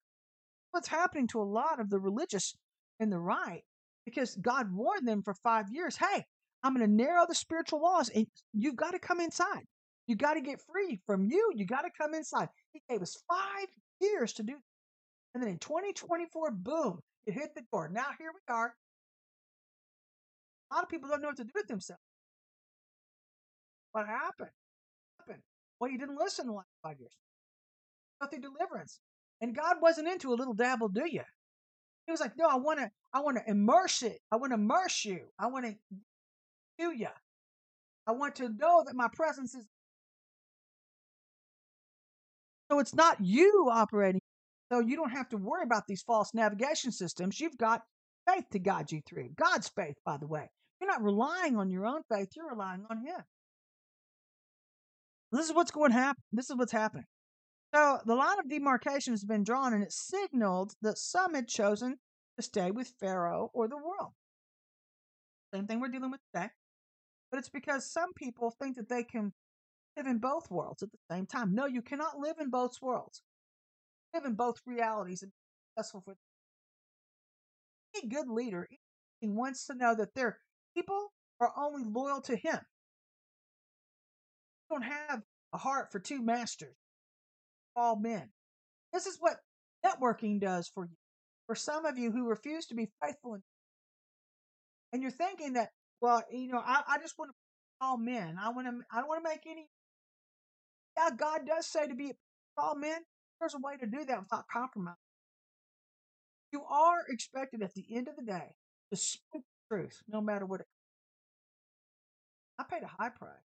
What's 0.71 0.87
happening 0.87 1.27
to 1.27 1.41
a 1.41 1.43
lot 1.43 1.79
of 1.79 1.89
the 1.89 1.99
religious 1.99 2.55
in 2.99 3.09
the 3.09 3.19
right 3.19 3.63
because 4.05 4.35
God 4.35 4.73
warned 4.73 5.07
them 5.07 5.21
for 5.21 5.33
five 5.33 5.69
years 5.71 5.97
hey, 5.97 6.23
I'm 6.63 6.75
going 6.75 6.85
to 6.85 6.91
narrow 6.91 7.25
the 7.27 7.35
spiritual 7.35 7.81
laws, 7.81 8.09
and 8.09 8.25
you've 8.53 8.75
got 8.75 8.91
to 8.91 8.99
come 8.99 9.19
inside. 9.19 9.63
You 10.07 10.15
got 10.15 10.33
to 10.33 10.41
get 10.41 10.61
free 10.61 10.99
from 11.05 11.29
you. 11.29 11.51
You 11.55 11.65
got 11.65 11.81
to 11.81 11.89
come 11.97 12.13
inside. 12.13 12.49
He 12.73 12.81
gave 12.89 13.01
us 13.01 13.21
five 13.29 13.67
years 14.01 14.33
to 14.33 14.43
do 14.43 14.53
that. 14.53 14.61
And 15.33 15.43
then 15.43 15.51
in 15.51 15.59
2024, 15.59 16.51
boom, 16.51 16.99
it 17.25 17.33
hit 17.33 17.53
the 17.55 17.61
door. 17.71 17.89
Now 17.91 18.07
here 18.17 18.31
we 18.33 18.53
are. 18.53 18.73
A 20.71 20.75
lot 20.75 20.83
of 20.83 20.89
people 20.89 21.09
don't 21.09 21.21
know 21.21 21.27
what 21.27 21.37
to 21.37 21.43
do 21.43 21.51
with 21.53 21.67
themselves. 21.67 22.01
What 23.97 24.05
happened? 24.05 24.51
What 25.15 25.27
happened? 25.27 25.43
Well, 25.79 25.89
you 25.89 25.97
didn't 25.97 26.19
listen 26.19 26.45
the 26.45 26.53
last 26.53 26.67
five 26.83 26.99
years. 26.99 27.15
Through 28.29 28.41
deliverance. 28.41 28.99
And 29.41 29.55
God 29.55 29.77
wasn't 29.81 30.07
into 30.07 30.31
a 30.31 30.35
little 30.35 30.53
dabble, 30.53 30.89
do 30.89 31.05
you? 31.09 31.23
He 32.05 32.11
was 32.11 32.19
like, 32.19 32.33
no, 32.37 32.45
I 32.45 32.57
want 32.57 32.77
to, 32.77 32.91
I 33.11 33.21
want 33.21 33.37
to 33.37 33.49
immerse 33.49 34.03
it. 34.03 34.19
I 34.31 34.35
want 34.35 34.51
to 34.51 34.59
immerse 34.59 35.03
you. 35.03 35.21
I 35.39 35.47
want 35.47 35.65
to 35.65 35.75
do 36.77 36.95
you. 36.95 37.07
I 38.05 38.11
want 38.11 38.35
to 38.35 38.49
know 38.49 38.83
that 38.85 38.95
my 38.95 39.07
presence 39.15 39.55
is. 39.55 39.65
So 42.71 42.77
it's 42.77 42.93
not 42.93 43.17
you 43.19 43.67
operating. 43.73 44.21
So 44.71 44.79
you 44.79 44.95
don't 44.95 45.09
have 45.09 45.29
to 45.29 45.37
worry 45.37 45.63
about 45.63 45.87
these 45.87 46.03
false 46.03 46.35
navigation 46.35 46.91
systems. 46.91 47.39
You've 47.39 47.57
got 47.57 47.81
faith 48.31 48.45
to 48.51 48.59
guide 48.59 48.91
you 48.91 49.01
through. 49.09 49.29
God's 49.35 49.69
faith, 49.69 49.95
by 50.05 50.17
the 50.17 50.27
way. 50.27 50.47
You're 50.79 50.91
not 50.91 51.01
relying 51.01 51.57
on 51.57 51.71
your 51.71 51.87
own 51.87 52.03
faith. 52.11 52.27
You're 52.35 52.51
relying 52.51 52.85
on 52.91 52.97
Him. 52.97 53.23
This 55.31 55.47
is 55.47 55.53
what's 55.53 55.71
going 55.71 55.91
to 55.91 55.97
happen. 55.97 56.23
This 56.31 56.49
is 56.49 56.55
what's 56.55 56.71
happening. 56.71 57.05
So 57.73 57.99
the 58.05 58.15
line 58.15 58.39
of 58.39 58.49
demarcation 58.49 59.13
has 59.13 59.25
been 59.25 59.43
drawn, 59.43 59.73
and 59.73 59.83
it 59.83 59.91
signaled 59.91 60.73
that 60.81 60.97
some 60.97 61.33
had 61.33 61.47
chosen 61.47 61.97
to 62.37 62.43
stay 62.43 62.71
with 62.71 62.93
Pharaoh 62.99 63.49
or 63.53 63.67
the 63.67 63.77
world. 63.77 64.13
Same 65.53 65.67
thing 65.67 65.79
we're 65.79 65.89
dealing 65.89 66.11
with 66.11 66.21
today. 66.33 66.49
But 67.29 67.39
it's 67.39 67.49
because 67.49 67.91
some 67.91 68.13
people 68.13 68.51
think 68.51 68.77
that 68.77 68.89
they 68.89 69.03
can 69.03 69.33
live 69.97 70.07
in 70.07 70.19
both 70.19 70.49
worlds 70.49 70.83
at 70.83 70.91
the 70.91 70.97
same 71.11 71.25
time. 71.25 71.53
No, 71.53 71.65
you 71.65 71.81
cannot 71.81 72.19
live 72.19 72.35
in 72.39 72.49
both 72.49 72.81
worlds. 72.81 73.21
Live 74.13 74.23
in 74.25 74.35
both 74.35 74.61
realities 74.65 75.23
and 75.23 75.31
be 75.31 75.35
successful 75.75 76.01
for 76.05 76.15
any 77.95 78.07
good 78.07 78.29
leader 78.29 78.67
he 79.19 79.27
wants 79.27 79.65
to 79.65 79.73
know 79.73 79.95
that 79.95 80.13
their 80.13 80.39
people 80.75 81.11
are 81.39 81.51
only 81.57 81.83
loyal 81.83 82.21
to 82.21 82.35
him. 82.35 82.59
Don't 84.69 84.83
have 84.83 85.21
a 85.53 85.57
heart 85.57 85.91
for 85.91 85.99
two 85.99 86.21
masters 86.21 86.75
all 87.77 87.95
men. 87.95 88.29
This 88.91 89.05
is 89.05 89.17
what 89.19 89.37
networking 89.85 90.41
does 90.41 90.67
for 90.67 90.85
you. 90.85 90.95
For 91.45 91.55
some 91.55 91.85
of 91.85 91.97
you 91.97 92.11
who 92.11 92.27
refuse 92.27 92.65
to 92.67 92.75
be 92.75 92.89
faithful, 93.01 93.37
And 94.91 95.01
you're 95.01 95.11
thinking 95.11 95.53
that, 95.53 95.69
well, 96.01 96.23
you 96.31 96.47
know, 96.47 96.61
I, 96.65 96.81
I 96.87 96.97
just 96.97 97.17
want 97.17 97.31
to 97.31 97.35
all 97.79 97.97
men. 97.97 98.37
I 98.41 98.49
want 98.49 98.67
to, 98.67 98.73
I 98.91 98.99
don't 98.99 99.07
want 99.07 99.23
to 99.23 99.29
make 99.29 99.43
any. 99.49 99.67
Yeah, 100.97 101.09
God 101.15 101.41
does 101.45 101.67
say 101.67 101.87
to 101.87 101.95
be 101.95 102.13
all 102.57 102.75
men. 102.75 102.99
There's 103.39 103.53
a 103.53 103.59
way 103.59 103.77
to 103.77 103.85
do 103.85 104.03
that 104.05 104.19
without 104.19 104.45
compromise. 104.51 104.95
You 106.51 106.63
are 106.69 106.99
expected 107.09 107.61
at 107.61 107.73
the 107.75 107.85
end 107.95 108.07
of 108.07 108.15
the 108.15 108.23
day 108.23 108.55
to 108.91 108.97
speak 108.97 109.43
the 109.69 109.75
truth, 109.75 110.01
no 110.07 110.21
matter 110.21 110.45
what 110.45 110.61
it. 110.61 110.67
I 112.57 112.63
paid 112.63 112.83
a 112.83 112.87
high 112.87 113.09
price. 113.09 113.46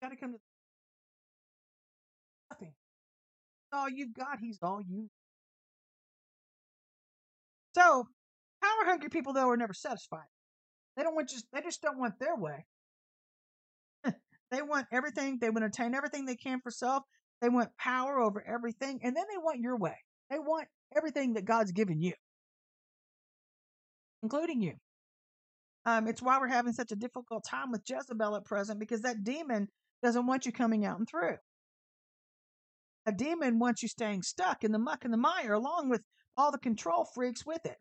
Got 0.00 0.10
to 0.10 0.16
come 0.16 0.32
to 0.32 0.38
nothing. 2.50 2.72
All 3.72 3.88
you've 3.88 4.14
got, 4.14 4.38
he's 4.40 4.58
all 4.62 4.80
you. 4.80 5.08
So, 7.74 8.08
power 8.62 8.84
hungry 8.84 9.08
people 9.08 9.32
though 9.32 9.48
are 9.50 9.56
never 9.56 9.74
satisfied. 9.74 10.26
They 10.96 11.02
don't 11.02 11.14
want 11.14 11.28
just 11.28 11.46
they 11.52 11.60
just 11.60 11.80
don't 11.82 11.98
want 11.98 12.14
their 12.18 12.34
way. 12.34 12.64
they 14.50 14.62
want 14.62 14.86
everything. 14.92 15.38
They 15.40 15.50
want 15.50 15.60
to 15.60 15.66
attain 15.66 15.94
everything 15.94 16.26
they 16.26 16.36
can 16.36 16.60
for 16.60 16.70
self. 16.70 17.04
They 17.40 17.48
want 17.48 17.70
power 17.78 18.18
over 18.18 18.44
everything, 18.44 19.00
and 19.02 19.14
then 19.14 19.24
they 19.30 19.38
want 19.38 19.60
your 19.60 19.76
way. 19.76 19.94
They 20.30 20.38
want 20.38 20.66
everything 20.96 21.34
that 21.34 21.44
God's 21.44 21.70
given 21.70 22.00
you, 22.00 22.14
including 24.22 24.60
you. 24.60 24.74
Um, 25.86 26.08
it's 26.08 26.20
why 26.20 26.38
we're 26.38 26.48
having 26.48 26.72
such 26.72 26.92
a 26.92 26.96
difficult 26.96 27.44
time 27.48 27.70
with 27.70 27.82
Jezebel 27.88 28.36
at 28.36 28.44
present 28.44 28.80
because 28.80 29.02
that 29.02 29.22
demon 29.22 29.68
doesn't 30.02 30.26
want 30.26 30.46
you 30.46 30.52
coming 30.52 30.84
out 30.84 30.98
and 30.98 31.08
through. 31.08 31.36
A 33.06 33.12
demon 33.12 33.58
wants 33.58 33.82
you 33.82 33.88
staying 33.88 34.22
stuck 34.22 34.64
in 34.64 34.72
the 34.72 34.78
muck 34.78 35.04
and 35.04 35.12
the 35.12 35.18
mire 35.18 35.54
along 35.54 35.88
with 35.88 36.02
all 36.36 36.52
the 36.52 36.58
control 36.58 37.06
freaks 37.14 37.44
with 37.46 37.64
it. 37.64 37.76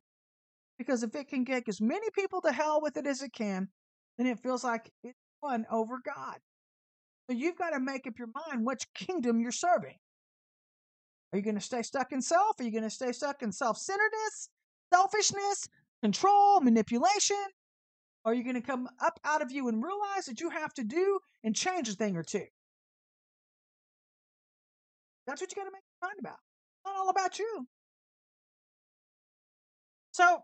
Because 0.78 1.03
if 1.03 1.15
it 1.15 1.28
can 1.28 1.43
get 1.43 1.68
as 1.68 1.82
many 1.82 2.07
people 2.15 2.41
to 2.41 2.51
hell 2.51 2.82
with 2.82 2.97
it 2.97 3.07
as 3.07 3.22
it 3.22 3.34
can, 3.34 3.68
then 4.18 4.28
it 4.28 4.39
feels 4.39 4.63
like 4.63 4.89
it's 5.03 5.18
won 5.41 5.65
over 5.72 5.99
God. 6.03 6.38
So 7.30 7.36
you've 7.36 7.57
got 7.57 7.72
to 7.72 7.80
make 7.80 8.07
up 8.07 8.18
your 8.18 8.30
mind 8.47 8.65
which 8.65 8.84
kingdom 8.93 9.39
you're 9.39 9.51
serving. 9.51 9.97
Are 11.34 11.38
you 11.38 11.43
going 11.43 11.55
to 11.55 11.61
stay 11.61 11.82
stuck 11.82 12.13
in 12.13 12.22
self? 12.22 12.59
Are 12.59 12.63
you 12.63 12.72
going 12.72 12.84
to 12.84 12.89
stay 12.89 13.11
stuck 13.11 13.41
in 13.41 13.51
self 13.51 13.78
centeredness, 13.78 14.49
selfishness, 14.93 15.68
control, 16.01 16.61
manipulation? 16.61 17.43
Are 18.28 18.34
you 18.34 18.43
going 18.43 18.55
to 18.55 18.61
come 18.61 18.89
up 19.01 19.21
out 19.23 19.41
of 19.41 19.53
you 19.53 19.69
and 19.69 19.82
realize 19.82 20.25
that 20.25 20.41
you 20.41 20.49
have 20.49 20.73
to 20.73 20.84
do 20.84 21.19
and 21.45 21.55
change 21.55 21.88
a 21.88 21.93
thing 21.93 22.17
or 22.17 22.23
two? 22.23 22.43
That's 25.25 25.39
what 25.39 25.49
you 25.49 25.55
got 25.55 25.63
to 25.63 25.71
make 25.71 25.84
your 26.01 26.09
mind 26.09 26.19
about. 26.19 26.36
It's 26.36 26.86
not 26.86 26.97
all 26.97 27.09
about 27.09 27.39
you. 27.39 27.67
So 30.11 30.41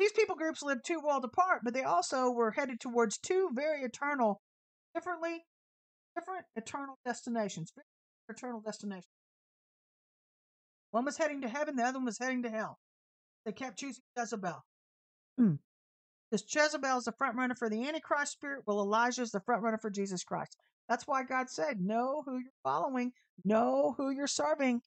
these 0.00 0.10
people 0.10 0.34
groups 0.34 0.60
lived 0.60 0.84
two 0.84 0.98
worlds 0.98 1.24
apart, 1.24 1.60
but 1.62 1.72
they 1.72 1.84
also 1.84 2.32
were 2.32 2.50
headed 2.50 2.80
towards 2.80 3.18
two 3.18 3.48
very 3.54 3.82
eternal, 3.82 4.42
differently, 4.92 5.44
different 6.16 6.46
eternal 6.56 6.98
destinations. 7.06 7.72
Eternal 8.28 8.60
destinations. 8.60 9.06
One 10.90 11.04
was 11.04 11.16
heading 11.16 11.42
to 11.42 11.48
heaven, 11.48 11.76
the 11.76 11.84
other 11.84 11.98
one 11.98 12.06
was 12.06 12.18
heading 12.18 12.42
to 12.42 12.50
hell. 12.50 12.80
They 13.46 13.52
kept 13.52 13.78
choosing 13.78 14.02
Jezebel. 14.18 14.64
Because 16.30 16.44
Jezebel 16.52 16.98
is 16.98 17.04
the 17.04 17.12
front 17.12 17.36
runner 17.36 17.54
for 17.54 17.68
the 17.68 17.86
Antichrist 17.86 18.32
spirit, 18.32 18.62
while 18.64 18.80
Elijah 18.80 19.22
is 19.22 19.30
the 19.30 19.40
front 19.40 19.62
runner 19.62 19.78
for 19.78 19.90
Jesus 19.90 20.24
Christ. 20.24 20.56
That's 20.88 21.06
why 21.06 21.22
God 21.24 21.48
said, 21.48 21.80
know 21.80 22.22
who 22.26 22.38
you're 22.38 22.52
following, 22.62 23.12
know 23.44 23.94
who 23.96 24.10
you're 24.10 24.26
serving, 24.26 24.82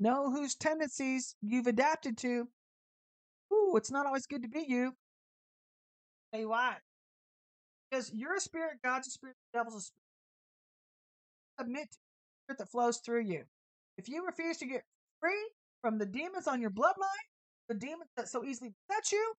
know 0.00 0.30
whose 0.30 0.54
tendencies 0.54 1.36
you've 1.42 1.66
adapted 1.66 2.18
to. 2.18 2.48
Ooh, 3.52 3.74
it's 3.76 3.90
not 3.90 4.06
always 4.06 4.26
good 4.26 4.42
to 4.42 4.48
be 4.48 4.64
you. 4.66 4.92
You 6.32 6.48
why. 6.48 6.76
Because 7.90 8.10
you're 8.12 8.34
a 8.34 8.40
spirit, 8.40 8.78
God's 8.82 9.08
a 9.08 9.10
spirit, 9.10 9.36
the 9.52 9.58
devil's 9.58 9.76
a 9.76 9.80
spirit. 9.80 9.92
Submit 11.60 11.82
to 11.84 11.88
the 11.88 12.44
spirit 12.44 12.58
that 12.58 12.70
flows 12.70 12.98
through 12.98 13.22
you. 13.22 13.44
If 13.96 14.08
you 14.08 14.26
refuse 14.26 14.58
to 14.58 14.66
get 14.66 14.82
free 15.20 15.50
from 15.82 15.98
the 15.98 16.06
demons 16.06 16.48
on 16.48 16.60
your 16.60 16.70
bloodline, 16.70 17.26
the 17.68 17.74
demons 17.74 18.10
that 18.16 18.28
so 18.28 18.44
easily 18.44 18.74
beset 18.88 19.12
you, 19.12 19.32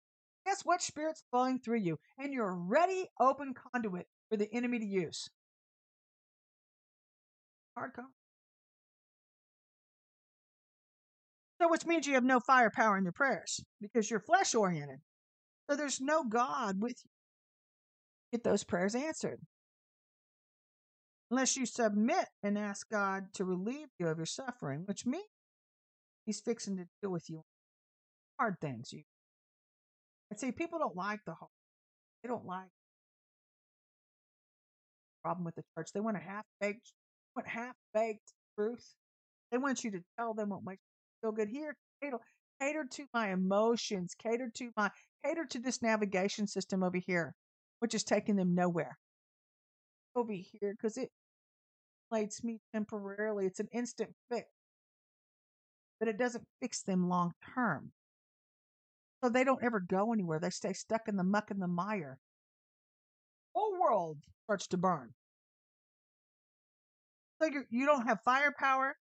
guess 0.47 0.61
what 0.63 0.81
spirit's 0.81 1.23
flowing 1.29 1.59
through 1.59 1.79
you? 1.79 1.97
And 2.17 2.33
you're 2.33 2.49
a 2.49 2.53
ready, 2.53 3.07
open 3.19 3.53
conduit 3.53 4.07
for 4.29 4.37
the 4.37 4.51
enemy 4.53 4.79
to 4.79 4.85
use. 4.85 5.29
Hard 7.77 7.93
call. 7.93 8.05
So, 11.61 11.69
which 11.69 11.85
means 11.85 12.07
you 12.07 12.13
have 12.13 12.23
no 12.23 12.39
firepower 12.39 12.97
in 12.97 13.03
your 13.03 13.13
prayers 13.13 13.59
because 13.81 14.09
you're 14.09 14.19
flesh 14.19 14.55
oriented. 14.55 14.99
So, 15.69 15.75
there's 15.75 15.99
no 15.99 16.23
God 16.23 16.81
with 16.81 16.95
you. 17.03 17.11
Get 18.31 18.43
those 18.43 18.63
prayers 18.63 18.95
answered. 18.95 19.39
Unless 21.29 21.57
you 21.57 21.65
submit 21.65 22.25
and 22.41 22.57
ask 22.57 22.89
God 22.89 23.33
to 23.33 23.43
relieve 23.43 23.89
you 23.99 24.07
of 24.07 24.17
your 24.17 24.25
suffering, 24.25 24.83
which 24.85 25.05
means 25.05 25.25
He's 26.25 26.39
fixing 26.39 26.77
to 26.77 26.85
deal 27.01 27.11
with 27.11 27.29
you 27.29 27.43
hard 28.39 28.59
things. 28.61 28.93
You 28.93 29.03
and 30.29 30.39
see, 30.39 30.51
people 30.51 30.79
don't 30.79 30.95
like 30.95 31.19
the 31.25 31.33
hard. 31.33 31.49
They 32.23 32.29
don't 32.29 32.45
like 32.45 32.67
problem 35.23 35.45
with 35.45 35.55
the 35.55 35.63
church. 35.77 35.89
They 35.93 35.99
want 35.99 36.17
a 36.17 36.21
half 36.21 36.45
baked, 36.61 36.93
want 37.35 37.47
half 37.47 37.75
baked 37.93 38.31
truth. 38.57 38.95
They 39.51 39.57
want 39.57 39.83
you 39.83 39.91
to 39.91 40.01
tell 40.17 40.33
them 40.33 40.49
what 40.49 40.63
makes 40.65 40.81
feel 41.21 41.31
good 41.31 41.49
here. 41.49 41.75
Cater, 42.01 42.19
cater 42.61 42.85
to 42.91 43.05
my 43.13 43.31
emotions. 43.31 44.15
Cater 44.17 44.49
to 44.55 44.71
my 44.77 44.89
cater 45.25 45.45
to 45.45 45.59
this 45.59 45.81
navigation 45.81 46.47
system 46.47 46.83
over 46.83 46.97
here, 46.97 47.33
which 47.79 47.93
is 47.93 48.03
taking 48.03 48.35
them 48.35 48.55
nowhere. 48.55 48.97
Over 50.15 50.33
here, 50.33 50.73
because 50.73 50.97
it 50.97 51.09
lights 52.09 52.43
me 52.43 52.59
temporarily. 52.73 53.45
It's 53.45 53.59
an 53.59 53.67
instant 53.73 54.11
fix, 54.31 54.47
but 55.99 56.07
it 56.07 56.17
doesn't 56.17 56.43
fix 56.61 56.83
them 56.83 57.09
long 57.09 57.33
term. 57.53 57.91
So 59.23 59.29
they 59.29 59.43
don't 59.43 59.63
ever 59.63 59.79
go 59.79 60.13
anywhere. 60.13 60.39
They 60.39 60.49
stay 60.49 60.73
stuck 60.73 61.07
in 61.07 61.17
the 61.17 61.23
muck 61.23 61.49
and 61.51 61.61
the 61.61 61.67
mire. 61.67 62.19
Whole 63.55 63.79
world 63.79 64.17
starts 64.45 64.67
to 64.67 64.77
burn. 64.77 65.13
So 67.41 67.47
you 67.47 67.63
you 67.69 67.85
don't 67.85 68.07
have 68.07 68.19
firepower 68.23 68.95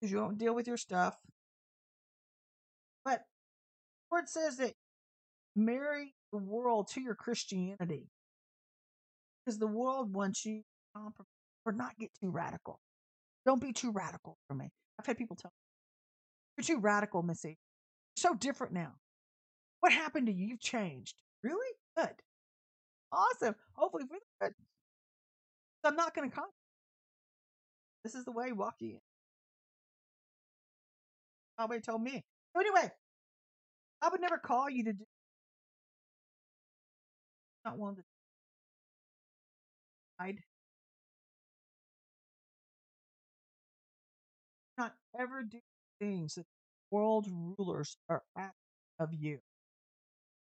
because 0.00 0.12
you 0.12 0.18
don't 0.18 0.38
deal 0.38 0.54
with 0.54 0.66
your 0.66 0.76
stuff. 0.76 1.16
But 3.04 3.22
word 4.10 4.28
says 4.28 4.56
that 4.58 4.74
marry 5.54 6.14
the 6.32 6.38
world 6.38 6.88
to 6.92 7.00
your 7.00 7.14
Christianity. 7.14 8.08
Because 9.44 9.58
the 9.58 9.66
world 9.66 10.12
wants 10.12 10.44
you 10.44 10.62
to 10.94 11.24
or 11.64 11.72
not 11.72 11.96
get 11.98 12.10
too 12.20 12.30
radical. 12.30 12.80
Don't 13.44 13.60
be 13.60 13.72
too 13.72 13.92
radical 13.92 14.38
for 14.48 14.54
me. 14.54 14.70
I've 14.98 15.06
had 15.06 15.18
people 15.18 15.36
tell 15.36 15.50
me, 15.50 16.64
You're 16.64 16.76
too 16.76 16.80
radical, 16.80 17.22
Missy. 17.22 17.58
So 18.16 18.34
different 18.34 18.72
now. 18.72 18.92
What 19.80 19.92
happened 19.92 20.26
to 20.26 20.32
you? 20.32 20.46
You've 20.46 20.60
changed. 20.60 21.14
Really? 21.42 21.68
Good. 21.96 22.14
Awesome. 23.12 23.54
Hopefully 23.74 24.04
for 24.08 24.16
the 24.40 24.46
good. 24.46 24.54
I'm 25.84 25.96
not 25.96 26.14
gonna 26.14 26.30
come. 26.30 26.48
This 28.02 28.14
is 28.14 28.24
the 28.24 28.32
way 28.32 28.52
walk 28.52 28.76
in. 28.80 28.98
Nobody 31.58 31.80
told 31.80 32.02
me. 32.02 32.24
So 32.54 32.60
anyway, 32.60 32.90
I 34.02 34.08
would 34.08 34.20
never 34.20 34.38
call 34.38 34.68
you 34.70 34.84
to 34.84 34.92
do 34.92 35.04
not 37.64 37.78
one 37.78 37.96
to 37.96 38.02
hide. 40.20 40.38
Not 44.78 44.94
ever 45.18 45.42
do 45.42 45.58
things 45.98 46.34
that 46.34 46.46
world 46.90 47.26
rulers 47.58 47.96
are 48.08 48.22
asking 48.36 48.52
of 48.98 49.12
you. 49.12 49.38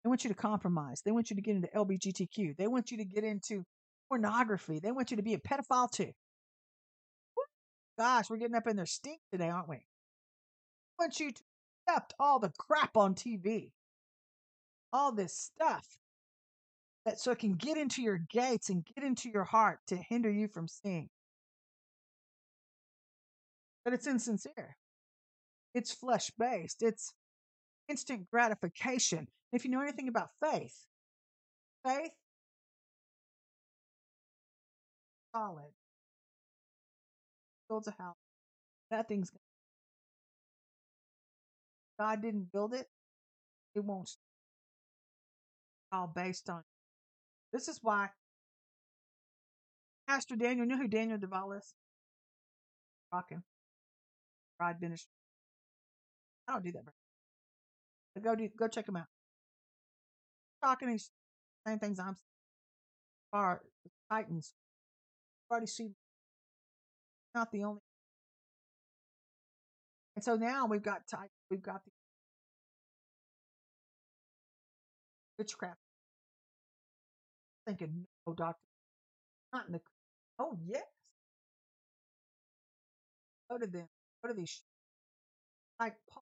They 0.04 0.08
want 0.08 0.24
you 0.24 0.30
to 0.30 0.36
compromise. 0.36 1.02
They 1.04 1.12
want 1.12 1.30
you 1.30 1.36
to 1.36 1.42
get 1.42 1.56
into 1.56 1.68
LBGTQ. 1.68 2.56
They 2.56 2.68
want 2.68 2.90
you 2.90 2.98
to 2.98 3.04
get 3.04 3.24
into 3.24 3.64
pornography. 4.08 4.78
They 4.78 4.92
want 4.92 5.10
you 5.10 5.16
to 5.16 5.22
be 5.22 5.34
a 5.34 5.38
pedophile 5.38 5.90
too. 5.90 6.12
Gosh, 7.98 8.28
we're 8.28 8.36
getting 8.36 8.54
up 8.54 8.66
in 8.66 8.76
their 8.76 8.86
stink 8.86 9.20
today, 9.32 9.48
aren't 9.48 9.68
we? 9.68 9.76
They 9.76 9.82
want 10.98 11.18
you 11.18 11.32
to 11.32 11.42
accept 11.88 12.14
all 12.20 12.38
the 12.38 12.52
crap 12.58 12.96
on 12.96 13.14
TV, 13.14 13.72
all 14.92 15.12
this 15.12 15.34
stuff 15.34 15.86
that 17.04 17.18
so 17.18 17.30
it 17.30 17.38
can 17.38 17.54
get 17.54 17.76
into 17.78 18.02
your 18.02 18.18
gates 18.18 18.68
and 18.68 18.84
get 18.84 19.04
into 19.04 19.30
your 19.30 19.44
heart 19.44 19.78
to 19.86 19.96
hinder 19.96 20.30
you 20.30 20.48
from 20.48 20.68
seeing. 20.68 21.08
But 23.84 23.94
it's 23.94 24.06
insincere. 24.06 24.76
It's 25.76 25.92
flesh 25.92 26.30
based. 26.38 26.82
It's 26.82 27.12
instant 27.90 28.30
gratification. 28.32 29.28
If 29.52 29.62
you 29.66 29.70
know 29.70 29.82
anything 29.82 30.08
about 30.08 30.30
faith, 30.42 30.74
faith 31.86 32.12
solid 35.34 35.70
builds 37.68 37.88
a 37.88 37.90
house. 37.90 38.16
That 38.90 39.06
thing's 39.06 39.30
God 42.00 42.22
didn't 42.22 42.50
build 42.52 42.72
it, 42.72 42.86
it 43.74 43.84
won't. 43.84 44.10
All 45.92 46.06
based 46.06 46.48
on. 46.48 46.62
This 47.52 47.68
is 47.68 47.80
why 47.82 48.08
Pastor 50.08 50.36
Daniel, 50.36 50.64
you 50.64 50.72
know 50.72 50.78
who 50.78 50.88
Daniel 50.88 51.18
Duval 51.18 51.52
is? 51.52 51.74
Rocking. 53.12 53.42
Bride 54.58 54.80
ministry. 54.80 55.15
I 56.48 56.52
don't 56.52 56.64
do 56.64 56.72
that. 56.72 56.84
But 58.14 58.24
go 58.24 58.34
do 58.34 58.48
go 58.56 58.68
check 58.68 58.88
him 58.88 58.96
out. 58.96 59.06
Talking 60.62 60.88
these 60.88 61.10
same 61.66 61.78
things 61.78 61.98
I'm 61.98 62.16
are 63.32 63.62
Titans. 64.10 64.54
Already 65.50 65.66
see 65.66 65.90
not 67.34 67.52
the 67.52 67.64
only 67.64 67.80
and 70.16 70.24
so 70.24 70.34
now 70.34 70.66
we've 70.66 70.82
got 70.82 71.06
Titans, 71.06 71.30
we've 71.50 71.62
got 71.62 71.84
the 71.84 71.90
witchcraft. 75.38 75.78
Thinking, 77.66 78.06
no, 78.26 78.32
doctor, 78.32 78.62
not 79.52 79.66
in 79.66 79.74
the 79.74 79.80
oh 80.38 80.56
yes. 80.66 80.82
Go 83.50 83.58
to 83.58 83.66
them. 83.66 83.86
Go 84.22 84.30
to 84.30 84.34
these 84.34 84.62
like 85.78 85.94
Paul, 86.10 86.24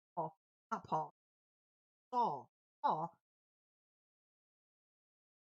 Paul, 0.79 1.13
Saul, 2.13 2.49
Paul, 2.83 3.13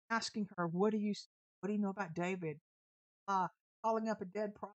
asking 0.09 0.49
her, 0.57 0.67
"What 0.67 0.91
do 0.91 0.97
you, 0.97 1.13
what 1.61 1.67
do 1.67 1.73
you 1.73 1.79
know 1.79 1.89
about 1.89 2.13
David? 2.13 2.59
Uh, 3.27 3.47
calling 3.83 4.09
up 4.09 4.21
a 4.21 4.25
dead 4.25 4.55
prophet. 4.55 4.75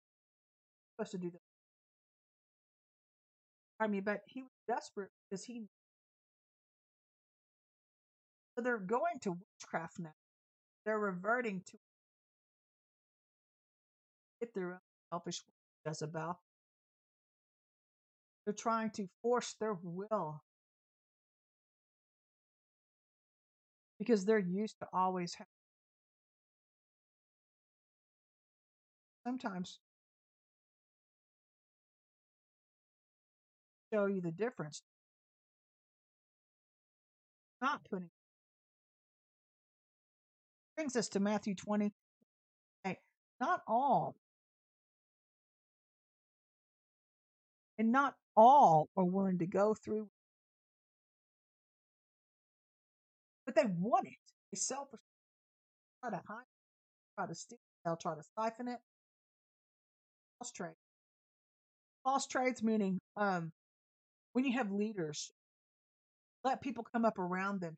Supposed 0.98 1.12
to 1.12 1.18
do 1.18 1.32
that. 1.32 1.42
I 3.80 3.88
mean, 3.88 4.04
but 4.04 4.22
he 4.28 4.42
was 4.44 4.52
desperate 4.68 5.10
because 5.30 5.46
he. 5.46 5.68
So 8.58 8.64
they're 8.64 8.80
going 8.80 9.20
to 9.24 9.38
witchcraft 9.62 10.00
now. 10.00 10.14
They're 10.86 11.00
reverting 11.00 11.62
to 11.68 11.78
get 14.42 14.54
their 14.54 14.74
own 14.74 14.80
selfish 15.12 15.42
Jezebel. 15.86 16.40
They're 18.48 18.54
trying 18.54 18.92
to 18.92 19.10
force 19.22 19.56
their 19.60 19.78
will 19.84 20.42
because 24.00 24.24
they're 24.24 24.40
used 24.40 24.80
to 24.80 24.88
always 24.94 25.34
have. 25.34 25.48
Sometimes 29.28 29.80
show 33.94 34.06
you 34.06 34.22
the 34.22 34.32
difference. 34.32 34.82
Not 37.62 37.84
putting 37.90 38.10
brings 40.78 40.96
us 40.96 41.10
to 41.10 41.20
Matthew 41.20 41.54
20. 41.54 41.92
Not 43.42 43.62
all, 43.68 44.16
and 47.78 47.92
not 47.92 48.16
all 48.38 48.90
are 48.98 49.06
willing 49.06 49.40
to 49.40 49.48
go 49.48 49.76
through, 49.76 50.08
but 53.46 53.56
they 53.56 53.66
want 53.66 54.08
it. 54.08 54.14
They 54.54 54.58
self 54.58 54.90
try 56.02 56.12
to 56.12 56.24
hide, 56.28 56.46
try 57.18 57.28
to 57.28 57.36
steal, 57.36 57.60
they'll 57.86 57.98
try 57.98 58.16
to 58.16 58.24
siphon 58.38 58.70
it. 58.70 58.80
False 60.40 60.52
trade. 60.52 60.76
False 62.04 62.28
trades 62.28 62.64
meaning 62.64 63.00
um, 63.18 63.52
when 64.34 64.46
you 64.46 64.54
have 64.54 64.72
leaders, 64.72 65.32
let 66.44 66.62
people 66.62 66.86
come 66.94 67.06
up 67.06 67.20
around 67.20 67.62
them. 67.62 67.76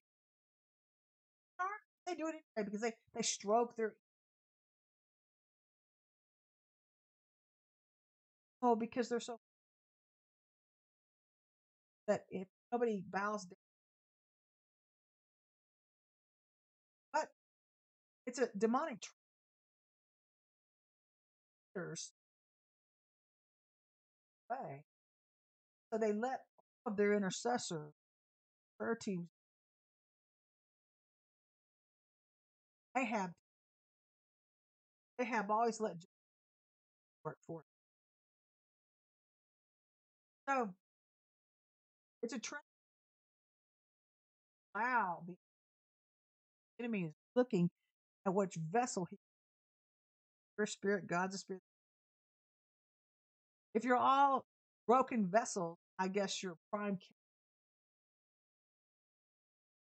They 2.08 2.16
do 2.16 2.28
it 2.28 2.36
anyway 2.58 2.66
because 2.66 2.82
they, 2.82 2.94
they 3.16 3.22
stroke 3.22 3.76
their 3.78 3.94
oh 8.64 8.76
because 8.76 9.10
they're 9.10 9.20
so 9.20 9.38
that 12.10 12.26
if 12.30 12.48
nobody 12.74 13.04
bows 13.10 13.46
down, 13.46 13.56
but 17.14 17.28
it's 18.26 18.40
a 18.40 18.50
demonic 18.58 19.04
way. 24.50 24.84
So 25.94 26.00
they 26.00 26.12
let 26.12 26.42
all 26.86 26.92
of 26.92 26.98
their 26.98 27.14
intercessors, 27.14 27.94
prayer 28.80 28.98
teams, 29.02 29.28
they 32.96 33.06
have 33.06 33.32
they 35.18 35.26
have 35.26 35.52
always 35.52 35.80
let 35.80 35.96
work 37.24 37.38
for 37.46 37.62
it. 37.62 37.66
So 40.50 40.70
it's 42.22 42.34
a 42.34 42.40
trend. 42.40 42.64
Wow, 44.76 45.24
the 45.28 45.36
enemy 46.80 47.06
is 47.06 47.14
looking 47.36 47.70
at 48.26 48.34
which 48.34 48.56
vessel 48.72 49.08
he 49.10 49.18
your 50.58 50.68
spirit, 50.68 51.08
God's 51.08 51.40
spirit. 51.40 51.62
If 53.74 53.86
you're 53.86 53.96
all 53.96 54.44
broken 54.88 55.26
vessels, 55.26 55.78
I 55.98 56.10
guess 56.10 56.44
you're 56.44 56.58
prime. 56.72 56.98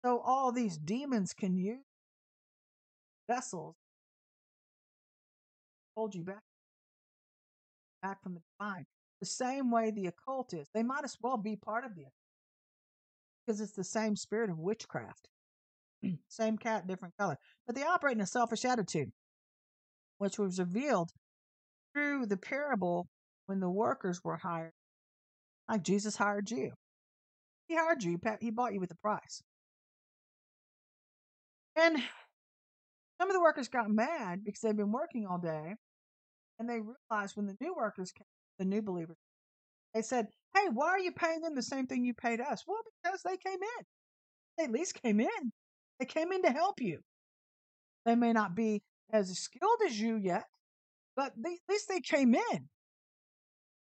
So 0.06 0.20
all 0.20 0.52
these 0.52 0.78
demons 0.78 1.34
can 1.34 1.58
use 1.58 1.84
vessels 3.30 3.76
hold 5.96 6.16
you 6.16 6.24
back 6.24 6.42
back 8.02 8.24
from 8.24 8.34
the 8.34 8.42
divine. 8.60 8.86
The 9.20 9.28
same 9.28 9.70
way 9.70 9.92
the 9.92 10.08
occult 10.08 10.54
is. 10.54 10.68
They 10.74 10.82
might 10.82 11.04
as 11.04 11.16
well 11.22 11.38
be 11.38 11.56
part 11.56 11.86
of 11.86 11.96
the 11.96 12.02
occult 12.02 12.21
because 13.46 13.62
it's 13.62 13.74
the 13.74 13.84
same 13.84 14.16
spirit 14.16 14.50
of 14.50 14.58
witchcraft. 14.58 15.30
Mm. 16.04 16.18
same 16.28 16.58
cat, 16.58 16.88
different 16.88 17.16
color. 17.18 17.38
But 17.68 17.76
they 17.76 17.84
operate 17.84 18.16
in 18.16 18.22
a 18.22 18.28
selfish 18.28 18.66
attitude, 18.66 19.12
which 20.18 20.40
was 20.40 20.60
revealed 20.60 21.12
through 21.94 22.26
the 22.26 22.38
parable 22.38 23.08
when 23.46 23.60
the 23.60 23.70
workers 23.70 24.22
were 24.24 24.38
hired. 24.38 24.74
Like 25.70 25.84
Jesus 25.84 26.16
hired 26.16 26.50
you. 26.50 26.72
He 27.68 27.76
hired 27.76 28.04
you, 28.04 28.20
he 28.42 28.52
bought 28.52 28.74
you 28.74 28.80
with 28.80 28.92
a 28.92 28.96
price. 28.96 29.42
And 31.76 31.98
some 33.20 33.30
of 33.30 33.34
the 33.34 33.42
workers 33.42 33.70
got 33.70 33.90
mad 33.90 34.44
because 34.44 34.62
they've 34.62 34.76
been 34.76 34.92
working 34.92 35.26
all 35.26 35.38
day 35.38 35.76
and 36.60 36.70
they 36.70 36.80
realized 36.80 37.38
when 37.38 37.46
the 37.46 37.56
new 37.62 37.74
workers 37.76 38.12
came, 38.12 38.26
the 38.60 38.66
new 38.66 38.82
believers, 38.82 39.18
they 39.94 40.02
said, 40.02 40.28
Hey, 40.56 40.68
why 40.74 40.90
are 40.90 41.00
you 41.00 41.12
paying 41.12 41.42
them 41.42 41.56
the 41.56 41.64
same 41.64 41.88
thing 41.88 42.04
you 42.04 42.14
paid 42.14 42.42
us? 42.42 42.64
Well, 42.68 42.82
because 43.04 43.22
they 43.24 43.38
came 43.38 43.60
in. 43.62 43.86
They 44.58 44.64
at 44.66 44.72
least 44.72 45.02
came 45.02 45.20
in. 45.20 45.52
They 46.00 46.06
came 46.06 46.32
in 46.32 46.44
to 46.44 46.52
help 46.52 46.82
you. 46.82 47.00
They 48.06 48.16
may 48.16 48.34
not 48.34 48.56
be 48.56 48.82
as 49.14 49.38
skilled 49.38 49.80
as 49.86 50.00
you 50.00 50.18
yet, 50.18 50.46
but 51.16 51.34
they, 51.38 51.52
at 51.52 51.70
least 51.70 51.88
they 51.88 52.02
came 52.02 52.36
in. 52.36 52.70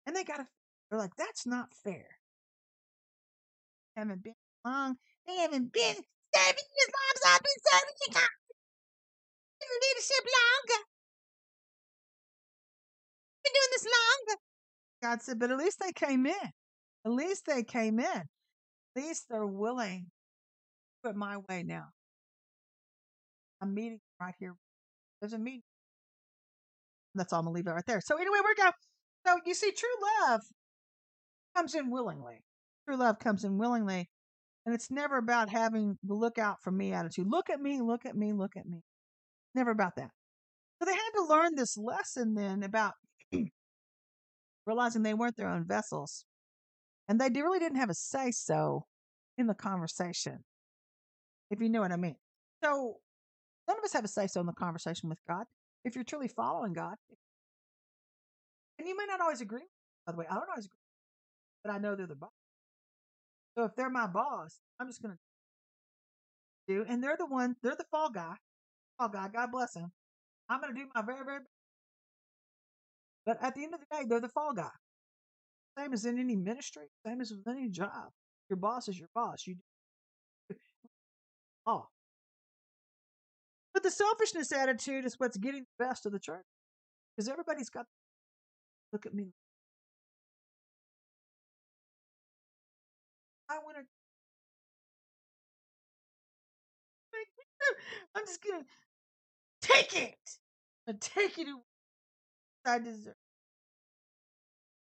And 0.06 0.16
they 0.16 0.24
got 0.24 0.38
to, 0.38 0.48
they're 0.90 1.00
like, 1.00 1.16
that's 1.18 1.46
not 1.46 1.74
fair. 1.84 2.06
They 3.96 4.02
Haven't 4.02 4.24
been 4.24 4.36
long. 4.64 4.98
They 5.28 5.36
haven't 5.38 5.74
been 5.74 5.96
serving 5.96 6.04
as 6.36 6.92
long 6.94 7.14
as 7.16 7.22
I've 7.34 7.42
been 7.42 7.62
serving 7.72 7.96
you 8.08 8.14
guys. 8.14 8.46
Leadership 9.66 10.26
longer. 10.26 10.86
Been 13.44 13.54
doing 13.54 13.72
this 13.74 13.86
longer. 13.86 14.42
God 15.06 15.22
said, 15.22 15.38
but 15.40 15.52
at 15.52 15.58
least 15.58 15.80
they 15.80 15.92
came 15.92 16.26
in. 16.26 16.50
At 17.06 17.12
least 17.12 17.46
they 17.46 17.62
came 17.62 18.00
in. 18.00 18.06
At 18.06 18.26
least 18.96 19.26
they're 19.30 19.46
willing 19.46 20.08
to 21.04 21.10
put 21.10 21.16
my 21.16 21.38
way 21.48 21.62
now. 21.62 21.86
I'm 23.62 23.76
meeting 23.76 24.00
right 24.20 24.34
here. 24.40 24.56
There's 25.22 25.34
a 25.34 25.38
meeting. 25.38 25.62
That's 27.14 27.32
all 27.32 27.40
I'm 27.40 27.46
gonna 27.46 27.56
leave 27.56 27.68
it 27.68 27.72
right 27.72 27.86
there. 27.86 28.02
So 28.02 28.16
anyway, 28.16 28.40
we're 28.44 28.56
going. 28.56 28.74
So 29.28 29.38
you 29.46 29.54
see, 29.54 29.72
true 29.72 29.90
love 30.24 30.42
comes 31.56 31.76
in 31.76 31.92
willingly. 31.92 32.44
True 32.88 32.98
love 32.98 33.20
comes 33.20 33.44
in 33.44 33.60
willingly, 33.60 34.10
and 34.66 34.74
it's 34.74 34.90
never 34.90 35.18
about 35.18 35.50
having 35.50 35.98
the 36.04 36.16
look 36.16 36.40
out 36.40 36.58
for 36.64 36.72
me 36.72 36.94
attitude. 36.94 37.28
Look 37.30 37.52
at 37.52 37.62
me, 37.62 37.80
look 37.80 38.08
at 38.08 38.16
me, 38.16 38.34
look 38.34 38.58
at 38.58 38.66
me. 38.66 38.82
Never 39.54 39.70
about 39.70 39.98
that. 39.98 40.10
So 40.80 40.86
they 40.86 40.94
had 40.94 41.12
to 41.16 41.28
learn 41.30 41.56
this 41.56 41.78
lesson 41.78 42.34
then 42.34 42.64
about 42.64 42.94
realizing 44.66 45.04
they 45.04 45.14
weren't 45.14 45.36
their 45.38 45.50
own 45.50 45.66
vessels, 45.66 46.26
and 47.08 47.20
they 47.20 47.30
really 47.30 47.60
didn't 47.60 47.80
have 47.80 47.90
a 47.90 47.94
say 47.94 48.32
so 48.32 48.86
in 49.38 49.48
the 49.48 49.54
conversation, 49.54 50.44
if 51.52 51.60
you 51.62 51.70
know 51.70 51.82
what 51.82 51.92
I 51.92 51.98
mean. 51.98 52.16
So 52.64 52.98
none 53.68 53.78
of 53.78 53.84
us 53.84 53.94
have 53.94 54.06
a 54.06 54.08
say 54.08 54.28
so 54.28 54.40
in 54.40 54.46
the 54.46 54.54
conversation 54.54 55.10
with 55.10 55.20
God 55.28 55.46
if 55.84 55.96
you're 55.96 56.04
truly 56.04 56.28
following 56.28 56.74
God. 56.74 56.96
And 58.80 58.88
you 58.88 58.98
may 58.98 59.06
not 59.08 59.22
always 59.22 59.42
agree. 59.42 59.66
By 60.06 60.12
the 60.14 60.18
way, 60.18 60.26
I 60.30 60.34
don't 60.36 60.50
always 60.50 60.66
agree, 60.66 60.78
but 61.64 61.74
I 61.74 61.78
know 61.78 61.96
they're 61.96 62.08
the 62.08 62.16
boss. 62.16 62.30
So 63.58 63.64
if 63.66 63.76
they're 63.76 63.90
my 63.90 64.08
boss, 64.08 64.60
I'm 64.80 64.88
just 64.88 65.02
gonna 65.02 65.18
do, 66.68 66.86
and 66.88 67.04
they're 67.04 67.18
the 67.18 67.26
one, 67.26 67.56
they're 67.64 67.76
the 67.78 67.86
fall 67.92 68.10
guy. 68.10 68.36
Fall 68.98 69.10
guy, 69.10 69.30
God 69.34 69.52
bless 69.52 69.76
him. 69.76 69.92
I'm 70.50 70.62
gonna 70.62 70.74
do 70.74 70.88
my 70.94 71.02
very, 71.02 71.24
very 71.26 71.40
best. 71.40 71.55
But 73.26 73.42
at 73.42 73.56
the 73.56 73.64
end 73.64 73.74
of 73.74 73.80
the 73.80 73.86
day, 73.92 74.04
they're 74.08 74.20
the 74.20 74.30
fall 74.30 74.54
guy. 74.54 74.70
Same 75.78 75.94
as 75.94 76.06
in 76.06 76.20
any 76.20 76.36
ministry, 76.36 76.86
same 77.06 77.22
as 77.22 77.32
with 77.32 77.48
any 77.48 77.70
job. 77.70 78.12
Your 78.50 78.58
boss 78.58 78.88
is 78.88 78.98
your 78.98 79.10
boss. 79.14 79.46
You 79.48 79.56
do. 79.56 80.56
But 83.74 83.84
the 83.84 83.92
selfishness 83.92 84.54
attitude 84.54 85.06
is 85.06 85.16
what's 85.18 85.36
getting 85.36 85.66
the 85.78 85.86
best 85.86 86.06
of 86.06 86.14
the 86.14 86.20
church. 86.20 86.46
Because 87.16 87.28
everybody's 87.28 87.70
got 87.70 87.86
look 88.94 89.06
at 89.06 89.14
me. 89.14 89.34
I 93.50 93.56
want 93.58 93.78
to 93.78 93.84
I'm 98.16 98.26
just 98.26 98.42
gonna 98.44 98.64
take 99.62 100.02
it. 100.02 100.16
And 100.88 101.02
take 101.02 101.38
it 101.38 101.48
I 102.66 102.80
deserve. 102.80 103.16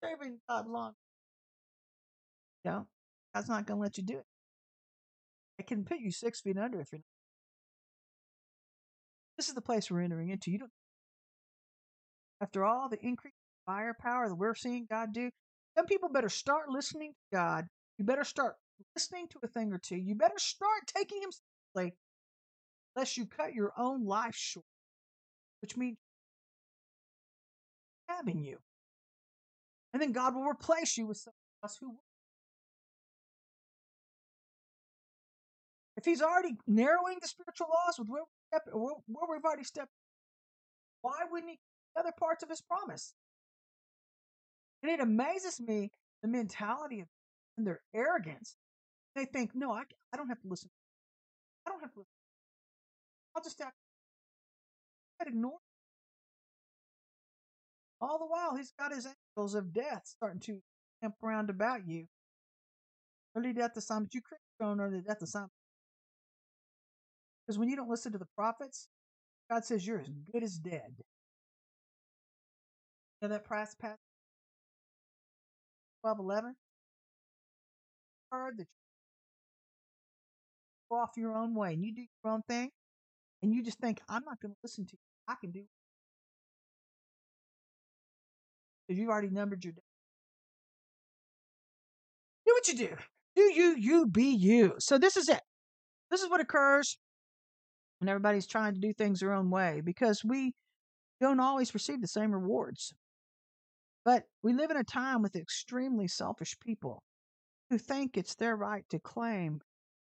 Serving 0.03 0.39
God 0.49 0.67
long. 0.69 0.95
No, 2.65 2.87
God's 3.35 3.49
not 3.49 3.67
gonna 3.67 3.81
let 3.81 3.97
you 3.97 4.05
do 4.05 4.19
it. 4.19 4.27
I 5.61 5.63
can 5.63 5.85
put 5.85 5.99
you 5.99 6.11
six 6.11 6.41
feet 6.41 6.59
under 6.59 6.81
if 6.81 6.93
you're 6.93 6.99
not. 6.99 7.05
This 9.37 9.49
is 9.49 9.55
the 9.55 9.61
place 9.61 9.91
we're 9.91 10.03
entering 10.03 10.31
into. 10.31 10.51
You 10.51 10.59
don't 10.59 10.71
after 12.41 12.65
all 12.65 12.89
the 12.89 13.05
increased 13.05 13.37
firepower 13.67 14.29
that 14.29 14.35
we're 14.35 14.55
seeing 14.55 14.87
God 14.89 15.13
do, 15.13 15.31
some 15.77 15.87
people 15.87 16.09
better 16.09 16.29
start 16.29 16.69
listening 16.71 17.13
to 17.13 17.37
God. 17.37 17.67
You 17.99 18.05
better 18.05 18.25
start 18.25 18.55
listening 18.95 19.27
to 19.29 19.39
a 19.43 19.49
thing 19.49 19.73
or 19.73 19.79
two. 19.79 19.97
You 19.97 20.15
better 20.15 20.39
start 20.39 20.87
taking 20.87 21.23
him 21.23 21.31
seriously 21.75 21.97
lest 22.97 23.17
you 23.17 23.27
cut 23.27 23.55
your 23.55 23.73
own 23.77 24.05
life 24.05 24.35
short, 24.35 24.65
which 25.63 25.77
means 25.77 25.97
having 28.09 28.43
you. 28.43 28.59
And 29.93 30.03
then 30.03 30.13
God 30.13 30.35
will 30.35 30.45
replace 30.45 30.97
you 30.97 31.07
with 31.07 31.19
someone 31.19 31.37
else 31.63 31.77
who 31.81 31.91
will. 31.91 32.03
If 35.97 36.05
he's 36.05 36.23
already 36.23 36.57
narrowing 36.67 37.19
the 37.21 37.29
spiritual 37.29 37.67
laws 37.69 37.99
with 37.99 38.09
where, 38.09 38.23
we 38.23 38.29
step, 38.53 38.63
where 38.73 39.37
we've 39.37 39.45
already 39.45 39.65
stepped, 39.65 39.91
why 41.03 41.19
wouldn't 41.31 41.51
he 41.51 41.59
other 41.99 42.13
parts 42.19 42.43
of 42.43 42.49
his 42.49 42.61
promise? 42.61 43.15
And 44.83 44.93
it 44.93 45.01
amazes 45.01 45.61
me 45.61 45.91
the 46.23 46.29
mentality 46.29 47.01
of 47.01 47.09
and 47.57 47.67
their 47.67 47.81
arrogance. 47.95 48.57
They 49.17 49.25
think, 49.25 49.51
no, 49.55 49.73
I, 49.73 49.83
I 50.13 50.17
don't 50.17 50.29
have 50.29 50.41
to 50.43 50.49
listen. 50.49 50.71
I 51.67 51.71
don't 51.71 51.81
have 51.81 51.93
to 51.93 51.99
listen. 51.99 52.13
I'll 53.37 53.43
just 53.43 53.59
have 53.59 53.73
to 55.21 55.29
ignore. 55.29 55.59
All 58.01 58.19
the 58.19 58.27
while, 58.27 58.57
he's 58.57 58.73
got 58.79 58.95
his 58.95 59.07
angels 59.37 59.55
of 59.55 59.73
death 59.73 60.03
starting 60.05 60.41
to 60.41 60.61
camp 61.03 61.15
around 61.23 61.51
about 61.51 61.87
you. 61.87 62.07
Early 63.37 63.53
death 63.53 63.77
assignment. 63.77 64.15
You 64.15 64.21
your 64.61 64.69
own 64.69 64.81
early 64.81 65.01
death 65.01 65.23
assignment. 65.23 65.53
Because 67.47 67.59
when 67.59 67.69
you 67.69 67.77
don't 67.77 67.89
listen 67.89 68.13
to 68.13 68.19
the 68.19 68.29
prophets, 68.37 68.89
God 69.51 69.65
says 69.65 69.87
you're 69.87 70.01
as 70.01 70.11
good 70.33 70.43
as 70.43 70.59
dead. 70.59 70.95
You 73.21 73.29
know 73.29 73.29
that 73.29 73.45
price 73.45 73.75
passage? 73.75 73.99
12 76.03 76.19
11? 76.21 76.55
Heard 78.31 78.59
that 78.59 78.63
you 78.63 78.67
go 80.91 80.99
off 80.99 81.11
your 81.17 81.37
own 81.37 81.55
way 81.55 81.73
and 81.73 81.85
you 81.85 81.95
do 81.95 82.05
your 82.23 82.33
own 82.33 82.43
thing 82.49 82.71
and 83.43 83.53
you 83.55 83.63
just 83.63 83.79
think, 83.79 84.01
I'm 84.09 84.25
not 84.25 84.41
going 84.41 84.53
to 84.53 84.59
listen 84.63 84.87
to 84.87 84.93
you. 84.93 84.99
I 85.27 85.35
can 85.41 85.51
do 85.51 85.65
because 88.89 88.99
you've 88.99 89.11
already 89.11 89.29
numbered 89.29 89.63
your. 89.65 89.75
Do 92.47 92.53
what 92.55 92.69
you 92.69 92.75
do. 92.75 92.97
Do 93.37 93.43
you, 93.43 93.77
you 93.77 94.07
be 94.07 94.35
you. 94.35 94.75
So 94.79 94.99
this 94.99 95.17
is 95.17 95.29
it. 95.29 95.43
This 96.11 96.23
is 96.23 96.31
what 96.31 96.41
occurs 96.41 96.97
when 97.99 98.09
everybody's 98.09 98.47
trying 98.47 98.75
to 98.75 98.81
do 98.81 98.93
things 98.95 99.21
their 99.21 99.35
own 99.35 99.51
way 99.51 99.83
because 99.85 100.25
we 100.25 100.55
don't 101.21 101.41
always 101.41 101.75
receive 101.75 102.01
the 102.01 102.09
same 102.09 102.33
rewards. 102.33 102.95
But 104.05 104.25
we 104.43 104.55
live 104.55 104.71
in 104.71 104.79
a 104.79 104.85
time 104.85 105.21
with 105.23 105.37
extremely 105.37 106.09
selfish 106.09 106.57
people 106.61 107.03
who 107.69 107.77
think 107.77 108.17
it's 108.17 108.35
their 108.35 108.57
right 108.57 108.85
to 108.89 108.99
claim 108.99 109.61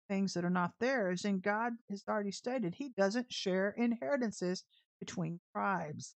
things 0.08 0.34
that 0.34 0.44
are 0.44 0.50
not 0.50 0.70
theirs. 0.78 1.24
And 1.24 1.42
God 1.42 1.72
has 1.90 2.04
already 2.08 2.30
stated 2.30 2.76
He 2.76 2.90
doesn't 2.90 3.32
share 3.32 3.74
inheritances 3.76 4.62
between 5.00 5.40
tribes. 5.52 6.14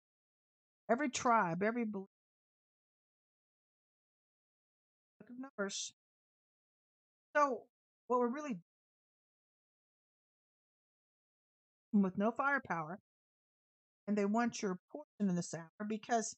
Every 0.90 1.08
tribe, 1.08 1.62
every 1.62 1.84
belief, 1.84 2.08
numbers. 5.38 5.92
So, 7.36 7.62
what 8.06 8.20
we're 8.20 8.28
really 8.28 8.58
with 11.92 12.18
no 12.18 12.30
firepower, 12.30 12.98
and 14.06 14.16
they 14.16 14.24
want 14.24 14.62
your 14.62 14.78
portion 14.90 15.28
in 15.28 15.34
this 15.34 15.54
hour 15.54 15.86
because 15.86 16.34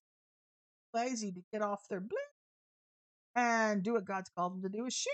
lazy 0.95 1.33
to 1.33 1.41
get 1.53 1.63
off 1.63 1.89
their 1.89 2.01
blue 2.01 2.19
and 3.37 3.83
do 3.83 3.95
what 3.95 4.05
God's 4.05 4.31
called 4.37 4.55
them 4.55 4.63
to 4.63 4.77
do 4.77 4.87
is 4.87 4.95
shoot. 4.95 5.13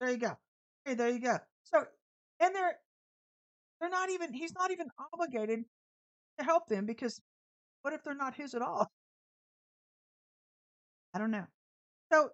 There 0.00 0.10
you 0.10 0.18
go. 0.18 0.36
Hey, 0.84 0.94
there 0.94 1.10
you 1.10 1.20
go. 1.20 1.38
So, 1.64 1.84
and 2.40 2.54
they're 2.54 2.76
they're 3.80 3.90
not 3.90 4.10
even 4.10 4.32
he's 4.32 4.54
not 4.54 4.70
even 4.70 4.88
obligated 5.12 5.64
to 6.38 6.44
help 6.44 6.68
them 6.68 6.86
because 6.86 7.20
what 7.82 7.92
if 7.94 8.02
they're 8.02 8.14
not 8.14 8.34
his 8.34 8.54
at 8.54 8.62
all? 8.62 8.90
I 11.14 11.18
don't 11.18 11.30
know. 11.30 11.46
So 12.12 12.30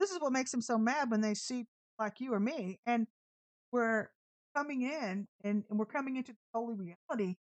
this 0.00 0.10
is 0.10 0.20
what 0.20 0.32
makes 0.32 0.50
them 0.50 0.60
so 0.60 0.78
mad 0.78 1.10
when 1.10 1.20
they 1.20 1.34
see 1.34 1.66
like 1.98 2.20
you 2.20 2.34
or 2.34 2.40
me, 2.40 2.78
and 2.86 3.06
we're 3.72 4.08
coming 4.56 4.82
in 4.82 5.26
and, 5.42 5.64
and 5.68 5.78
we're 5.78 5.84
coming 5.84 6.16
into 6.16 6.32
the 6.32 6.38
holy 6.52 6.74
reality. 6.74 7.36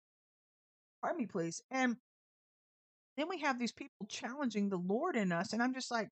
Pardon 1.02 1.18
me, 1.18 1.26
please. 1.26 1.62
And 1.72 1.96
then 3.18 3.28
we 3.30 3.40
have 3.40 3.60
these 3.60 3.72
people 3.72 4.06
challenging 4.08 4.70
the 4.70 4.78
Lord 4.78 5.16
in 5.16 5.32
us, 5.32 5.54
and 5.54 5.62
I'm 5.62 5.74
just 5.74 5.92
like, 5.92 6.10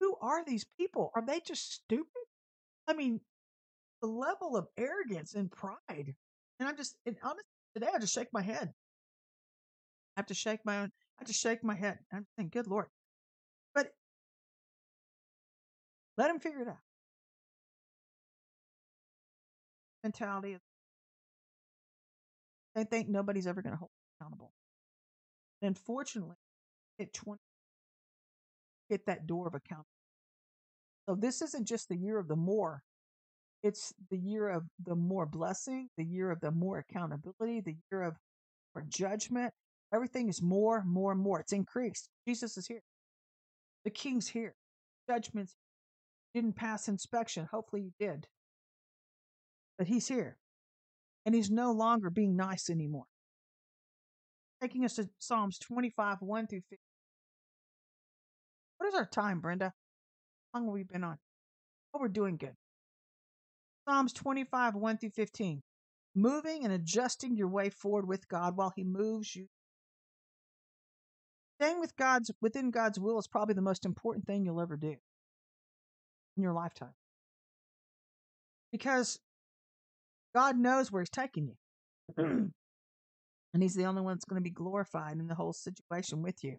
who 0.00 0.16
are 0.20 0.44
these 0.44 0.64
people? 0.78 1.10
Are 1.14 1.24
they 1.24 1.40
just 1.40 1.72
stupid? 1.72 2.06
I 2.88 2.94
mean, 2.94 3.20
the 4.02 4.08
level 4.08 4.56
of 4.56 4.66
arrogance 4.76 5.34
and 5.34 5.50
pride. 5.50 6.14
And 6.60 6.68
I'm 6.68 6.76
just, 6.76 6.96
and 7.06 7.16
honestly, 7.22 7.44
today 7.74 7.88
I 7.94 7.98
just 7.98 8.14
shake 8.14 8.28
my 8.32 8.42
head. 8.42 8.72
I 10.16 10.20
have 10.20 10.26
to 10.26 10.34
shake 10.34 10.60
my 10.64 10.80
own, 10.80 10.92
I 11.20 11.24
just 11.24 11.40
shake 11.40 11.64
my 11.64 11.74
head. 11.74 11.98
I'm 12.12 12.26
thinking, 12.36 12.60
good 12.60 12.70
Lord. 12.70 12.86
Let 16.16 16.30
him 16.30 16.38
figure 16.38 16.62
it 16.62 16.68
out. 16.68 16.78
Mentality. 20.02 20.58
They 22.74 22.84
think 22.84 23.08
nobody's 23.08 23.46
ever 23.46 23.62
going 23.62 23.72
to 23.72 23.78
hold 23.78 23.90
accountable. 24.20 24.52
And 25.62 25.68
unfortunately, 25.68 26.36
hit 26.98 27.12
20, 27.14 27.40
hit 28.88 29.06
that 29.06 29.26
door 29.26 29.46
of 29.46 29.54
accountability. 29.54 29.88
So 31.08 31.14
this 31.14 31.42
isn't 31.42 31.66
just 31.66 31.88
the 31.88 31.96
year 31.96 32.18
of 32.18 32.28
the 32.28 32.36
more 32.36 32.82
it's 33.64 33.94
the 34.10 34.18
year 34.18 34.50
of 34.50 34.64
the 34.84 34.94
more 34.94 35.24
blessing, 35.24 35.88
the 35.96 36.04
year 36.04 36.30
of 36.30 36.38
the 36.40 36.50
more 36.50 36.78
accountability, 36.78 37.62
the 37.62 37.76
year 37.90 38.02
of 38.02 38.14
more 38.74 38.84
judgment. 38.86 39.54
Everything 39.92 40.28
is 40.28 40.42
more, 40.42 40.84
more, 40.84 41.14
more. 41.14 41.40
It's 41.40 41.54
increased. 41.54 42.10
Jesus 42.28 42.58
is 42.58 42.66
here. 42.66 42.82
The 43.84 43.90
king's 43.90 44.28
here. 44.28 44.54
Judgments 45.08 45.56
didn't 46.34 46.56
pass 46.56 46.88
inspection. 46.88 47.48
Hopefully 47.50 47.82
you 47.82 47.92
did. 47.98 48.26
But 49.78 49.86
he's 49.86 50.08
here. 50.08 50.36
And 51.24 51.34
he's 51.34 51.50
no 51.50 51.72
longer 51.72 52.10
being 52.10 52.36
nice 52.36 52.68
anymore. 52.68 53.06
Taking 54.60 54.84
us 54.84 54.96
to 54.96 55.08
Psalms 55.18 55.58
25, 55.58 56.18
1 56.20 56.46
through 56.46 56.58
15. 56.58 56.78
What 58.78 58.88
is 58.88 58.94
our 58.94 59.06
time, 59.06 59.40
Brenda? 59.40 59.72
How 60.52 60.60
long 60.60 60.68
have 60.68 60.74
we 60.74 60.82
been 60.82 61.04
on? 61.04 61.18
Oh, 61.94 61.98
we're 62.00 62.08
doing 62.08 62.36
good. 62.36 62.54
Psalms 63.88 64.12
25, 64.12 64.74
1 64.74 64.98
through 64.98 65.10
15. 65.10 65.62
Moving 66.14 66.64
and 66.64 66.72
adjusting 66.72 67.36
your 67.36 67.48
way 67.48 67.70
forward 67.70 68.06
with 68.06 68.28
God 68.28 68.56
while 68.56 68.72
He 68.74 68.84
moves 68.84 69.34
you. 69.34 69.46
Staying 71.60 71.80
with 71.80 71.96
God's 71.96 72.30
within 72.40 72.70
God's 72.70 72.98
will 72.98 73.18
is 73.18 73.26
probably 73.26 73.54
the 73.54 73.62
most 73.62 73.84
important 73.84 74.26
thing 74.26 74.44
you'll 74.44 74.60
ever 74.60 74.76
do 74.76 74.96
in 76.36 76.42
your 76.42 76.52
lifetime. 76.52 76.94
Because 78.72 79.18
God 80.34 80.56
knows 80.56 80.90
where 80.90 81.02
He's 81.02 81.10
taking 81.10 81.46
you. 81.46 81.54
Mm. 82.18 82.50
and 83.54 83.62
He's 83.62 83.74
the 83.74 83.84
only 83.84 84.02
one 84.02 84.16
that's 84.16 84.24
going 84.24 84.40
to 84.40 84.44
be 84.44 84.50
glorified 84.50 85.18
in 85.18 85.28
the 85.28 85.34
whole 85.34 85.52
situation 85.52 86.22
with 86.22 86.42
you. 86.42 86.56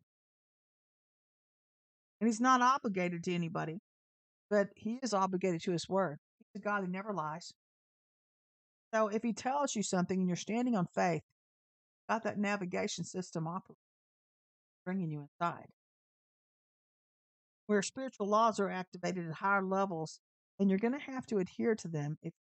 And 2.21 2.27
He's 2.27 2.41
not 2.41 2.61
obligated 2.61 3.23
to 3.25 3.33
anybody, 3.33 3.79
but 4.49 4.69
He 4.75 4.99
is 5.03 5.13
obligated 5.13 5.61
to 5.63 5.71
His 5.71 5.89
word. 5.89 6.17
He's 6.39 6.61
a 6.61 6.63
God 6.63 6.81
who 6.81 6.87
never 6.87 7.13
lies. 7.13 7.51
So 8.95 9.09
if 9.09 9.23
he 9.23 9.33
tells 9.33 9.75
you 9.75 9.83
something 9.83 10.17
and 10.17 10.29
you're 10.29 10.37
standing 10.37 10.77
on 10.77 10.87
faith, 10.95 11.21
got 12.07 12.23
that 12.23 12.37
navigation 12.37 13.03
system 13.03 13.45
operating, 13.45 13.75
bringing 14.85 15.11
you 15.11 15.27
inside. 15.41 15.67
Where 17.67 17.81
spiritual 17.81 18.27
laws 18.27 18.59
are 18.59 18.69
activated 18.69 19.27
at 19.27 19.33
higher 19.33 19.63
levels, 19.63 20.19
and 20.59 20.69
you're 20.69 20.79
going 20.79 20.93
to 20.93 21.11
have 21.11 21.25
to 21.27 21.39
adhere 21.39 21.75
to 21.75 21.87
them. 21.87 22.17
If, 22.21 22.33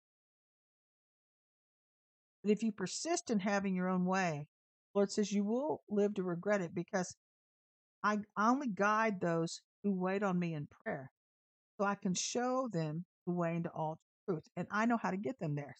but 2.43 2.51
if 2.51 2.61
you 2.61 2.71
persist 2.71 3.29
in 3.29 3.39
having 3.39 3.73
your 3.73 3.87
own 3.87 4.05
way, 4.05 4.47
Lord 4.93 5.11
says 5.11 5.31
you 5.31 5.43
will 5.43 5.81
live 5.89 6.13
to 6.15 6.23
regret 6.23 6.61
it 6.61 6.75
because 6.75 7.15
I 8.03 8.19
only 8.37 8.67
guide 8.67 9.21
those 9.21 9.61
who 9.83 9.93
wait 9.93 10.23
on 10.23 10.37
me 10.37 10.53
in 10.53 10.67
prayer 10.83 11.09
so 11.79 11.85
I 11.85 11.95
can 11.95 12.13
show 12.13 12.67
them 12.71 13.05
the 13.25 13.33
way 13.33 13.55
into 13.55 13.69
all 13.69 13.97
truth. 14.27 14.43
And 14.55 14.67
I 14.71 14.85
know 14.85 14.97
how 14.97 15.11
to 15.11 15.17
get 15.17 15.39
them 15.39 15.55
there. 15.55 15.75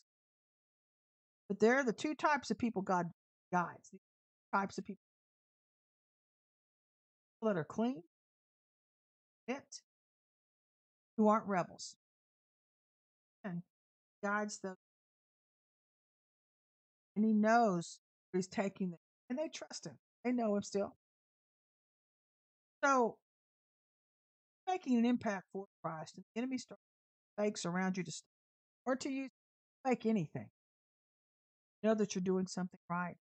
But 1.50 1.60
there 1.60 1.76
are 1.76 1.84
the 1.84 1.94
two 1.94 2.16
types 2.16 2.50
of 2.50 2.58
people 2.58 2.82
God 2.82 3.08
guides. 3.52 3.90
The 3.92 4.00
types 4.58 4.78
of 4.78 4.86
people 4.86 5.02
that 7.44 7.58
are 7.58 7.66
clean, 7.66 8.02
fit, 9.48 9.82
who 11.18 11.28
aren't 11.28 11.48
rebels. 11.48 11.96
And 13.44 13.62
guides 14.24 14.60
them. 14.60 14.76
And 17.16 17.26
he 17.26 17.34
knows 17.34 18.00
he's 18.32 18.48
taking 18.48 18.92
them. 18.92 19.00
And 19.30 19.38
they 19.38 19.48
trust 19.48 19.86
him. 19.86 19.98
They 20.24 20.32
know 20.32 20.56
him 20.56 20.64
still. 20.64 20.96
So 22.84 23.18
making 24.68 24.98
an 24.98 25.06
impact 25.06 25.46
for 25.52 25.66
Christ, 25.84 26.16
and 26.16 26.26
the 26.34 26.42
enemy 26.42 26.58
starts 26.58 26.82
fakes 27.38 27.66
around 27.66 27.98
you 27.98 28.04
to 28.04 28.12
stop, 28.12 28.28
or 28.86 28.96
to 28.98 29.10
use 29.10 29.30
fake 29.86 30.06
anything. 30.06 30.48
Know 31.82 31.96
that 31.96 32.16
you're 32.16 32.22
doing 32.22 32.48
something 32.48 32.80
right. 32.90 33.16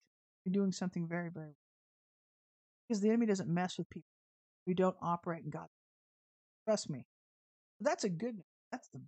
You're 0.45 0.53
doing 0.53 0.73
something 0.73 1.09
very, 1.09 1.31
very 1.31 1.47
right. 1.47 1.55
Because 2.89 3.01
the 3.01 3.09
enemy 3.09 3.27
doesn't 3.27 3.49
mess 3.49 3.79
with 3.79 3.91
people 3.91 4.09
who 4.67 4.75
don't 4.75 4.97
operate 5.03 5.43
in 5.45 5.51
God. 5.51 5.67
Trust 6.67 6.91
me. 6.91 7.05
That's 7.81 8.05
a 8.05 8.09
good 8.09 8.35
news. 8.37 8.45
That's 8.71 8.89
the 8.89 9.01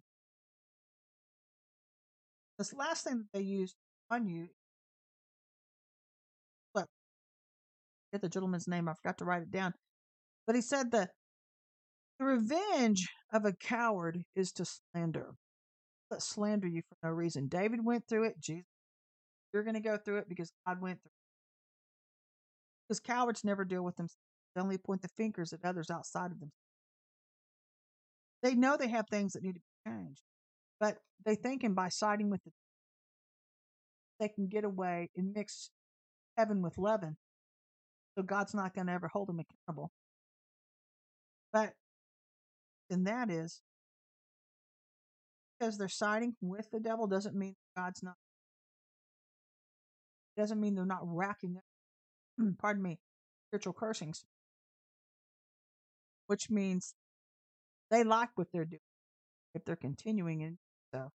this 2.58 2.72
last 2.72 3.04
thing 3.04 3.18
that 3.18 3.38
they 3.38 3.44
used 3.44 3.74
on 4.10 4.28
you. 4.28 4.48
But 6.72 6.86
get 8.12 8.22
the 8.22 8.28
gentleman's 8.28 8.68
name. 8.68 8.88
I 8.88 8.94
forgot 8.94 9.18
to 9.18 9.24
write 9.24 9.42
it 9.42 9.50
down. 9.50 9.74
But 10.46 10.56
he 10.56 10.62
said 10.62 10.92
that 10.92 11.10
the 12.18 12.26
revenge 12.26 13.08
of 13.32 13.44
a 13.44 13.52
coward 13.52 14.22
is 14.36 14.52
to 14.52 14.64
slander. 14.64 15.34
Let 16.10 16.22
slander 16.22 16.68
you 16.68 16.82
for 16.82 17.08
no 17.08 17.12
reason. 17.12 17.48
David 17.48 17.84
went 17.84 18.06
through 18.08 18.24
it. 18.24 18.38
Jesus, 18.38 18.66
you're 19.52 19.64
going 19.64 19.74
to 19.74 19.80
go 19.80 19.96
through 19.96 20.18
it 20.18 20.28
because 20.28 20.52
God 20.66 20.80
went 20.80 21.02
through 21.02 21.08
it. 21.08 22.88
Because 22.88 23.00
cowards 23.00 23.42
never 23.42 23.64
deal 23.64 23.82
with 23.82 23.96
themselves. 23.96 24.18
They 24.54 24.60
only 24.60 24.78
point 24.78 25.02
the 25.02 25.08
fingers 25.08 25.52
at 25.52 25.64
others 25.64 25.90
outside 25.90 26.30
of 26.30 26.38
them. 26.38 26.52
They 28.44 28.54
know 28.54 28.76
they 28.76 28.88
have 28.88 29.08
things 29.08 29.32
that 29.32 29.42
need 29.42 29.54
to 29.54 29.60
be 29.60 29.90
changed, 29.90 30.20
but 30.78 30.98
they 31.24 31.34
think, 31.34 31.64
and 31.64 31.74
by 31.74 31.88
siding 31.88 32.28
with 32.28 32.44
the, 32.44 32.50
they 34.20 34.28
can 34.28 34.48
get 34.48 34.64
away 34.64 35.08
and 35.16 35.32
mix 35.32 35.70
heaven 36.36 36.60
with 36.60 36.76
leaven. 36.76 37.16
So 38.16 38.22
God's 38.22 38.54
not 38.54 38.74
going 38.74 38.88
to 38.88 38.92
ever 38.92 39.08
hold 39.08 39.28
them 39.28 39.40
accountable. 39.40 39.90
But 41.54 41.72
and 42.90 43.06
that 43.06 43.30
is 43.30 43.62
because 45.58 45.78
they're 45.78 45.88
siding 45.88 46.36
with 46.42 46.70
the 46.70 46.80
devil 46.80 47.06
doesn't 47.06 47.34
mean 47.34 47.54
God's 47.74 48.02
not. 48.02 48.16
Doesn't 50.36 50.60
mean 50.60 50.74
they're 50.74 50.84
not 50.84 51.00
racking 51.02 51.56
up, 51.56 52.44
pardon 52.58 52.82
me, 52.82 52.98
spiritual 53.48 53.72
cursings, 53.72 54.26
which 56.26 56.50
means 56.50 56.94
they 57.90 58.04
like 58.04 58.30
what 58.34 58.48
they're 58.52 58.64
doing 58.64 58.80
if 59.54 59.64
they're 59.64 59.76
continuing 59.76 60.40
in 60.40 60.58
so. 60.92 61.10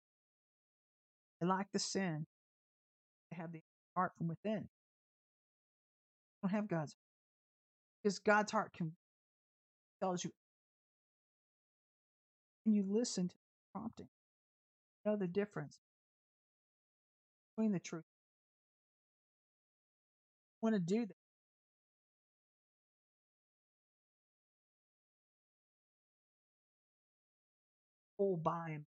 They 1.40 1.46
like 1.46 1.68
the 1.72 1.78
sin. 1.78 2.26
They 3.30 3.36
have 3.36 3.52
the 3.52 3.60
heart 3.96 4.12
from 4.16 4.28
within. 4.28 4.68
They 6.42 6.48
don't 6.48 6.50
have 6.52 6.68
God's 6.68 6.96
because 8.02 8.18
God's 8.18 8.52
heart 8.52 8.72
can 8.72 8.92
tells 10.00 10.24
you 10.24 10.30
and 12.64 12.74
you 12.74 12.84
listen 12.86 13.28
to 13.28 13.34
the 13.34 13.78
prompting. 13.78 14.08
Know 15.04 15.16
the 15.16 15.26
difference 15.26 15.78
between 17.56 17.72
the 17.72 17.80
truth. 17.80 18.04
want 20.62 20.74
to 20.74 20.80
do 20.80 21.06
that. 21.06 21.16
Pull 28.18 28.36
by 28.36 28.70
him. 28.70 28.86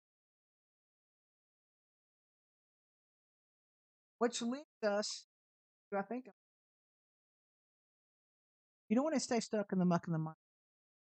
Which 4.19 4.41
leads 4.41 4.65
us 4.86 5.25
to, 5.91 5.97
I 5.97 6.03
think, 6.03 6.25
you 8.89 8.95
don't 8.95 9.03
want 9.03 9.15
to 9.15 9.21
stay 9.21 9.39
stuck 9.39 9.71
in 9.71 9.79
the 9.79 9.86
muck 9.86 10.05
of 10.05 10.13
the 10.13 10.19
mud. 10.19 10.36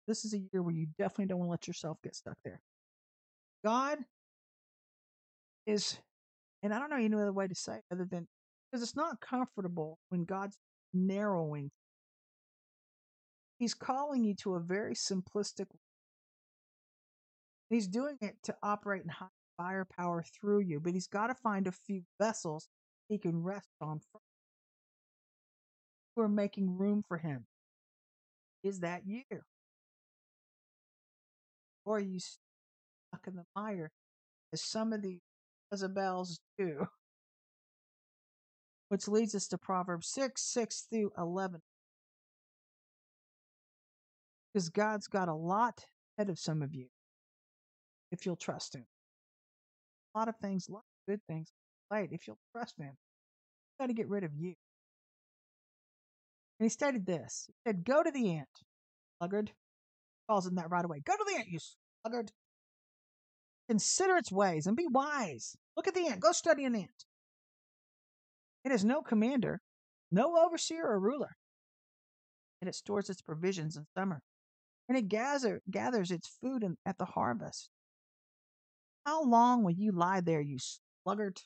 This 0.06 0.24
is 0.24 0.32
a 0.32 0.38
year 0.38 0.62
where 0.62 0.74
you 0.74 0.86
definitely 0.98 1.26
don't 1.26 1.38
want 1.38 1.48
to 1.48 1.52
let 1.52 1.66
yourself 1.68 1.98
get 2.02 2.16
stuck 2.16 2.36
there. 2.44 2.60
God 3.64 3.98
is, 5.66 5.98
and 6.62 6.72
I 6.72 6.78
don't 6.78 6.90
know 6.90 6.96
any 6.96 7.14
other 7.14 7.32
way 7.32 7.46
to 7.46 7.54
say 7.54 7.74
it 7.76 7.84
other 7.92 8.06
than 8.10 8.26
because 8.70 8.82
it's 8.82 8.96
not 8.96 9.20
comfortable 9.20 9.98
when 10.08 10.24
God's 10.24 10.56
narrowing. 10.94 11.70
He's 13.58 13.74
calling 13.74 14.24
you 14.24 14.34
to 14.36 14.54
a 14.54 14.60
very 14.60 14.94
simplistic. 14.94 15.66
He's 17.70 17.86
doing 17.86 18.18
it 18.20 18.36
to 18.42 18.56
operate 18.62 19.02
in 19.02 19.08
high 19.08 19.26
firepower 19.56 20.22
through 20.22 20.60
you, 20.60 20.80
but 20.80 20.92
he's 20.92 21.06
got 21.06 21.28
to 21.28 21.34
find 21.34 21.66
a 21.66 21.72
few 21.72 22.02
vessels 22.20 22.68
he 23.08 23.16
can 23.16 23.42
rest 23.42 23.70
on 23.80 24.00
who 26.14 26.22
are 26.22 26.28
making 26.28 26.76
room 26.76 27.04
for 27.06 27.16
him. 27.18 27.46
Is 28.64 28.80
that 28.80 29.02
you? 29.06 29.22
Or 31.84 31.96
are 31.96 32.00
you 32.00 32.18
stuck 32.18 33.26
in 33.26 33.36
the 33.36 33.44
mire, 33.56 33.90
as 34.52 34.62
some 34.62 34.92
of 34.92 35.02
the 35.02 35.20
Jezebels 35.70 36.40
do. 36.58 36.86
Which 38.88 39.06
leads 39.06 39.34
us 39.36 39.46
to 39.48 39.58
Proverbs 39.58 40.08
6 40.08 40.42
6 40.42 40.86
through 40.90 41.12
11. 41.16 41.60
Because 44.52 44.68
God's 44.68 45.06
got 45.06 45.28
a 45.28 45.34
lot 45.34 45.84
ahead 46.18 46.28
of 46.28 46.38
some 46.38 46.60
of 46.60 46.74
you 46.74 46.86
if 48.10 48.26
you'll 48.26 48.36
trust 48.36 48.74
Him. 48.74 48.86
A 50.14 50.18
lot 50.18 50.28
of 50.28 50.36
things, 50.36 50.68
a 50.68 50.72
lot 50.72 50.78
of 50.78 51.12
good 51.12 51.20
things, 51.28 51.52
late 51.90 52.10
if 52.12 52.26
you'll 52.26 52.38
trust 52.54 52.74
Him. 52.78 52.96
Got 53.78 53.86
to 53.86 53.94
get 53.94 54.08
rid 54.08 54.24
of 54.24 54.32
you. 54.36 54.54
And 56.58 56.66
he 56.66 56.68
stated 56.68 57.06
this. 57.06 57.46
He 57.48 57.54
said, 57.66 57.84
Go 57.84 58.02
to 58.02 58.10
the 58.10 58.34
ant, 58.34 58.48
sluggard. 59.18 59.50
Calls 60.28 60.46
him 60.46 60.56
that 60.56 60.70
right 60.70 60.84
away. 60.84 61.00
Go 61.04 61.16
to 61.16 61.24
the 61.26 61.36
ant, 61.38 61.48
you 61.48 61.58
sluggard. 62.02 62.30
Consider 63.68 64.16
its 64.16 64.30
ways 64.30 64.66
and 64.66 64.76
be 64.76 64.86
wise. 64.86 65.56
Look 65.76 65.88
at 65.88 65.94
the 65.94 66.06
ant. 66.08 66.20
Go 66.20 66.32
study 66.32 66.66
an 66.66 66.74
ant. 66.74 67.04
It 68.64 68.72
has 68.72 68.84
no 68.84 69.00
commander, 69.00 69.60
no 70.10 70.36
overseer 70.36 70.84
or 70.84 71.00
ruler, 71.00 71.36
and 72.60 72.68
it 72.68 72.74
stores 72.74 73.08
its 73.08 73.22
provisions 73.22 73.78
in 73.78 73.86
summer, 73.96 74.20
and 74.88 74.98
it 74.98 75.08
gather, 75.08 75.62
gathers 75.70 76.10
its 76.10 76.36
food 76.42 76.62
in, 76.62 76.76
at 76.84 76.98
the 76.98 77.06
harvest. 77.06 77.70
How 79.06 79.24
long 79.24 79.62
will 79.64 79.72
you 79.72 79.92
lie 79.92 80.20
there, 80.20 80.40
you 80.40 80.58
sluggard? 81.04 81.40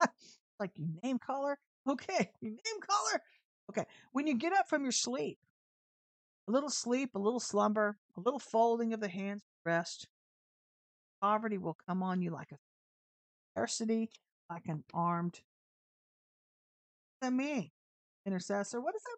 like 0.60 0.72
you 0.76 0.88
name 1.02 1.18
caller? 1.18 1.58
Okay, 1.88 2.30
you 2.40 2.50
name 2.50 2.80
caller? 2.80 3.22
Okay, 3.70 3.84
when 4.12 4.26
you 4.26 4.36
get 4.36 4.52
up 4.52 4.68
from 4.68 4.82
your 4.82 4.92
sleep, 4.92 5.38
a 6.48 6.52
little 6.52 6.70
sleep, 6.70 7.10
a 7.14 7.18
little 7.18 7.40
slumber, 7.40 7.98
a 8.16 8.20
little 8.20 8.38
folding 8.38 8.92
of 8.92 9.00
the 9.00 9.08
hands, 9.08 9.42
rest, 9.64 10.06
poverty 11.20 11.58
will 11.58 11.76
come 11.88 12.02
on 12.02 12.22
you 12.22 12.30
like 12.30 12.52
a 12.52 12.56
scarcity, 13.52 14.10
like 14.48 14.66
an 14.66 14.84
armed 14.94 15.40
me, 17.30 17.72
intercessor. 18.24 18.80
What 18.80 18.94
is 18.94 19.02
that? 19.02 19.16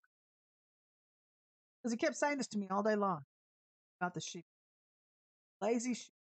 Because 1.77 1.93
he 1.93 1.99
kept 1.99 2.17
saying 2.17 2.39
this 2.39 2.47
to 2.49 2.59
me 2.59 2.67
all 2.71 2.83
day 2.83 2.97
long 2.97 3.21
about 4.01 4.15
the 4.15 4.21
sheep. 4.21 4.45
Lazy 5.61 5.95
sheep. 5.95 6.18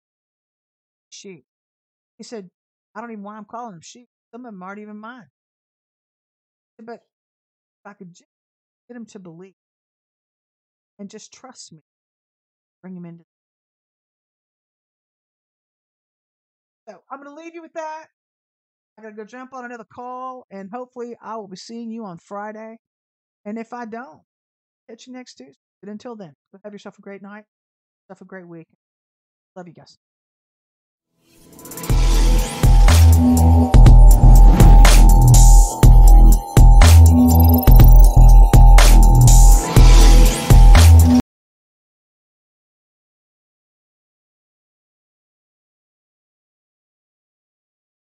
Sheep. 1.16 1.46
He 2.18 2.24
said, 2.24 2.50
I 2.94 3.02
don't 3.02 3.12
even 3.12 3.24
why 3.24 3.38
I'm 3.38 3.46
calling 3.46 3.72
them 3.72 3.82
sheep. 3.82 4.08
Some 4.32 4.46
of 4.46 4.52
them 4.52 4.62
aren't 4.62 4.80
even 4.80 4.98
mine. 4.98 5.28
But 6.78 6.96
if 6.96 7.86
I 7.86 7.94
could 7.94 8.10
just 8.10 8.30
get 8.88 8.98
him 8.98 9.06
to 9.08 9.20
believe 9.20 9.54
and 11.00 11.10
just 11.10 11.34
trust 11.34 11.74
me, 11.74 11.82
bring 12.82 12.96
him 12.96 13.06
into 13.06 13.24
So 16.88 17.02
I'm 17.10 17.22
going 17.22 17.36
to 17.36 17.42
leave 17.42 17.56
you 17.56 17.62
with 17.62 17.74
that. 17.74 18.06
I 18.98 19.02
got 19.02 19.10
to 19.10 19.16
go 19.16 19.26
jump 19.26 19.54
on 19.54 19.66
another 19.66 19.86
call, 19.86 20.46
and 20.52 20.70
hopefully 20.72 21.18
I 21.22 21.36
will 21.36 21.48
be 21.48 21.58
seeing 21.58 21.92
you 21.92 22.06
on 22.06 22.18
Friday. 22.18 22.78
And 23.44 23.58
if 23.58 23.74
I 23.74 23.86
don't, 23.86 24.22
catch 24.90 25.08
you 25.08 25.14
next 25.14 25.36
Tuesday. 25.36 25.60
But 25.82 25.90
until 25.90 26.16
then, 26.16 26.34
have 26.64 26.74
yourself 26.74 26.98
a 26.98 27.02
great 27.02 27.22
night. 27.22 27.44
Have 28.10 28.22
a 28.22 28.26
great 28.26 28.48
week. 28.48 28.68
Love 29.56 29.68
you 29.68 29.74
guys. 29.74 29.98